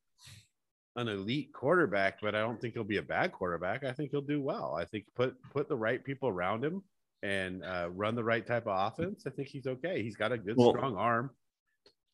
an 0.97 1.09
elite 1.09 1.53
quarterback, 1.53 2.21
but 2.23 2.35
I 2.35 2.41
don't 2.41 2.61
think 2.61 2.75
he'll 2.75 2.85
be 2.85 2.99
a 2.99 3.03
bad 3.03 3.33
quarterback. 3.33 3.85
I 3.85 3.93
think 3.93 4.11
he'll 4.11 4.21
do 4.21 4.41
well. 4.41 4.77
I 4.79 4.85
think 4.85 5.07
put 5.17 5.35
put 5.53 5.69
the 5.69 5.77
right 5.77 6.03
people 6.03 6.29
around 6.29 6.65
him 6.65 6.83
and 7.23 7.65
uh, 7.65 7.89
run 7.91 8.15
the 8.15 8.25
right 8.25 8.47
type 8.47 8.67
of 8.67 8.93
offense. 8.93 9.25
I 9.27 9.31
think 9.31 9.49
he's 9.49 9.67
okay. 9.67 10.03
He's 10.03 10.17
got 10.17 10.33
a 10.33 10.39
good 10.39 10.57
Well, 10.57 10.71
strong 10.71 10.97
arm. 10.97 11.31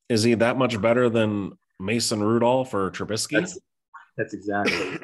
Is 0.08 0.22
he 0.22 0.34
that 0.34 0.56
much 0.56 0.80
better 0.80 1.08
than 1.08 1.52
Mason 1.78 2.22
Rudolph 2.22 2.74
or 2.74 2.90
Trubisky? 2.90 3.40
That's, 3.40 3.58
that's 4.16 4.34
exactly 4.34 4.98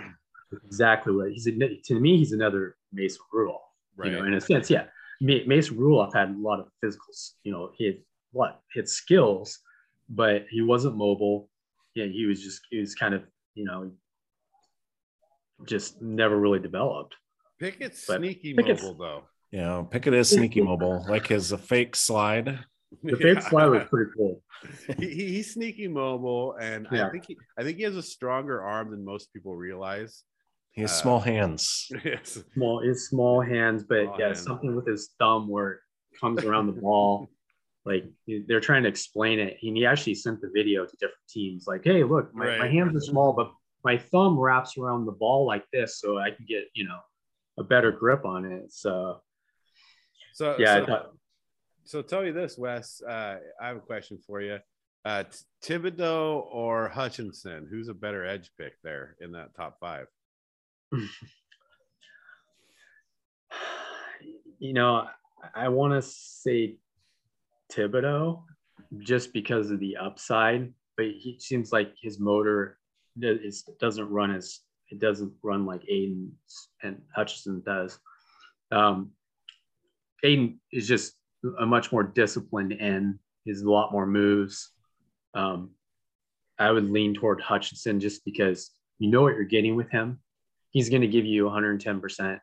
exactly 0.65 1.15
what 1.15 1.31
he's. 1.31 1.45
To 1.45 2.01
me, 2.01 2.19
he's 2.19 2.33
another 2.33 2.77
Mason 2.93 3.21
Rudolph. 3.33 3.63
Right. 3.97 4.11
You 4.11 4.19
know, 4.19 4.25
in 4.25 4.35
a 4.35 4.41
sense, 4.41 4.71
yeah. 4.71 4.85
Ma- 5.21 5.47
Mason 5.47 5.77
Rudolph 5.77 6.15
had 6.15 6.31
a 6.31 6.39
lot 6.39 6.61
of 6.61 6.69
physicals. 6.85 7.33
You 7.45 7.53
know, 7.53 7.71
he 7.77 7.87
had 7.87 7.97
what? 8.33 8.61
He 8.73 8.81
had 8.81 8.89
skills, 8.89 9.61
but 10.09 10.47
he 10.51 10.63
wasn't 10.63 10.97
mobile. 10.97 11.49
Yeah, 11.95 12.07
he 12.07 12.27
was 12.27 12.43
just 12.43 12.61
he 12.71 12.79
was 12.79 12.95
kind 12.95 13.15
of 13.15 13.23
you 13.57 13.65
know 13.65 13.91
just 15.67 16.01
never 16.03 16.39
really 16.39 16.59
developed. 16.61 17.15
Pickett's 17.59 18.05
But 18.07 18.19
sneaky 18.19 18.55
Pickett's- 18.55 18.83
mobile 18.83 18.99
though. 18.99 19.23
Yeah, 19.51 19.85
Pickett 19.91 20.13
is 20.15 20.29
sneaky 20.31 20.61
mobile, 20.61 21.05
like 21.09 21.27
his 21.29 21.53
fake 21.53 21.97
slide. 21.97 22.59
The 23.03 23.17
fake 23.17 23.39
Yeah. 23.39 23.49
slide 23.49 23.67
was 23.67 23.85
pretty 23.89 24.11
cool. 24.17 24.43
he, 24.99 25.09
he- 25.09 25.29
he's 25.35 25.55
sneaky 25.55 25.89
mobile, 25.89 26.55
and 26.61 26.87
I 26.91 27.09
think 27.11 27.25
he, 27.27 27.37
I 27.59 27.63
think 27.63 27.79
he 27.79 27.85
has 27.85 27.97
a 27.97 28.03
stronger 28.03 28.61
arm 28.63 28.91
than 28.91 29.05
most 29.05 29.33
people 29.33 29.57
realize. 29.57 30.23
He 30.73 30.83
has 30.83 30.91
Uh, 30.93 31.03
small 31.03 31.21
hands. 31.21 31.91
yes. 32.05 32.39
Small, 32.55 32.81
his 32.83 33.09
small 33.09 33.41
hands, 33.41 33.83
but 33.85 34.05
Small 34.05 34.19
yeah, 34.19 34.27
hands. 34.27 34.43
something 34.43 34.77
with 34.77 34.87
his 34.87 35.11
thumb 35.19 35.49
where 35.49 35.71
it 35.73 35.79
comes 36.21 36.45
around 36.45 36.67
the 36.67 36.79
ball. 36.81 37.31
Like 37.87 38.05
they're 38.27 38.61
trying 38.61 38.83
to 38.83 38.89
explain 38.89 39.39
it. 39.39 39.59
And 39.63 39.77
he 39.77 39.87
actually 39.87 40.17
sent 40.17 40.41
the 40.41 40.51
video 40.53 40.85
to 40.85 40.93
different 40.97 41.15
teams. 41.29 41.67
Like, 41.69 41.83
hey, 41.85 42.03
look, 42.03 42.35
my, 42.35 42.59
my 42.59 42.69
hands 42.69 42.97
are 42.97 43.01
small, 43.01 43.33
but 43.33 43.53
my 43.85 43.97
thumb 43.97 44.37
wraps 44.37 44.77
around 44.77 45.07
the 45.07 45.13
ball 45.13 45.47
like 45.47 45.65
this, 45.73 46.01
so 46.01 46.19
I 46.19 46.33
can 46.33 46.45
get 46.47 46.65
you 46.75 46.85
know 46.85 46.99
a 47.59 47.65
better 47.65 47.93
grip 47.93 48.25
on 48.25 48.45
it. 48.45 48.73
So 48.73 49.23
So 50.33 50.57
yeah, 50.59 50.75
I 50.75 50.81
so, 50.81 50.87
thought, 50.87 51.13
so 51.85 52.03
tell 52.03 52.23
me 52.23 52.33
this, 52.33 52.59
Wes. 52.59 53.01
Uh, 53.01 53.37
I 53.63 53.69
have 53.69 53.77
a 53.77 53.81
question 53.81 54.19
for 54.27 54.41
you. 54.41 54.59
Uh, 55.05 55.23
Thibodeaux 55.65 56.45
or 56.51 56.89
Hutchinson? 56.89 57.69
Who's 57.71 57.87
a 57.87 57.95
better 57.95 58.27
edge 58.27 58.51
pick 58.59 58.73
there 58.83 59.17
in 59.21 59.31
that 59.33 59.55
top 59.55 59.79
five? 59.79 60.09
you 64.59 64.73
know, 64.73 65.07
I 65.55 65.69
want 65.69 65.93
to 65.93 66.03
say 66.03 66.79
Thibodeaux 67.73 68.43
just 68.99 69.33
because 69.33 69.71
of 69.71 69.81
the 69.81 69.97
upside, 69.97 70.73
but 70.97 71.07
he 71.07 71.39
seems 71.41 71.73
like 71.73 71.93
his 72.01 72.19
motor 72.19 72.79
is, 73.21 73.63
doesn't 73.81 74.09
run 74.11 74.35
as 74.35 74.61
it 74.91 75.01
doesn't 75.01 75.33
run 75.43 75.67
like 75.67 75.83
Aidan 75.89 76.33
and 76.83 77.03
Hutchinson 77.15 77.63
does. 77.65 77.99
Um, 78.71 79.11
Aidan 80.23 80.61
is 80.73 80.87
just 80.87 81.15
a 81.59 81.67
much 81.67 81.93
more 81.93 82.03
disciplined 82.03 82.75
end. 82.79 83.19
He's 83.45 83.63
a 83.63 83.71
lot 83.71 83.93
more 83.93 84.07
moves. 84.07 84.71
Um, 85.35 85.71
I 86.59 86.71
would 86.71 86.89
lean 86.89 87.15
toward 87.15 87.41
Hutchinson 87.41 88.01
just 88.01 88.25
because 88.25 88.71
you 88.99 89.11
know 89.11 89.23
what 89.23 89.35
you're 89.35 89.45
getting 89.45 89.77
with 89.77 89.91
him. 89.91 90.21
He's 90.71 90.89
going 90.89 91.03
to 91.03 91.09
give 91.09 91.25
you 91.25 91.45
110 91.45 92.01
percent, 92.01 92.41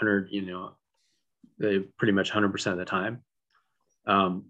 100, 0.00 0.28
you 0.30 0.42
know, 0.42 0.70
uh, 1.62 1.82
pretty 1.98 2.12
much 2.12 2.30
100 2.30 2.50
percent 2.52 2.74
of 2.74 2.78
the 2.78 2.84
time. 2.84 3.22
Um, 4.06 4.46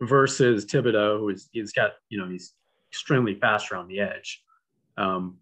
versus 0.00 0.64
Thibodeaux, 0.66 1.18
who 1.18 1.28
is 1.30 1.48
he's 1.52 1.72
got 1.72 1.92
you 2.08 2.18
know 2.18 2.28
he's 2.28 2.54
extremely 2.90 3.34
fast 3.34 3.70
around 3.72 3.88
the 3.88 4.00
edge. 4.00 4.42
Um, 4.96 5.38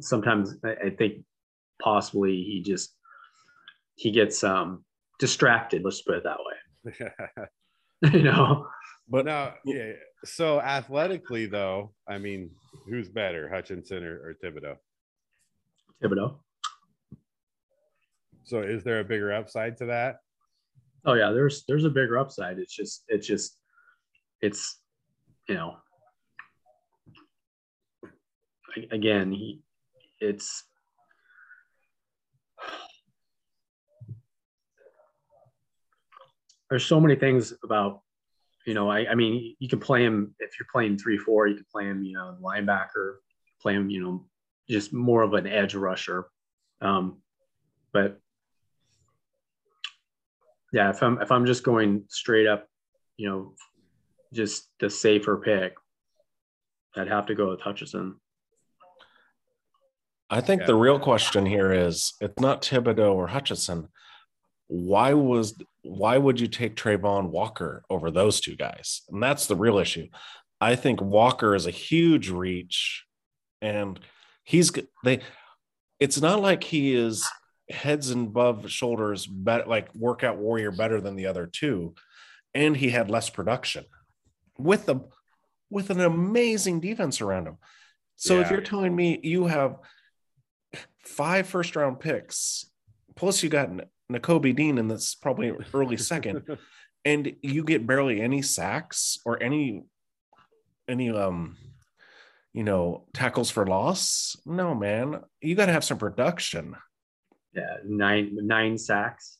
sometimes 0.00 0.54
I, 0.64 0.86
I 0.86 0.90
think 0.90 1.24
possibly 1.80 2.42
he 2.42 2.62
just 2.62 2.94
he 3.94 4.10
gets 4.10 4.44
um, 4.44 4.84
distracted. 5.18 5.82
Let's 5.84 6.02
put 6.02 6.16
it 6.16 6.24
that 6.24 6.38
way. 6.38 7.46
you 8.12 8.22
know, 8.22 8.66
But 9.08 9.24
now, 9.24 9.54
yeah. 9.64 9.92
So 10.24 10.60
athletically, 10.60 11.46
though, 11.46 11.92
I 12.08 12.18
mean, 12.18 12.50
who's 12.86 13.08
better, 13.08 13.48
Hutchinson 13.48 14.04
or, 14.04 14.16
or 14.16 14.34
Thibodeaux? 14.42 14.76
Thibodeaux. 16.02 16.36
So 18.44 18.60
is 18.60 18.84
there 18.84 19.00
a 19.00 19.04
bigger 19.04 19.32
upside 19.32 19.76
to 19.78 19.86
that? 19.86 20.20
Oh 21.06 21.14
yeah, 21.14 21.30
there's 21.30 21.64
there's 21.68 21.84
a 21.84 21.90
bigger 21.90 22.18
upside. 22.18 22.58
It's 22.58 22.74
just 22.74 23.04
it's 23.08 23.26
just 23.26 23.56
it's 24.42 24.80
you 25.48 25.54
know 25.54 25.76
again 28.90 29.32
he 29.32 29.62
it's 30.20 30.64
there's 36.68 36.84
so 36.84 37.00
many 37.00 37.14
things 37.14 37.54
about 37.62 38.00
you 38.66 38.74
know 38.74 38.90
I, 38.90 39.06
I 39.10 39.14
mean 39.14 39.54
you 39.58 39.68
can 39.68 39.78
play 39.78 40.04
him 40.04 40.34
if 40.40 40.58
you're 40.58 40.66
playing 40.72 40.98
three 40.98 41.16
four 41.16 41.46
you 41.46 41.54
can 41.54 41.66
play 41.72 41.84
him 41.84 42.02
you 42.02 42.14
know 42.14 42.36
linebacker 42.42 43.16
play 43.62 43.74
him 43.74 43.88
you 43.88 44.02
know 44.02 44.26
just 44.68 44.92
more 44.92 45.22
of 45.22 45.34
an 45.34 45.46
edge 45.46 45.74
rusher 45.74 46.26
um, 46.82 47.22
but 47.92 48.20
yeah, 50.76 50.90
if 50.90 51.02
I'm 51.02 51.20
if 51.22 51.32
I'm 51.32 51.46
just 51.46 51.64
going 51.64 52.04
straight 52.08 52.46
up, 52.46 52.66
you 53.16 53.26
know, 53.30 53.54
just 54.34 54.68
the 54.78 54.90
safer 54.90 55.38
pick, 55.38 55.72
I'd 56.94 57.08
have 57.08 57.24
to 57.26 57.34
go 57.34 57.48
with 57.48 57.60
Hutchinson. 57.62 58.20
I 60.28 60.42
think 60.42 60.60
Yeah. 60.62 60.66
the 60.66 60.74
real 60.74 60.98
question 60.98 61.46
here 61.46 61.72
is 61.72 62.12
it's 62.20 62.38
not 62.38 62.60
Thibodeaux 62.62 63.14
or 63.14 63.28
Hutchinson. 63.28 63.88
Why 64.66 65.14
was 65.14 65.58
why 65.82 66.18
would 66.18 66.40
you 66.40 66.48
take 66.48 66.76
Travon 66.76 67.30
Walker 67.30 67.84
over 67.88 68.10
those 68.10 68.40
two 68.40 68.54
guys? 68.56 69.00
And 69.08 69.22
that's 69.22 69.46
the 69.46 69.56
real 69.56 69.78
issue. 69.78 70.08
I 70.60 70.76
think 70.76 71.00
Walker 71.00 71.54
is 71.54 71.66
a 71.66 71.70
huge 71.70 72.28
reach, 72.28 73.04
and 73.62 73.98
he's 74.44 74.70
g- 74.70 74.88
they. 75.04 75.20
It's 76.00 76.20
not 76.20 76.42
like 76.42 76.62
he 76.64 76.94
is 76.94 77.26
heads 77.70 78.10
and 78.10 78.28
above 78.28 78.70
shoulders 78.70 79.26
better, 79.26 79.66
like 79.66 79.94
workout 79.94 80.38
warrior 80.38 80.70
better 80.70 81.00
than 81.00 81.16
the 81.16 81.26
other 81.26 81.46
two, 81.46 81.94
and 82.54 82.76
he 82.76 82.90
had 82.90 83.10
less 83.10 83.30
production 83.30 83.84
with 84.58 84.86
the 84.86 85.00
with 85.70 85.90
an 85.90 86.00
amazing 86.00 86.80
defense 86.80 87.20
around 87.20 87.46
him. 87.46 87.58
So 88.16 88.40
if 88.40 88.50
you're 88.50 88.60
telling 88.60 88.94
me 88.94 89.20
you 89.22 89.46
have 89.46 89.76
five 91.04 91.46
first 91.46 91.76
round 91.76 92.00
picks, 92.00 92.70
plus 93.14 93.42
you 93.42 93.48
got 93.48 93.68
N- 93.68 93.82
Nakobe 94.10 94.54
Dean, 94.54 94.78
and 94.78 94.90
that's 94.90 95.14
probably 95.14 95.52
early 95.74 95.96
second, 95.96 96.42
and 97.04 97.36
you 97.42 97.64
get 97.64 97.86
barely 97.86 98.20
any 98.20 98.42
sacks 98.42 99.18
or 99.24 99.42
any 99.42 99.84
any 100.88 101.10
um 101.10 101.56
you 102.52 102.64
know 102.64 103.06
tackles 103.12 103.50
for 103.50 103.66
loss. 103.66 104.36
No, 104.46 104.74
man, 104.74 105.20
you 105.40 105.54
got 105.54 105.66
to 105.66 105.72
have 105.72 105.84
some 105.84 105.98
production. 105.98 106.74
Yeah, 107.56 107.76
nine 107.84 108.36
nine 108.42 108.76
sacks. 108.76 109.38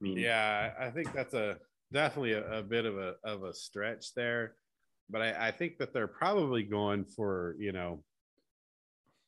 I 0.00 0.04
mean, 0.04 0.18
Yeah, 0.18 0.72
I 0.80 0.90
think 0.90 1.12
that's 1.12 1.34
a 1.34 1.58
definitely 1.92 2.32
a, 2.32 2.60
a 2.60 2.62
bit 2.62 2.86
of 2.86 2.96
a 2.96 3.16
of 3.24 3.44
a 3.44 3.52
stretch 3.52 4.14
there, 4.14 4.54
but 5.10 5.20
I, 5.20 5.48
I 5.48 5.50
think 5.50 5.78
that 5.78 5.92
they're 5.92 6.08
probably 6.08 6.62
going 6.62 7.04
for 7.04 7.54
you 7.58 7.72
know, 7.72 8.02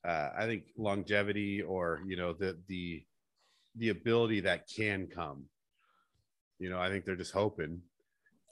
uh, 0.06 0.30
I 0.36 0.46
think 0.46 0.64
longevity 0.78 1.62
or 1.62 2.00
you 2.06 2.16
know 2.16 2.32
the 2.32 2.58
the 2.66 3.04
the 3.76 3.90
ability 3.90 4.40
that 4.40 4.68
can 4.74 5.06
come. 5.06 5.44
You 6.58 6.70
know, 6.70 6.80
I 6.80 6.88
think 6.88 7.04
they're 7.04 7.16
just 7.16 7.32
hoping. 7.32 7.82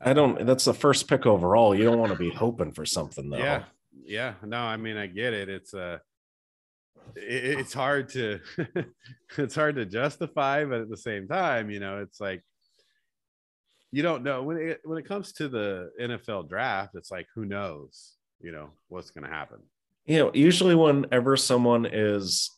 I 0.04 0.12
don't. 0.12 0.44
That's 0.44 0.64
the 0.64 0.74
first 0.74 1.08
pick 1.08 1.24
overall. 1.24 1.74
You 1.74 1.84
don't 1.84 1.98
want 1.98 2.12
to 2.12 2.18
be 2.18 2.30
hoping 2.30 2.72
for 2.72 2.84
something 2.84 3.30
though. 3.30 3.38
Yeah, 3.38 3.64
yeah. 4.04 4.34
No, 4.44 4.58
I 4.58 4.76
mean 4.76 4.96
I 4.96 5.06
get 5.06 5.32
it. 5.32 5.48
It's 5.48 5.72
uh 5.72 5.98
it, 7.16 7.59
it's 7.59 7.72
hard 7.72 8.09
to 8.11 8.40
it's 9.38 9.55
hard 9.55 9.76
to 9.76 9.86
justify, 9.86 10.64
but 10.64 10.80
at 10.80 10.90
the 10.90 10.96
same 10.96 11.28
time, 11.28 11.70
you 11.70 11.80
know, 11.80 11.98
it's 11.98 12.20
like 12.20 12.42
you 13.90 14.03
don't 14.03 14.22
know 14.22 14.42
when 14.42 14.57
it 14.57 14.80
when 14.84 14.98
it 14.98 15.07
comes 15.07 15.32
to 15.34 15.48
the 15.48 15.90
NFL 16.00 16.48
draft, 16.48 16.94
it's 16.94 17.11
like 17.11 17.26
who 17.34 17.44
knows, 17.44 18.16
you 18.40 18.53
know, 18.53 18.70
what's 18.88 19.11
gonna 19.11 19.28
happen. 19.28 19.59
you 20.07 20.18
know, 20.18 20.30
usually 20.34 20.74
whenever 20.74 21.36
someone 21.36 21.86
is 21.86 22.50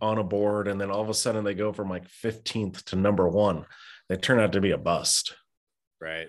on 0.00 0.18
a 0.18 0.24
board 0.24 0.68
and 0.68 0.80
then 0.80 0.90
all 0.90 1.00
of 1.00 1.08
a 1.08 1.14
sudden 1.14 1.44
they 1.44 1.54
go 1.54 1.72
from 1.72 1.88
like 1.88 2.06
15th 2.08 2.84
to 2.84 2.96
number 2.96 3.28
one, 3.28 3.64
they 4.08 4.16
turn 4.16 4.38
out 4.38 4.52
to 4.52 4.60
be 4.60 4.72
a 4.72 4.78
bust. 4.78 5.34
Right. 6.00 6.28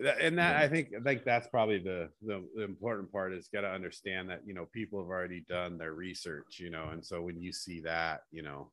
And 0.00 0.38
that 0.38 0.56
I 0.56 0.68
think 0.68 0.88
I 0.98 1.02
think 1.02 1.24
that's 1.24 1.46
probably 1.46 1.78
the, 1.78 2.08
the 2.20 2.44
the 2.56 2.64
important 2.64 3.12
part 3.12 3.32
is 3.32 3.48
got 3.52 3.60
to 3.60 3.70
understand 3.70 4.28
that 4.28 4.40
you 4.44 4.52
know 4.52 4.66
people 4.72 5.00
have 5.00 5.08
already 5.08 5.44
done 5.48 5.78
their 5.78 5.92
research, 5.92 6.58
you 6.58 6.70
know, 6.70 6.88
and 6.92 7.04
so 7.04 7.22
when 7.22 7.40
you 7.40 7.52
see 7.52 7.80
that, 7.82 8.22
you 8.32 8.42
know, 8.42 8.72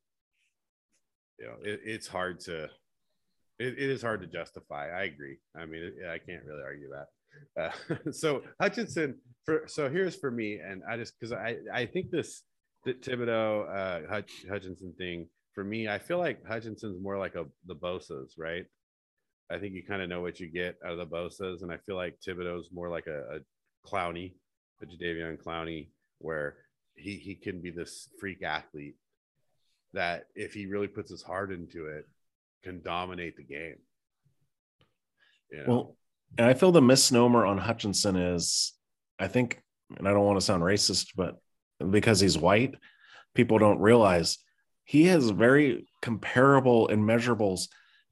you 1.38 1.46
know, 1.46 1.54
it, 1.62 1.80
it's 1.84 2.08
hard 2.08 2.40
to 2.40 2.64
it, 2.64 2.70
it 3.78 3.78
is 3.78 4.02
hard 4.02 4.20
to 4.22 4.26
justify. 4.26 4.88
I 4.90 5.04
agree. 5.04 5.38
I 5.56 5.64
mean, 5.64 5.82
it, 5.82 5.94
I 6.08 6.18
can't 6.18 6.44
really 6.44 6.62
argue 6.62 6.88
that. 6.90 7.06
Uh, 7.56 8.10
so 8.12 8.42
Hutchinson, 8.60 9.16
for 9.44 9.62
so 9.66 9.88
here's 9.88 10.16
for 10.16 10.30
me, 10.30 10.58
and 10.58 10.82
I 10.88 10.96
just 10.96 11.14
because 11.18 11.32
I 11.32 11.56
I 11.72 11.86
think 11.86 12.10
this 12.10 12.42
the 12.84 12.94
Thibodeaux 12.94 13.68
uh, 13.68 14.08
Hutch, 14.08 14.44
Hutchinson 14.50 14.92
thing 14.98 15.28
for 15.54 15.62
me, 15.62 15.88
I 15.88 15.98
feel 15.98 16.18
like 16.18 16.44
Hutchinson's 16.46 17.00
more 17.00 17.18
like 17.18 17.34
a 17.34 17.46
the 17.66 17.76
Bosa's, 17.76 18.34
right? 18.38 18.64
I 19.52 19.58
think 19.58 19.74
you 19.74 19.82
kind 19.82 20.00
of 20.00 20.08
know 20.08 20.22
what 20.22 20.40
you 20.40 20.46
get 20.46 20.78
out 20.84 20.92
of 20.92 20.98
the 20.98 21.06
Bosa's, 21.06 21.62
and 21.62 21.70
I 21.70 21.76
feel 21.76 21.96
like 21.96 22.18
Thibodeaux's 22.26 22.72
more 22.72 22.88
like 22.88 23.06
a, 23.06 23.36
a 23.36 23.88
Clowney, 23.88 24.32
a 24.80 24.86
Jadeveon 24.86 25.42
Clowney, 25.42 25.88
where 26.18 26.56
he 26.94 27.16
he 27.16 27.34
can 27.34 27.60
be 27.60 27.70
this 27.70 28.08
freak 28.18 28.42
athlete 28.42 28.96
that 29.92 30.24
if 30.34 30.54
he 30.54 30.66
really 30.66 30.88
puts 30.88 31.10
his 31.10 31.22
heart 31.22 31.52
into 31.52 31.86
it, 31.86 32.08
can 32.64 32.80
dominate 32.82 33.36
the 33.36 33.42
game. 33.42 33.76
You 35.50 35.58
know? 35.58 35.64
Well, 35.66 35.96
and 36.38 36.46
I 36.46 36.54
feel 36.54 36.72
the 36.72 36.80
misnomer 36.80 37.44
on 37.44 37.58
Hutchinson 37.58 38.16
is, 38.16 38.72
I 39.18 39.28
think, 39.28 39.62
and 39.98 40.08
I 40.08 40.12
don't 40.12 40.24
want 40.24 40.40
to 40.40 40.46
sound 40.46 40.62
racist, 40.62 41.08
but 41.14 41.36
because 41.90 42.20
he's 42.20 42.38
white, 42.38 42.74
people 43.34 43.58
don't 43.58 43.80
realize 43.80 44.38
he 44.84 45.04
has 45.06 45.28
very 45.28 45.86
comparable 46.00 46.88
and 46.88 47.02
measurables 47.02 47.68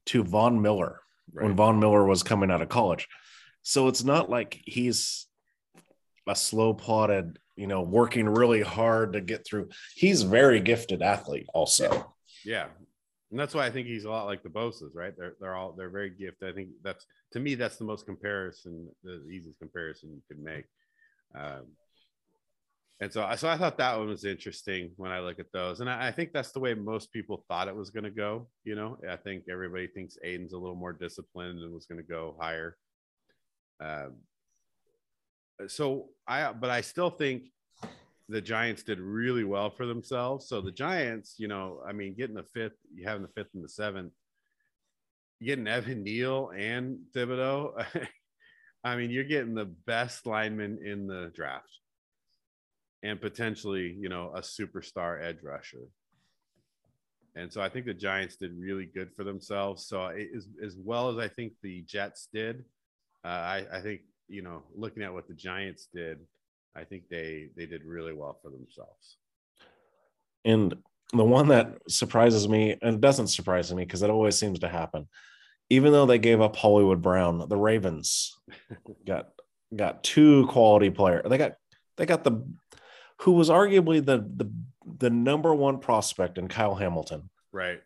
to 0.07 0.23
Von 0.23 0.61
Miller 0.61 1.01
right. 1.33 1.45
when 1.45 1.55
Von 1.55 1.79
Miller 1.79 2.05
was 2.05 2.23
coming 2.23 2.51
out 2.51 2.61
of 2.61 2.69
college. 2.69 3.07
So 3.63 3.87
it's 3.87 4.03
not 4.03 4.29
like 4.29 4.61
he's 4.65 5.27
a 6.27 6.35
slow 6.35 6.73
plotted, 6.73 7.39
you 7.55 7.67
know, 7.67 7.81
working 7.81 8.27
really 8.27 8.61
hard 8.61 9.13
to 9.13 9.21
get 9.21 9.45
through. 9.45 9.69
He's 9.95 10.23
very 10.23 10.59
gifted 10.59 11.01
athlete 11.01 11.47
also. 11.53 12.13
Yeah. 12.45 12.67
And 13.31 13.39
that's 13.39 13.53
why 13.53 13.65
I 13.65 13.71
think 13.71 13.87
he's 13.87 14.05
a 14.05 14.09
lot 14.09 14.25
like 14.25 14.43
the 14.43 14.49
Bosa's, 14.49 14.93
right? 14.93 15.13
They're 15.17 15.35
they're 15.39 15.55
all 15.55 15.71
they're 15.71 15.89
very 15.89 16.09
gifted. 16.09 16.49
I 16.49 16.53
think 16.53 16.69
that's 16.83 17.05
to 17.31 17.39
me 17.39 17.55
that's 17.55 17.77
the 17.77 17.85
most 17.85 18.05
comparison, 18.05 18.89
the 19.03 19.25
easiest 19.29 19.59
comparison 19.59 20.09
you 20.09 20.21
could 20.27 20.43
make. 20.43 20.65
Um, 21.33 21.67
and 23.01 23.11
so, 23.11 23.27
so 23.35 23.49
I 23.49 23.57
thought 23.57 23.79
that 23.79 23.97
one 23.97 24.09
was 24.09 24.25
interesting 24.25 24.91
when 24.95 25.09
I 25.09 25.21
look 25.21 25.39
at 25.39 25.51
those, 25.51 25.79
and 25.79 25.89
I, 25.89 26.09
I 26.09 26.11
think 26.11 26.31
that's 26.31 26.51
the 26.51 26.59
way 26.59 26.75
most 26.75 27.11
people 27.11 27.43
thought 27.47 27.67
it 27.67 27.75
was 27.75 27.89
going 27.89 28.03
to 28.03 28.11
go. 28.11 28.47
You 28.63 28.75
know, 28.75 28.99
I 29.09 29.15
think 29.15 29.45
everybody 29.49 29.87
thinks 29.87 30.19
Aidan's 30.23 30.53
a 30.53 30.57
little 30.59 30.75
more 30.75 30.93
disciplined 30.93 31.59
and 31.59 31.73
was 31.73 31.87
going 31.87 31.97
to 31.97 32.07
go 32.07 32.35
higher. 32.39 32.77
Um, 33.83 34.17
so 35.67 36.09
I, 36.27 36.53
but 36.53 36.69
I 36.69 36.81
still 36.81 37.09
think 37.09 37.45
the 38.29 38.39
Giants 38.39 38.83
did 38.83 38.99
really 38.99 39.45
well 39.45 39.71
for 39.71 39.87
themselves. 39.87 40.47
So 40.47 40.61
the 40.61 40.71
Giants, 40.71 41.35
you 41.39 41.47
know, 41.47 41.81
I 41.83 41.93
mean, 41.93 42.13
getting 42.13 42.35
the 42.35 42.45
fifth, 42.53 42.77
you 42.93 43.07
having 43.07 43.23
the 43.23 43.29
fifth 43.29 43.49
and 43.55 43.63
the 43.63 43.69
seventh, 43.69 44.13
getting 45.41 45.67
Evan 45.67 46.03
Neal 46.03 46.51
and 46.55 46.99
Thibodeaux. 47.15 47.83
I 48.83 48.95
mean, 48.95 49.09
you're 49.09 49.23
getting 49.23 49.55
the 49.55 49.73
best 49.87 50.27
lineman 50.27 50.79
in 50.85 51.07
the 51.07 51.31
draft 51.33 51.80
and 53.03 53.19
potentially, 53.19 53.95
you 53.99 54.09
know, 54.09 54.31
a 54.35 54.41
superstar 54.41 55.23
edge 55.23 55.37
rusher. 55.43 55.87
And 57.35 57.51
so 57.51 57.61
I 57.61 57.69
think 57.69 57.85
the 57.85 57.93
Giants 57.93 58.35
did 58.35 58.51
really 58.57 58.85
good 58.85 59.11
for 59.15 59.23
themselves. 59.23 59.85
So 59.87 60.07
as, 60.07 60.47
as 60.63 60.75
well 60.77 61.09
as 61.09 61.17
I 61.17 61.27
think 61.27 61.53
the 61.61 61.81
Jets 61.83 62.27
did, 62.33 62.65
uh, 63.23 63.27
I, 63.27 63.65
I 63.73 63.81
think, 63.81 64.01
you 64.27 64.41
know, 64.41 64.63
looking 64.75 65.03
at 65.03 65.13
what 65.13 65.27
the 65.27 65.33
Giants 65.33 65.87
did, 65.93 66.19
I 66.75 66.83
think 66.83 67.09
they 67.09 67.49
they 67.55 67.65
did 67.65 67.83
really 67.83 68.13
well 68.13 68.37
for 68.41 68.49
themselves. 68.49 69.17
And 70.45 70.75
the 71.13 71.23
one 71.23 71.49
that 71.49 71.77
surprises 71.89 72.47
me, 72.47 72.77
and 72.81 72.95
it 72.95 73.01
doesn't 73.01 73.27
surprise 73.27 73.73
me 73.73 73.83
because 73.83 74.01
it 74.01 74.09
always 74.09 74.37
seems 74.37 74.59
to 74.59 74.69
happen, 74.69 75.07
even 75.69 75.91
though 75.91 76.05
they 76.05 76.17
gave 76.17 76.41
up 76.41 76.55
Hollywood 76.55 77.01
Brown, 77.01 77.47
the 77.47 77.57
Ravens 77.57 78.37
got 79.05 79.29
got 79.75 80.03
two 80.03 80.47
quality 80.47 80.89
players. 80.89 81.25
They 81.27 81.37
got 81.37 81.53
they 81.97 82.05
got 82.05 82.23
the 82.23 82.45
who 83.21 83.33
was 83.33 83.49
arguably 83.49 84.03
the 84.03 84.17
the 84.35 84.51
the 84.97 85.09
number 85.09 85.53
one 85.53 85.79
prospect 85.79 86.37
in 86.37 86.47
Kyle 86.47 86.75
Hamilton. 86.75 87.29
Right. 87.51 87.81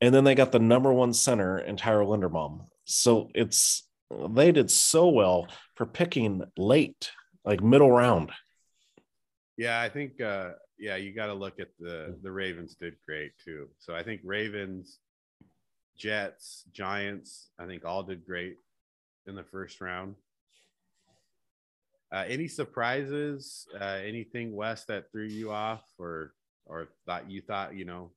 And 0.00 0.14
then 0.14 0.24
they 0.24 0.34
got 0.34 0.52
the 0.52 0.58
number 0.58 0.92
one 0.92 1.12
center 1.12 1.58
in 1.58 1.76
Tyler 1.76 2.04
Linderbaum. 2.04 2.66
So 2.84 3.30
it's 3.34 3.88
they 4.30 4.52
did 4.52 4.70
so 4.70 5.08
well 5.08 5.48
for 5.74 5.86
picking 5.86 6.42
late, 6.56 7.10
like 7.44 7.62
middle 7.62 7.90
round. 7.90 8.30
Yeah, 9.56 9.80
I 9.80 9.88
think 9.88 10.20
uh 10.20 10.50
yeah, 10.78 10.96
you 10.96 11.12
got 11.12 11.26
to 11.26 11.34
look 11.34 11.58
at 11.58 11.68
the 11.80 12.16
the 12.22 12.30
Ravens 12.30 12.76
did 12.76 12.94
great 13.04 13.32
too. 13.44 13.68
So 13.78 13.94
I 13.94 14.02
think 14.02 14.20
Ravens, 14.22 14.98
Jets, 15.98 16.64
Giants, 16.72 17.48
I 17.58 17.66
think 17.66 17.84
all 17.84 18.04
did 18.04 18.24
great 18.24 18.56
in 19.26 19.34
the 19.34 19.44
first 19.44 19.80
round. 19.80 20.14
Uh, 22.12 22.24
any 22.26 22.48
surprises? 22.48 23.66
Uh, 23.78 23.98
anything 24.04 24.54
Wes 24.54 24.84
that 24.86 25.10
threw 25.10 25.26
you 25.26 25.52
off, 25.52 25.84
or 25.98 26.32
or 26.66 26.88
thought 27.06 27.30
you 27.30 27.42
thought 27.42 27.74
you 27.74 27.84
know 27.84 28.12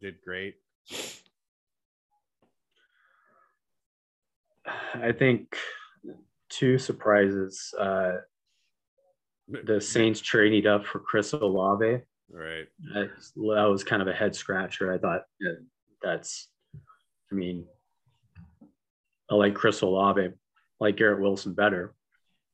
did 0.00 0.16
great? 0.24 0.56
I 4.94 5.12
think 5.12 5.56
two 6.48 6.78
surprises. 6.78 7.72
Uh, 7.78 8.12
the 9.64 9.80
Saints 9.80 10.20
trading 10.20 10.66
up 10.66 10.86
for 10.86 11.00
Chris 11.00 11.32
Olave. 11.32 12.02
Right. 12.32 12.66
That, 12.94 13.10
that 13.36 13.68
was 13.68 13.82
kind 13.82 14.02
of 14.02 14.08
a 14.08 14.12
head 14.12 14.34
scratcher. 14.34 14.92
I 14.92 14.98
thought 14.98 15.22
that's, 16.02 16.48
I 17.30 17.34
mean, 17.34 17.66
I 19.30 19.34
like 19.34 19.54
Chris 19.54 19.80
Olave, 19.80 20.20
I 20.20 20.30
like 20.80 20.96
Garrett 20.96 21.20
Wilson 21.20 21.54
better, 21.54 21.94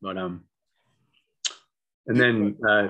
but 0.02 0.18
um, 0.18 0.44
and 2.06 2.18
then 2.18 2.56
uh, 2.68 2.88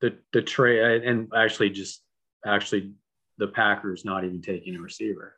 the 0.00 0.18
the 0.32 0.42
trade 0.42 1.04
and 1.04 1.28
actually 1.36 1.70
just 1.70 2.02
actually 2.46 2.92
the 3.38 3.48
Packers 3.48 4.04
not 4.04 4.24
even 4.24 4.42
taking 4.42 4.76
a 4.76 4.80
receiver 4.80 5.36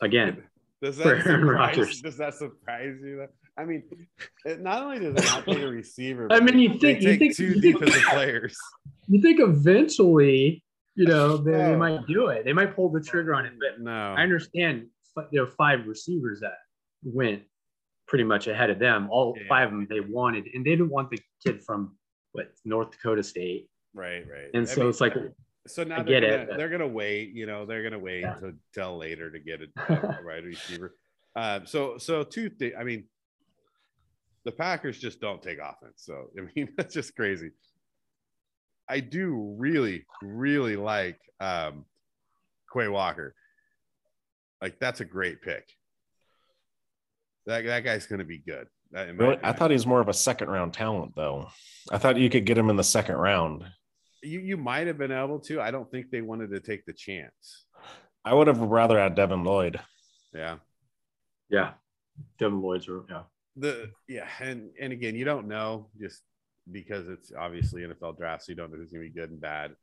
again. 0.00 0.42
Does 0.82 0.98
that, 0.98 1.22
surprise, 1.24 2.00
does 2.00 2.18
that 2.18 2.34
surprise 2.34 2.96
you? 3.02 3.26
I 3.58 3.64
mean, 3.64 3.82
it, 4.44 4.60
not 4.60 4.82
only 4.82 4.98
does 4.98 5.14
it 5.16 5.24
not 5.24 5.46
take 5.46 5.62
a 5.62 5.68
receiver, 5.68 6.28
I 6.30 6.40
mean, 6.40 6.58
you 6.58 6.78
think 6.78 7.00
you 7.00 7.16
think 7.16 7.34
two 7.34 7.58
you 7.58 7.72
defensive 7.72 8.02
players. 8.10 8.56
You 9.08 9.22
think 9.22 9.40
eventually, 9.40 10.62
you 10.94 11.06
know, 11.06 11.38
they, 11.38 11.52
they, 11.52 11.76
might 11.76 12.06
do 12.06 12.26
it. 12.26 12.44
They 12.44 12.52
might 12.52 12.76
pull 12.76 12.90
the 12.90 13.00
trigger 13.00 13.34
on 13.34 13.46
it. 13.46 13.54
But 13.58 13.80
no, 13.80 14.14
I 14.16 14.22
understand 14.22 14.88
there 15.32 15.44
are 15.44 15.50
five 15.50 15.86
receivers 15.86 16.40
that 16.40 16.58
went 17.02 17.42
pretty 18.06 18.24
much 18.24 18.46
ahead 18.46 18.70
of 18.70 18.78
them. 18.78 19.08
All 19.10 19.34
yeah. 19.36 19.44
five 19.48 19.68
of 19.68 19.72
them 19.72 19.86
they 19.88 20.00
wanted, 20.00 20.48
and 20.54 20.64
they 20.64 20.70
didn't 20.70 20.90
want 20.90 21.10
the 21.10 21.18
kid 21.44 21.62
from 21.62 21.96
what 22.32 22.52
North 22.64 22.90
Dakota 22.92 23.22
State. 23.22 23.68
Right, 23.94 24.24
right. 24.30 24.50
And 24.54 24.66
I 24.68 24.70
so 24.70 24.80
mean, 24.80 24.90
it's 24.90 25.00
like 25.00 25.14
so 25.66 25.84
now 25.84 26.02
they're 26.02 26.20
gonna, 26.20 26.32
it, 26.32 26.56
they're 26.56 26.68
gonna 26.68 26.86
wait, 26.86 27.32
you 27.32 27.46
know, 27.46 27.66
they're 27.66 27.82
gonna 27.82 27.98
wait 27.98 28.20
yeah. 28.20 28.36
until 28.42 28.98
later 28.98 29.30
to 29.30 29.38
get 29.38 29.60
a, 29.60 29.92
a 30.20 30.22
right 30.22 30.44
receiver. 30.44 30.94
Uh, 31.34 31.60
so 31.64 31.98
so 31.98 32.22
two 32.22 32.48
things. 32.48 32.74
I 32.78 32.84
mean, 32.84 33.04
the 34.44 34.52
Packers 34.52 34.98
just 34.98 35.20
don't 35.20 35.42
take 35.42 35.58
offense. 35.58 35.96
So 35.96 36.30
I 36.38 36.46
mean, 36.54 36.68
that's 36.76 36.94
just 36.94 37.16
crazy. 37.16 37.50
I 38.88 39.00
do 39.00 39.56
really, 39.58 40.04
really 40.22 40.76
like 40.76 41.18
um 41.40 41.84
Quay 42.72 42.88
Walker. 42.88 43.34
Like 44.62 44.78
that's 44.78 45.00
a 45.00 45.04
great 45.04 45.42
pick. 45.42 45.68
That 47.46 47.64
that 47.64 47.84
guy's 47.84 48.06
gonna 48.06 48.24
be 48.24 48.38
good. 48.38 48.66
Really? 48.92 49.38
I 49.42 49.52
thought 49.52 49.70
he 49.70 49.74
was 49.74 49.86
more 49.86 50.00
of 50.00 50.08
a 50.08 50.14
second 50.14 50.48
round 50.48 50.72
talent, 50.72 51.12
though. 51.16 51.48
I 51.90 51.98
thought 51.98 52.16
you 52.16 52.30
could 52.30 52.46
get 52.46 52.58
him 52.58 52.70
in 52.70 52.76
the 52.76 52.84
second 52.84 53.16
round. 53.16 53.64
You 54.22 54.40
you 54.40 54.56
might 54.56 54.86
have 54.86 54.98
been 54.98 55.12
able 55.12 55.40
to. 55.40 55.60
I 55.60 55.70
don't 55.70 55.90
think 55.90 56.10
they 56.10 56.22
wanted 56.22 56.50
to 56.50 56.60
take 56.60 56.84
the 56.86 56.92
chance. 56.92 57.64
I 58.24 58.34
would 58.34 58.48
have 58.48 58.60
rather 58.60 58.98
had 58.98 59.14
Devin 59.14 59.44
Lloyd. 59.44 59.80
Yeah. 60.34 60.56
Yeah. 61.48 61.72
Devin 62.38 62.60
Lloyd's 62.60 62.88
room. 62.88 63.06
yeah. 63.08 63.22
The 63.56 63.90
yeah, 64.08 64.26
and 64.40 64.70
and 64.80 64.92
again, 64.92 65.14
you 65.14 65.24
don't 65.24 65.48
know 65.48 65.88
just 65.98 66.22
because 66.70 67.08
it's 67.08 67.32
obviously 67.38 67.82
NFL 67.82 68.18
draft, 68.18 68.44
so 68.44 68.52
you 68.52 68.56
don't 68.56 68.70
know 68.70 68.76
who's 68.76 68.90
gonna 68.90 69.04
be 69.04 69.10
good 69.10 69.30
and 69.30 69.40
bad. 69.40 69.74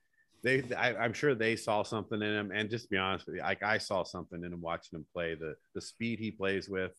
They, 0.43 0.61
I, 0.77 1.05
am 1.05 1.13
sure 1.13 1.33
they 1.33 1.55
saw 1.55 1.83
something 1.83 2.21
in 2.21 2.27
him, 2.33 2.51
and 2.53 2.69
just 2.69 2.85
to 2.85 2.89
be 2.89 2.97
honest 2.97 3.25
with 3.25 3.37
you, 3.37 3.41
like 3.41 3.63
I 3.63 3.77
saw 3.77 4.03
something 4.03 4.43
in 4.43 4.51
him 4.51 4.61
watching 4.61 4.99
him 4.99 5.05
play. 5.13 5.35
The 5.35 5.55
the 5.73 5.81
speed 5.81 6.19
he 6.19 6.31
plays 6.31 6.69
with, 6.69 6.91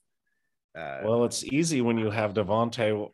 uh, 0.77 1.01
well, 1.05 1.25
it's 1.25 1.45
easy 1.45 1.81
when 1.81 1.99
you 1.99 2.11
have 2.11 2.35
Devonte 2.35 3.09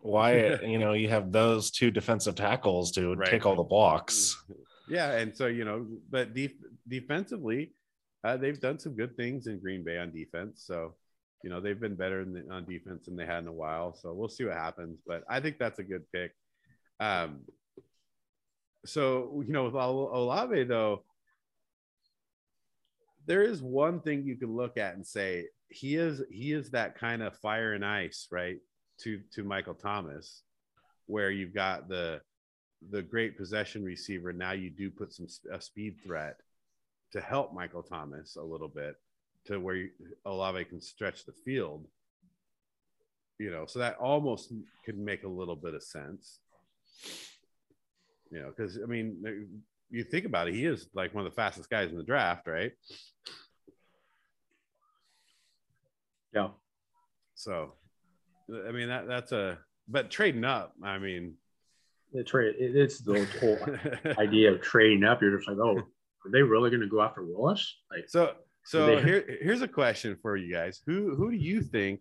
Wyatt. 0.00 0.62
you 0.68 0.78
know, 0.78 0.92
you 0.92 1.08
have 1.08 1.32
those 1.32 1.70
two 1.70 1.90
defensive 1.90 2.34
tackles 2.34 2.92
to 2.92 3.14
right. 3.14 3.30
take 3.30 3.46
all 3.46 3.56
the 3.56 3.62
blocks. 3.62 4.42
Yeah, 4.88 5.12
and 5.12 5.36
so 5.36 5.46
you 5.46 5.64
know, 5.64 5.86
but 6.10 6.34
def- 6.34 6.52
defensively, 6.86 7.72
uh, 8.22 8.36
they've 8.36 8.60
done 8.60 8.78
some 8.78 8.94
good 8.94 9.16
things 9.16 9.46
in 9.46 9.58
Green 9.60 9.82
Bay 9.82 9.98
on 9.98 10.12
defense. 10.12 10.64
So 10.66 10.94
you 11.42 11.50
know 11.50 11.60
they've 11.60 11.80
been 11.80 11.96
better 11.96 12.24
the, 12.24 12.44
on 12.50 12.64
defense 12.66 13.06
than 13.06 13.16
they 13.16 13.26
had 13.26 13.40
in 13.40 13.48
a 13.48 13.52
while. 13.52 13.94
So 13.94 14.12
we'll 14.12 14.28
see 14.28 14.44
what 14.44 14.56
happens. 14.56 15.00
But 15.06 15.24
I 15.28 15.40
think 15.40 15.58
that's 15.58 15.78
a 15.78 15.84
good 15.84 16.02
pick. 16.12 16.32
Um, 17.00 17.40
so 18.84 19.42
you 19.46 19.52
know 19.52 19.64
with 19.64 19.74
Olave 19.74 20.64
though, 20.64 21.02
there 23.26 23.42
is 23.42 23.62
one 23.62 24.00
thing 24.00 24.24
you 24.24 24.36
can 24.36 24.54
look 24.54 24.76
at 24.76 24.94
and 24.94 25.06
say 25.06 25.46
he 25.68 25.96
is 25.96 26.22
he 26.30 26.52
is 26.52 26.70
that 26.70 26.98
kind 26.98 27.22
of 27.22 27.36
fire 27.38 27.72
and 27.72 27.84
ice 27.84 28.28
right 28.30 28.58
to 29.00 29.20
to 29.32 29.44
Michael 29.44 29.74
Thomas, 29.74 30.42
where 31.06 31.30
you've 31.30 31.54
got 31.54 31.88
the 31.88 32.20
the 32.90 33.02
great 33.02 33.36
possession 33.36 33.84
receiver. 33.84 34.32
Now 34.32 34.52
you 34.52 34.70
do 34.70 34.90
put 34.90 35.12
some 35.12 35.26
a 35.52 35.60
speed 35.60 35.96
threat 36.04 36.36
to 37.12 37.20
help 37.20 37.52
Michael 37.52 37.82
Thomas 37.82 38.36
a 38.36 38.42
little 38.42 38.68
bit 38.68 38.96
to 39.46 39.58
where 39.58 39.76
you, 39.76 39.90
Olave 40.24 40.64
can 40.64 40.80
stretch 40.80 41.24
the 41.24 41.32
field. 41.32 41.86
You 43.38 43.50
know, 43.50 43.66
so 43.66 43.80
that 43.80 43.96
almost 43.98 44.52
could 44.84 44.98
make 44.98 45.24
a 45.24 45.28
little 45.28 45.56
bit 45.56 45.74
of 45.74 45.82
sense. 45.82 46.40
You 48.30 48.40
know, 48.40 48.52
because 48.54 48.78
I 48.82 48.86
mean, 48.86 49.22
you 49.90 50.04
think 50.04 50.24
about 50.24 50.48
it, 50.48 50.54
he 50.54 50.64
is 50.64 50.88
like 50.94 51.14
one 51.14 51.24
of 51.26 51.30
the 51.30 51.36
fastest 51.36 51.70
guys 51.70 51.90
in 51.90 51.98
the 51.98 52.02
draft, 52.02 52.46
right? 52.46 52.72
Yeah. 56.36 56.48
So, 57.34 57.72
I 58.68 58.70
mean 58.70 58.88
that 58.88 59.08
that's 59.08 59.32
a 59.32 59.58
but 59.88 60.10
trading 60.10 60.44
up. 60.44 60.74
I 60.82 60.98
mean, 60.98 61.34
the 62.12 62.22
trade 62.22 62.54
it's 62.58 63.00
the 63.00 63.26
whole 63.40 63.58
idea 64.18 64.52
of 64.52 64.60
trading 64.60 65.04
up. 65.04 65.22
You're 65.22 65.36
just 65.36 65.48
like, 65.48 65.58
oh, 65.58 65.78
are 65.78 66.30
they 66.30 66.42
really 66.42 66.70
going 66.70 66.82
to 66.82 66.88
go 66.88 67.00
after 67.00 67.24
Willis? 67.24 67.76
Like, 67.90 68.08
so 68.08 68.34
so 68.64 68.86
they... 68.86 69.02
here 69.02 69.38
here's 69.40 69.62
a 69.62 69.68
question 69.68 70.16
for 70.20 70.36
you 70.36 70.52
guys. 70.52 70.82
Who 70.86 71.14
who 71.16 71.30
do 71.30 71.36
you 71.36 71.62
think 71.62 72.00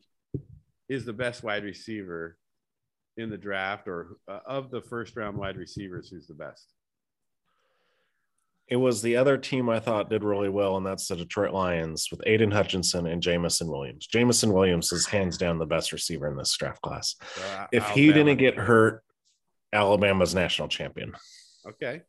is 0.89 1.05
the 1.05 1.13
best 1.13 1.43
wide 1.43 1.63
receiver 1.63 2.37
in 3.17 3.29
the 3.29 3.37
draft, 3.37 3.87
or 3.87 4.17
uh, 4.27 4.39
of 4.45 4.69
the 4.69 4.81
first 4.81 5.15
round 5.15 5.37
wide 5.37 5.57
receivers? 5.57 6.09
Who's 6.09 6.27
the 6.27 6.33
best? 6.33 6.73
It 8.67 8.77
was 8.77 9.01
the 9.01 9.17
other 9.17 9.37
team 9.37 9.69
I 9.69 9.79
thought 9.79 10.09
did 10.09 10.23
really 10.23 10.49
well, 10.49 10.77
and 10.77 10.85
that's 10.85 11.07
the 11.07 11.15
Detroit 11.15 11.53
Lions 11.53 12.07
with 12.09 12.21
Aidan 12.25 12.49
Hutchinson 12.49 13.05
and 13.05 13.21
Jameson 13.21 13.69
Williams. 13.69 14.07
Jameson 14.07 14.51
Williams 14.51 14.91
is 14.91 15.05
hands 15.05 15.37
down 15.37 15.59
the 15.59 15.67
best 15.67 15.91
receiver 15.91 16.27
in 16.27 16.35
this 16.35 16.55
draft 16.57 16.81
class. 16.81 17.15
Uh, 17.37 17.67
if 17.71 17.83
Alabama. 17.83 17.93
he 17.93 18.13
didn't 18.13 18.37
get 18.37 18.57
hurt, 18.57 19.03
Alabama's 19.71 20.33
national 20.33 20.67
champion. 20.67 21.13
Okay. 21.67 22.01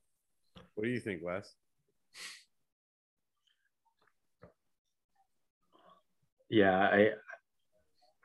What 0.74 0.84
do 0.84 0.90
you 0.90 1.00
think, 1.00 1.22
Wes? 1.22 1.52
Yeah, 6.48 6.78
I 6.78 7.10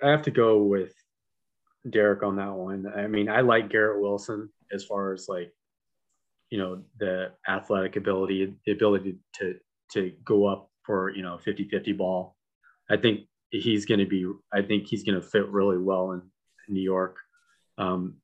I 0.02 0.10
have 0.10 0.22
to 0.24 0.32
go 0.32 0.64
with 0.64 0.94
Derek 1.90 2.24
on 2.24 2.36
that 2.38 2.54
one. 2.54 2.92
I 2.96 3.08
mean, 3.08 3.30
I 3.30 3.42
like 3.42 3.70
Garrett 3.70 4.02
Wilson 4.02 4.50
as 4.72 4.86
far 4.86 5.14
as 5.14 5.28
like 5.28 5.52
you 6.52 6.58
know 6.60 6.84
the 7.00 7.32
athletic 7.50 7.96
ability 7.96 8.54
the 8.66 8.72
ability 8.74 9.18
to 9.34 9.56
to 9.92 10.12
go 10.24 10.46
up 10.46 10.70
for 10.84 11.10
you 11.10 11.24
know 11.24 11.38
50 11.40 11.68
50 11.70 11.94
ball 11.94 12.36
i 12.90 12.98
think 12.98 13.22
he's 13.50 13.86
going 13.86 14.00
to 14.00 14.06
be 14.06 14.30
i 14.54 14.62
think 14.62 14.86
he's 14.86 15.04
going 15.04 15.20
to 15.20 15.26
fit 15.26 15.48
really 15.48 15.78
well 15.78 16.12
in, 16.12 16.22
in 16.68 16.74
new 16.74 16.82
york 16.82 17.18
um, 17.80 18.18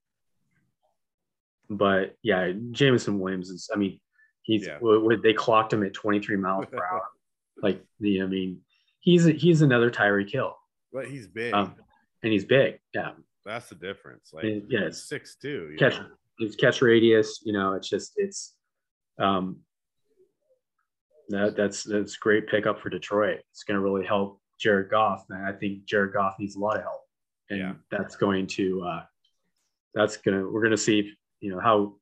but 1.69 2.15
yeah 2.21 2.51
jameson 2.71 3.19
williams 3.19 3.49
is 3.49 3.69
i 3.73 3.78
mean 3.78 3.99
he's 4.43 4.67
yeah. 4.67 4.78
they 5.23 5.34
clocked 5.34 5.73
him 5.73 5.84
at 5.84 5.93
23 5.93 6.36
miles 6.38 6.65
per 6.65 6.78
hour 6.78 7.03
like 7.63 7.84
the 7.99 8.21
i 8.21 8.25
mean 8.25 8.59
he's 8.99 9.25
he's 9.25 9.61
another 9.61 9.89
Tyreek 9.89 10.32
Hill. 10.32 10.55
but 10.93 11.07
he's 11.07 11.28
big 11.28 11.53
um, 11.53 11.75
and 12.23 12.32
he's 12.32 12.45
big 12.45 12.80
yeah 12.93 13.11
that's 13.45 13.69
the 13.69 13.75
difference 13.75 14.32
like 14.34 14.45
yeah 14.67 14.89
six 14.91 15.36
two 15.41 15.75
catch 15.80 15.97
know? 15.97 16.07
His 16.40 16.56
catch 16.56 16.82
radius. 16.82 17.42
You 17.44 17.54
know, 17.54 17.74
it's 17.74 17.90
just 17.90 18.14
it's 18.18 18.56
um, 19.20 19.58
that 21.30 21.56
that's 21.56 21.84
that's 21.84 22.18
great 22.18 22.48
pickup 22.48 22.80
for 22.82 22.90
Detroit. 22.90 23.40
It's 23.52 23.64
going 23.64 23.76
to 23.76 23.82
really 23.82 24.06
help 24.06 24.40
Jared 24.60 24.90
Goff, 24.90 25.26
man. 25.30 25.44
I 25.44 25.52
think 25.52 25.86
Jared 25.86 26.14
Goff 26.14 26.36
needs 26.40 26.56
a 26.56 26.60
lot 26.60 26.78
of 26.78 26.84
help, 26.84 27.02
and 27.50 27.60
yeah. 27.60 27.74
that's 27.92 28.16
going 28.16 28.48
to 28.48 28.84
uh, 28.84 29.04
that's 29.94 30.18
gonna 30.18 30.48
we're 30.48 30.64
gonna 30.64 30.78
see 30.78 31.12
you 31.40 31.52
know 31.52 31.60
how 31.60 31.96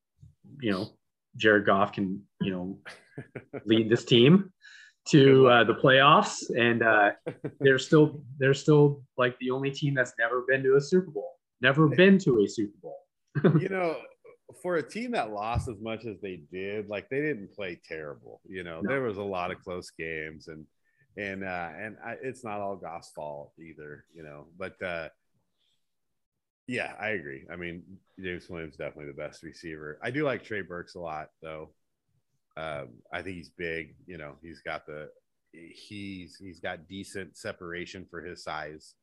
you 0.61 0.71
know 0.71 0.89
Jared 1.37 1.65
Goff 1.65 1.93
can 1.93 2.21
you 2.41 2.51
know 2.51 2.79
lead 3.65 3.89
this 3.89 4.05
team 4.05 4.51
to 5.09 5.47
uh, 5.47 5.63
the 5.63 5.73
playoffs, 5.73 6.49
and 6.57 6.83
uh, 6.83 7.11
they're 7.59 7.79
still 7.79 8.21
they're 8.37 8.53
still 8.53 9.03
like 9.17 9.37
the 9.39 9.51
only 9.51 9.71
team 9.71 9.93
that's 9.93 10.13
never 10.19 10.43
been 10.47 10.63
to 10.63 10.75
a 10.75 10.81
Super 10.81 11.11
Bowl, 11.11 11.33
never 11.61 11.87
been 11.87 12.17
to 12.19 12.43
a 12.43 12.47
Super 12.47 12.77
Bowl. 12.81 12.97
you 13.59 13.69
know, 13.69 13.97
for 14.61 14.75
a 14.77 14.87
team 14.87 15.11
that 15.11 15.31
lost 15.31 15.67
as 15.67 15.79
much 15.81 16.05
as 16.05 16.19
they 16.21 16.41
did, 16.51 16.87
like 16.89 17.09
they 17.09 17.21
didn't 17.21 17.53
play 17.53 17.79
terrible. 17.87 18.41
You 18.47 18.63
know, 18.63 18.81
no. 18.81 18.89
there 18.89 19.01
was 19.01 19.17
a 19.17 19.23
lot 19.23 19.51
of 19.51 19.61
close 19.61 19.89
games, 19.91 20.47
and 20.47 20.65
and 21.17 21.43
uh, 21.43 21.69
and 21.77 21.97
I, 22.05 22.15
it's 22.21 22.43
not 22.43 22.59
all 22.59 22.75
Goff's 22.75 23.11
fault 23.11 23.53
either. 23.59 24.05
You 24.13 24.23
know, 24.23 24.47
but 24.57 24.81
uh, 24.81 25.09
yeah, 26.67 26.93
I 26.99 27.09
agree. 27.09 27.43
I 27.51 27.55
mean, 27.55 27.83
James 28.19 28.49
Williams 28.49 28.75
definitely 28.75 29.07
the 29.07 29.13
best 29.21 29.43
receiver. 29.43 29.99
I 30.01 30.11
do 30.11 30.23
like 30.23 30.43
Trey 30.43 30.61
Burks 30.61 30.95
a 30.95 30.99
lot, 30.99 31.29
though. 31.41 31.71
Um, 32.57 32.89
I 33.11 33.21
think 33.21 33.37
he's 33.37 33.49
big. 33.49 33.95
You 34.05 34.17
know, 34.17 34.35
he's 34.41 34.61
got 34.61 34.85
the 34.85 35.09
he's 35.53 36.37
he's 36.37 36.59
got 36.59 36.87
decent 36.87 37.37
separation 37.37 38.05
for 38.09 38.21
his 38.21 38.43
size. 38.43 38.93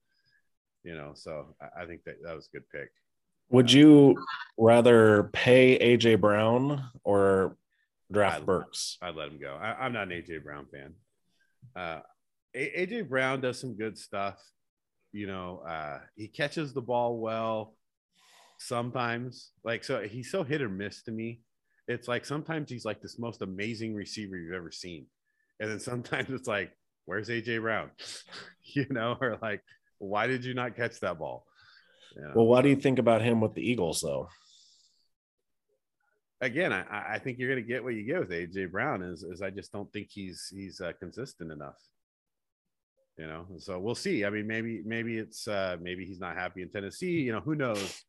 You 0.84 0.95
know, 0.95 1.12
so 1.14 1.55
I, 1.61 1.82
I 1.82 1.86
think 1.86 2.05
that 2.05 2.16
that 2.24 2.34
was 2.34 2.49
a 2.53 2.57
good 2.57 2.68
pick. 2.70 2.90
Would 3.51 3.70
you 3.72 4.16
rather 4.57 5.30
pay 5.32 5.78
AJ 5.78 6.20
Brown 6.20 6.88
or 7.05 7.57
draft 8.11 8.40
I'd, 8.40 8.47
Burks? 8.47 8.99
I'd 9.03 9.14
let 9.14 9.28
him 9.28 9.38
go. 9.40 9.59
I, 9.61 9.86
am 9.86 9.93
not 9.93 10.05
an 10.05 10.11
AJ 10.11 10.43
Brown 10.43 10.66
fan. 10.72 10.95
Uh, 11.76 12.01
AJ 12.57 13.09
Brown 13.09 13.40
does 13.40 13.59
some 13.59 13.76
good 13.76 13.99
stuff. 13.99 14.38
You 15.12 15.26
know, 15.26 15.62
uh, 15.68 16.01
he 16.16 16.28
catches 16.28 16.72
the 16.72 16.80
ball 16.80 17.18
well 17.18 17.74
sometimes. 18.59 19.51
Like, 19.64 19.84
so 19.84 20.03
he's 20.03 20.30
so 20.30 20.43
hit 20.43 20.62
or 20.62 20.68
miss 20.68 21.03
to 21.05 21.12
me. 21.12 21.40
It's 21.88 22.09
like 22.09 22.24
sometimes 22.24 22.70
he's 22.70 22.84
like 22.84 23.03
this 23.03 23.18
most 23.18 23.43
amazing 23.43 23.95
receiver 23.95 24.36
you've 24.36 24.55
ever 24.55 24.70
seen. 24.70 25.07
And 25.61 25.70
then 25.70 25.80
sometimes 25.80 26.30
it's 26.30 26.49
like, 26.49 26.72
where's 27.05 27.28
AJ 27.28 27.61
Brown? 27.61 27.90
you 28.62 28.86
know, 28.90 29.16
or 29.20 29.38
like, 29.43 29.62
why 29.99 30.26
did 30.26 30.45
you 30.45 30.55
not 30.55 30.76
catch 30.76 31.01
that 31.01 31.18
ball? 31.18 31.47
Yeah. 32.16 32.32
Well, 32.34 32.46
what 32.46 32.62
do 32.62 32.68
you 32.68 32.76
think 32.76 32.98
about 32.98 33.22
him 33.22 33.40
with 33.40 33.54
the 33.54 33.68
Eagles, 33.68 34.00
though? 34.00 34.28
Again, 36.40 36.72
I, 36.72 37.14
I 37.14 37.18
think 37.18 37.38
you're 37.38 37.48
going 37.48 37.62
to 37.62 37.68
get 37.68 37.84
what 37.84 37.94
you 37.94 38.04
get 38.04 38.20
with 38.20 38.30
AJ 38.30 38.72
Brown. 38.72 39.02
Is, 39.02 39.22
is 39.22 39.42
I 39.42 39.50
just 39.50 39.72
don't 39.72 39.90
think 39.92 40.08
he's 40.10 40.48
he's 40.52 40.80
uh, 40.80 40.92
consistent 40.98 41.52
enough. 41.52 41.78
You 43.16 43.26
know, 43.26 43.46
so 43.58 43.78
we'll 43.78 43.94
see. 43.94 44.24
I 44.24 44.30
mean, 44.30 44.46
maybe 44.46 44.82
maybe 44.84 45.18
it's 45.18 45.46
uh, 45.46 45.76
maybe 45.80 46.04
he's 46.04 46.18
not 46.18 46.36
happy 46.36 46.62
in 46.62 46.70
Tennessee. 46.70 47.20
You 47.20 47.32
know, 47.32 47.40
who 47.40 47.54
knows? 47.54 48.02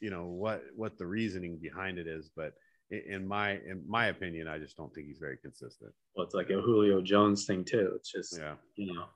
You 0.00 0.10
know 0.10 0.26
what 0.26 0.62
what 0.76 0.98
the 0.98 1.06
reasoning 1.06 1.58
behind 1.58 1.98
it 1.98 2.06
is, 2.06 2.30
but 2.36 2.52
in 2.90 3.26
my 3.26 3.52
in 3.52 3.82
my 3.86 4.06
opinion, 4.06 4.48
I 4.48 4.58
just 4.58 4.76
don't 4.76 4.92
think 4.94 5.06
he's 5.06 5.18
very 5.18 5.38
consistent. 5.38 5.92
Well, 6.14 6.26
it's 6.26 6.34
like 6.34 6.50
a 6.50 6.60
Julio 6.60 7.00
Jones 7.00 7.46
thing 7.46 7.64
too. 7.64 7.92
It's 7.96 8.12
just 8.12 8.38
yeah, 8.38 8.54
you 8.76 8.92
know, 8.92 9.06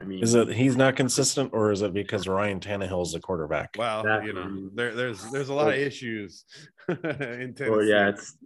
I 0.00 0.04
mean, 0.04 0.22
is 0.22 0.34
it 0.34 0.48
he's 0.48 0.76
not 0.76 0.96
consistent, 0.96 1.50
or 1.52 1.70
is 1.70 1.82
it 1.82 1.94
because 1.94 2.26
Ryan 2.26 2.60
Tannehill 2.60 3.02
is 3.02 3.12
the 3.12 3.20
quarterback? 3.20 3.76
Well, 3.78 4.00
exactly. 4.00 4.28
you 4.28 4.34
know, 4.34 4.70
there, 4.74 4.94
there's 4.94 5.30
there's 5.30 5.48
a 5.48 5.54
lot 5.54 5.68
of 5.68 5.74
issues 5.74 6.44
in 6.88 7.54
Tennessee. 7.54 7.64
Or 7.68 7.82
yeah, 7.82 8.08
it's 8.08 8.36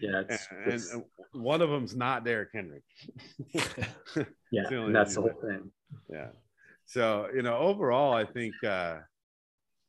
yeah, 0.00 0.22
it's, 0.28 0.48
and, 0.50 0.72
it's, 0.72 0.92
and 0.92 1.04
one 1.32 1.62
of 1.62 1.70
them's 1.70 1.96
not 1.96 2.24
Derrick 2.24 2.50
Henry. 2.54 2.82
yeah, 4.52 4.68
the 4.70 4.90
that's 4.92 5.16
the 5.16 5.22
whole 5.22 5.40
thing. 5.42 5.70
Yeah. 6.08 6.28
So 6.86 7.28
you 7.34 7.42
know, 7.42 7.56
overall, 7.58 8.12
I 8.14 8.24
think. 8.24 8.54
uh 8.62 8.98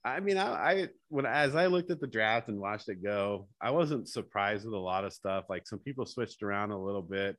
I 0.03 0.19
mean, 0.19 0.37
I, 0.37 0.51
I 0.51 0.87
when 1.09 1.25
as 1.25 1.55
I 1.55 1.65
looked 1.65 1.89
at 1.89 1.99
the 1.99 2.05
draft 2.05 2.47
and 2.47 2.59
watched 2.59 2.89
it 2.89 3.03
go, 3.03 3.47
I 3.59 3.71
wasn't 3.71 4.07
surprised 4.07 4.63
with 4.63 4.75
a 4.75 4.77
lot 4.77 5.03
of 5.03 5.13
stuff. 5.13 5.45
Like 5.49 5.67
some 5.67 5.79
people 5.79 6.05
switched 6.05 6.43
around 6.43 6.69
a 6.69 6.77
little 6.77 7.01
bit. 7.01 7.37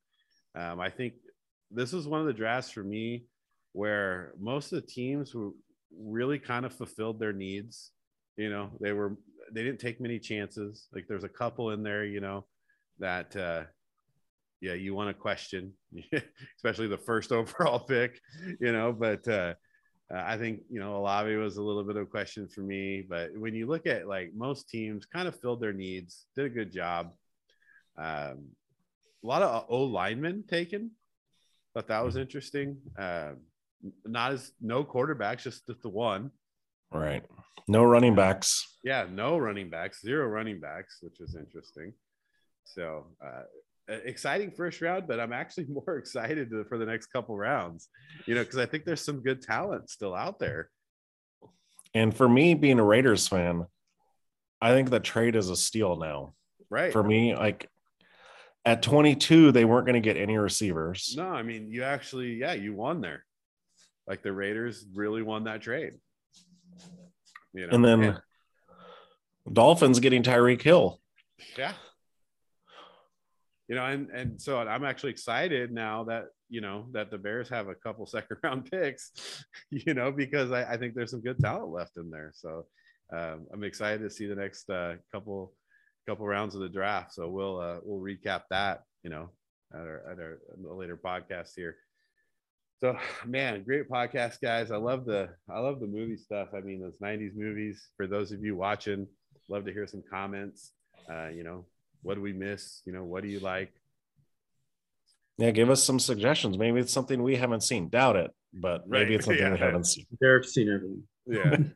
Um, 0.56 0.80
I 0.80 0.90
think 0.90 1.14
this 1.70 1.92
was 1.92 2.08
one 2.08 2.20
of 2.20 2.26
the 2.26 2.32
drafts 2.32 2.72
for 2.72 2.82
me 2.82 3.24
where 3.76 4.32
most 4.40 4.72
of 4.72 4.80
the 4.80 4.86
teams 4.90 5.34
were 5.34 5.50
really 5.94 6.38
kind 6.38 6.64
of 6.64 6.72
fulfilled 6.72 7.20
their 7.20 7.34
needs. 7.34 7.90
You 8.38 8.48
know, 8.48 8.70
they 8.80 8.92
were 8.92 9.18
they 9.52 9.62
didn't 9.62 9.80
take 9.80 10.00
many 10.00 10.18
chances. 10.18 10.88
Like 10.94 11.04
there's 11.06 11.24
a 11.24 11.28
couple 11.28 11.70
in 11.70 11.82
there, 11.82 12.06
you 12.06 12.20
know, 12.20 12.46
that 13.00 13.36
uh 13.36 13.64
yeah, 14.62 14.72
you 14.72 14.94
want 14.94 15.10
to 15.10 15.14
question, 15.14 15.74
especially 16.56 16.88
the 16.88 16.96
first 16.96 17.32
overall 17.38 17.80
pick, 17.80 18.18
you 18.60 18.72
know, 18.72 18.94
but 18.94 19.28
uh 19.28 19.52
I 20.10 20.38
think 20.38 20.60
you 20.70 20.80
know 20.80 20.96
Olave 20.96 21.36
was 21.36 21.58
a 21.58 21.62
little 21.62 21.84
bit 21.84 21.96
of 21.96 22.02
a 22.02 22.06
question 22.06 22.48
for 22.48 22.62
me, 22.62 23.04
but 23.06 23.36
when 23.36 23.54
you 23.54 23.66
look 23.66 23.86
at 23.86 24.08
like 24.08 24.32
most 24.34 24.70
teams, 24.70 25.04
kind 25.04 25.28
of 25.28 25.38
filled 25.38 25.60
their 25.60 25.74
needs, 25.74 26.24
did 26.34 26.46
a 26.46 26.48
good 26.48 26.72
job. 26.72 27.12
Um, 27.98 28.52
a 29.22 29.26
lot 29.26 29.42
of 29.42 29.66
O 29.68 29.82
linemen 29.82 30.44
taken, 30.48 30.92
thought 31.74 31.88
that 31.88 32.04
was 32.04 32.16
interesting. 32.16 32.78
Um, 32.96 33.38
not 34.04 34.32
as 34.32 34.52
no 34.60 34.84
quarterbacks, 34.84 35.42
just 35.42 35.66
the 35.66 35.88
one. 35.88 36.30
Right. 36.92 37.24
No 37.68 37.84
running 37.84 38.14
backs. 38.14 38.78
Yeah, 38.84 39.06
no 39.10 39.38
running 39.38 39.70
backs, 39.70 40.00
zero 40.00 40.26
running 40.26 40.60
backs, 40.60 40.98
which 41.00 41.20
is 41.20 41.34
interesting. 41.34 41.92
So 42.64 43.06
uh, 43.24 43.42
exciting 43.88 44.50
first 44.50 44.80
round, 44.80 45.06
but 45.08 45.20
I'm 45.20 45.32
actually 45.32 45.66
more 45.68 45.98
excited 45.98 46.50
to, 46.50 46.64
for 46.64 46.78
the 46.78 46.86
next 46.86 47.06
couple 47.06 47.36
rounds, 47.36 47.88
you 48.26 48.34
know, 48.34 48.42
because 48.42 48.58
I 48.58 48.66
think 48.66 48.84
there's 48.84 49.04
some 49.04 49.22
good 49.22 49.42
talent 49.42 49.90
still 49.90 50.14
out 50.14 50.38
there. 50.38 50.70
And 51.94 52.14
for 52.14 52.28
me, 52.28 52.54
being 52.54 52.78
a 52.78 52.84
Raiders 52.84 53.26
fan, 53.26 53.66
I 54.60 54.72
think 54.72 54.90
the 54.90 55.00
trade 55.00 55.36
is 55.36 55.50
a 55.50 55.56
steal 55.56 55.96
now. 55.96 56.34
Right. 56.70 56.92
For 56.92 57.02
me, 57.02 57.34
like 57.34 57.68
at 58.64 58.82
22, 58.82 59.52
they 59.52 59.64
weren't 59.64 59.86
going 59.86 59.94
to 59.94 60.00
get 60.00 60.16
any 60.16 60.36
receivers. 60.36 61.14
No, 61.16 61.28
I 61.28 61.42
mean, 61.42 61.70
you 61.70 61.84
actually, 61.84 62.34
yeah, 62.34 62.52
you 62.52 62.74
won 62.74 63.00
there. 63.00 63.24
Like 64.06 64.22
the 64.22 64.32
Raiders 64.32 64.86
really 64.94 65.22
won 65.22 65.44
that 65.44 65.62
trade. 65.62 65.94
You 67.52 67.66
know, 67.66 67.74
and 67.74 67.84
then 67.84 68.02
and, 68.02 68.20
Dolphins 69.50 70.00
getting 70.00 70.22
Tyreek 70.22 70.62
Hill. 70.62 71.00
Yeah. 71.56 71.72
You 73.68 73.74
know, 73.74 73.84
and 73.84 74.10
and 74.10 74.40
so 74.40 74.58
I'm 74.58 74.84
actually 74.84 75.10
excited 75.10 75.72
now 75.72 76.04
that 76.04 76.26
you 76.48 76.60
know 76.60 76.86
that 76.92 77.10
the 77.10 77.18
Bears 77.18 77.48
have 77.48 77.68
a 77.68 77.74
couple 77.74 78.06
second 78.06 78.36
round 78.42 78.70
picks, 78.70 79.10
you 79.70 79.94
know, 79.94 80.12
because 80.12 80.52
I, 80.52 80.74
I 80.74 80.76
think 80.76 80.94
there's 80.94 81.10
some 81.10 81.22
good 81.22 81.40
talent 81.40 81.72
left 81.72 81.96
in 81.96 82.10
there. 82.10 82.32
So 82.34 82.66
um, 83.12 83.46
I'm 83.52 83.64
excited 83.64 84.02
to 84.02 84.10
see 84.10 84.26
the 84.26 84.34
next 84.34 84.68
uh, 84.70 84.96
couple 85.12 85.52
couple 86.08 86.26
rounds 86.26 86.54
of 86.54 86.60
the 86.60 86.68
draft. 86.68 87.14
So 87.14 87.28
we'll 87.28 87.60
uh, 87.60 87.78
we'll 87.82 88.00
recap 88.00 88.42
that, 88.50 88.82
you 89.02 89.10
know, 89.10 89.30
at 89.72 89.80
our 89.80 90.02
at 90.10 90.18
our 90.18 90.38
later 90.56 90.96
podcast 90.96 91.50
here. 91.56 91.76
So 92.80 92.96
man, 93.26 93.62
great 93.62 93.88
podcast, 93.88 94.40
guys. 94.40 94.70
I 94.70 94.76
love 94.76 95.04
the 95.04 95.30
I 95.48 95.58
love 95.60 95.80
the 95.80 95.86
movie 95.86 96.16
stuff. 96.16 96.48
I 96.54 96.60
mean, 96.60 96.80
those 96.80 96.98
'90s 96.98 97.34
movies. 97.34 97.88
For 97.96 98.06
those 98.06 98.32
of 98.32 98.44
you 98.44 98.56
watching, 98.56 99.06
love 99.48 99.64
to 99.66 99.72
hear 99.72 99.86
some 99.86 100.02
comments. 100.08 100.72
Uh, 101.10 101.28
you 101.28 101.44
know, 101.44 101.64
what 102.02 102.14
do 102.14 102.20
we 102.20 102.32
miss? 102.32 102.82
You 102.84 102.92
know, 102.92 103.04
what 103.04 103.22
do 103.22 103.28
you 103.28 103.40
like? 103.40 103.72
Yeah, 105.38 105.50
give 105.50 105.68
us 105.68 105.84
some 105.84 105.98
suggestions. 105.98 106.56
Maybe 106.56 106.80
it's 106.80 106.92
something 106.92 107.22
we 107.22 107.36
haven't 107.36 107.62
seen. 107.62 107.88
Doubt 107.88 108.16
it, 108.16 108.30
but 108.54 108.88
maybe 108.88 109.14
it's 109.14 109.26
something 109.26 109.42
yeah. 109.44 109.52
we 109.52 109.58
haven't 109.58 109.84
seen. 109.84 110.06
Derek's 110.20 110.52
seen 110.54 110.68
everything. 110.68 111.72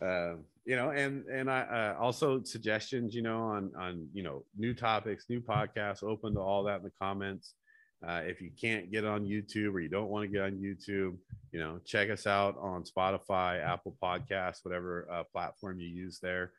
Yeah. 0.00 0.06
uh, 0.06 0.36
you 0.64 0.76
know, 0.76 0.90
and 0.90 1.26
and 1.26 1.50
I 1.50 1.60
uh, 1.60 2.00
also 2.00 2.42
suggestions, 2.42 3.14
you 3.14 3.22
know, 3.22 3.42
on 3.42 3.72
on 3.78 4.08
you 4.14 4.22
know 4.22 4.44
new 4.56 4.74
topics, 4.74 5.26
new 5.28 5.40
podcasts. 5.40 6.02
Open 6.02 6.34
to 6.34 6.40
all 6.40 6.64
that 6.64 6.78
in 6.78 6.84
the 6.84 6.92
comments. 6.98 7.54
Uh, 8.06 8.20
if 8.24 8.40
you 8.40 8.50
can't 8.60 8.90
get 8.90 9.04
on 9.04 9.24
YouTube 9.24 9.72
or 9.72 9.80
you 9.80 9.88
don't 9.88 10.08
want 10.08 10.24
to 10.24 10.28
get 10.28 10.42
on 10.42 10.52
YouTube, 10.52 11.16
you 11.52 11.60
know, 11.60 11.80
check 11.86 12.10
us 12.10 12.26
out 12.26 12.56
on 12.58 12.84
Spotify, 12.84 13.64
Apple 13.64 13.96
Podcasts, 14.02 14.64
whatever 14.64 15.08
uh, 15.10 15.22
platform 15.32 15.80
you 15.80 15.88
use 15.88 16.18
there. 16.20 16.52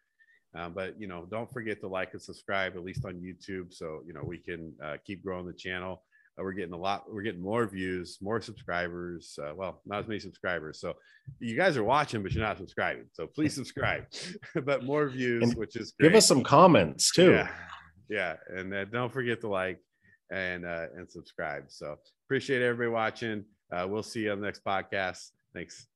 Um, 0.56 0.74
but 0.74 1.00
you 1.00 1.08
know, 1.08 1.28
don't 1.30 1.52
forget 1.52 1.82
to 1.82 1.88
like 1.88 2.14
and 2.14 2.22
subscribe 2.22 2.76
at 2.76 2.84
least 2.84 3.06
on 3.06 3.16
YouTube, 3.16 3.74
so 3.74 4.02
you 4.08 4.14
know 4.14 4.22
we 4.24 4.38
can 4.38 4.74
uh, 4.82 4.96
keep 5.06 5.24
growing 5.24 5.46
the 5.46 5.54
channel. 5.54 6.02
Uh, 6.39 6.43
we're 6.43 6.54
getting 6.54 6.74
a 6.74 6.78
lot. 6.78 7.04
We're 7.12 7.24
getting 7.24 7.41
more 7.41 7.68
views, 7.68 8.18
more 8.22 8.39
subscribers. 8.39 9.38
Uh, 9.41 9.54
well, 9.54 9.82
not 9.86 10.00
as 10.00 10.08
many 10.08 10.20
subscribers. 10.22 10.80
So 10.80 10.93
you 11.39 11.58
guys 11.58 11.76
are 11.76 11.84
watching, 11.84 12.24
but 12.24 12.32
you're 12.32 12.43
not 12.43 12.58
subscribing. 12.58 13.06
So 13.12 13.28
please 13.28 13.54
subscribe. 13.62 14.06
but 14.64 14.86
more 14.86 15.10
views, 15.10 15.43
and 15.43 15.56
which 15.56 15.76
is 15.76 15.91
great. 16.00 16.10
give 16.10 16.18
us 16.18 16.26
some 16.26 16.41
comments 16.41 17.12
too. 17.12 17.32
Yeah, 17.32 17.50
yeah, 18.10 18.36
and 18.48 18.74
uh, 18.74 18.86
don't 18.86 19.12
forget 19.12 19.41
to 19.41 19.50
like 19.50 19.80
and 20.32 20.65
uh, 20.65 20.88
and 20.95 21.09
subscribe. 21.09 21.65
So 21.67 21.97
appreciate 22.26 22.61
everybody 22.61 22.89
watching. 22.89 23.45
Uh, 23.71 23.88
we'll 23.89 24.03
see 24.03 24.21
you 24.21 24.32
on 24.32 24.39
the 24.39 24.45
next 24.45 24.63
podcast. 24.63 25.32
Thanks. 25.53 25.88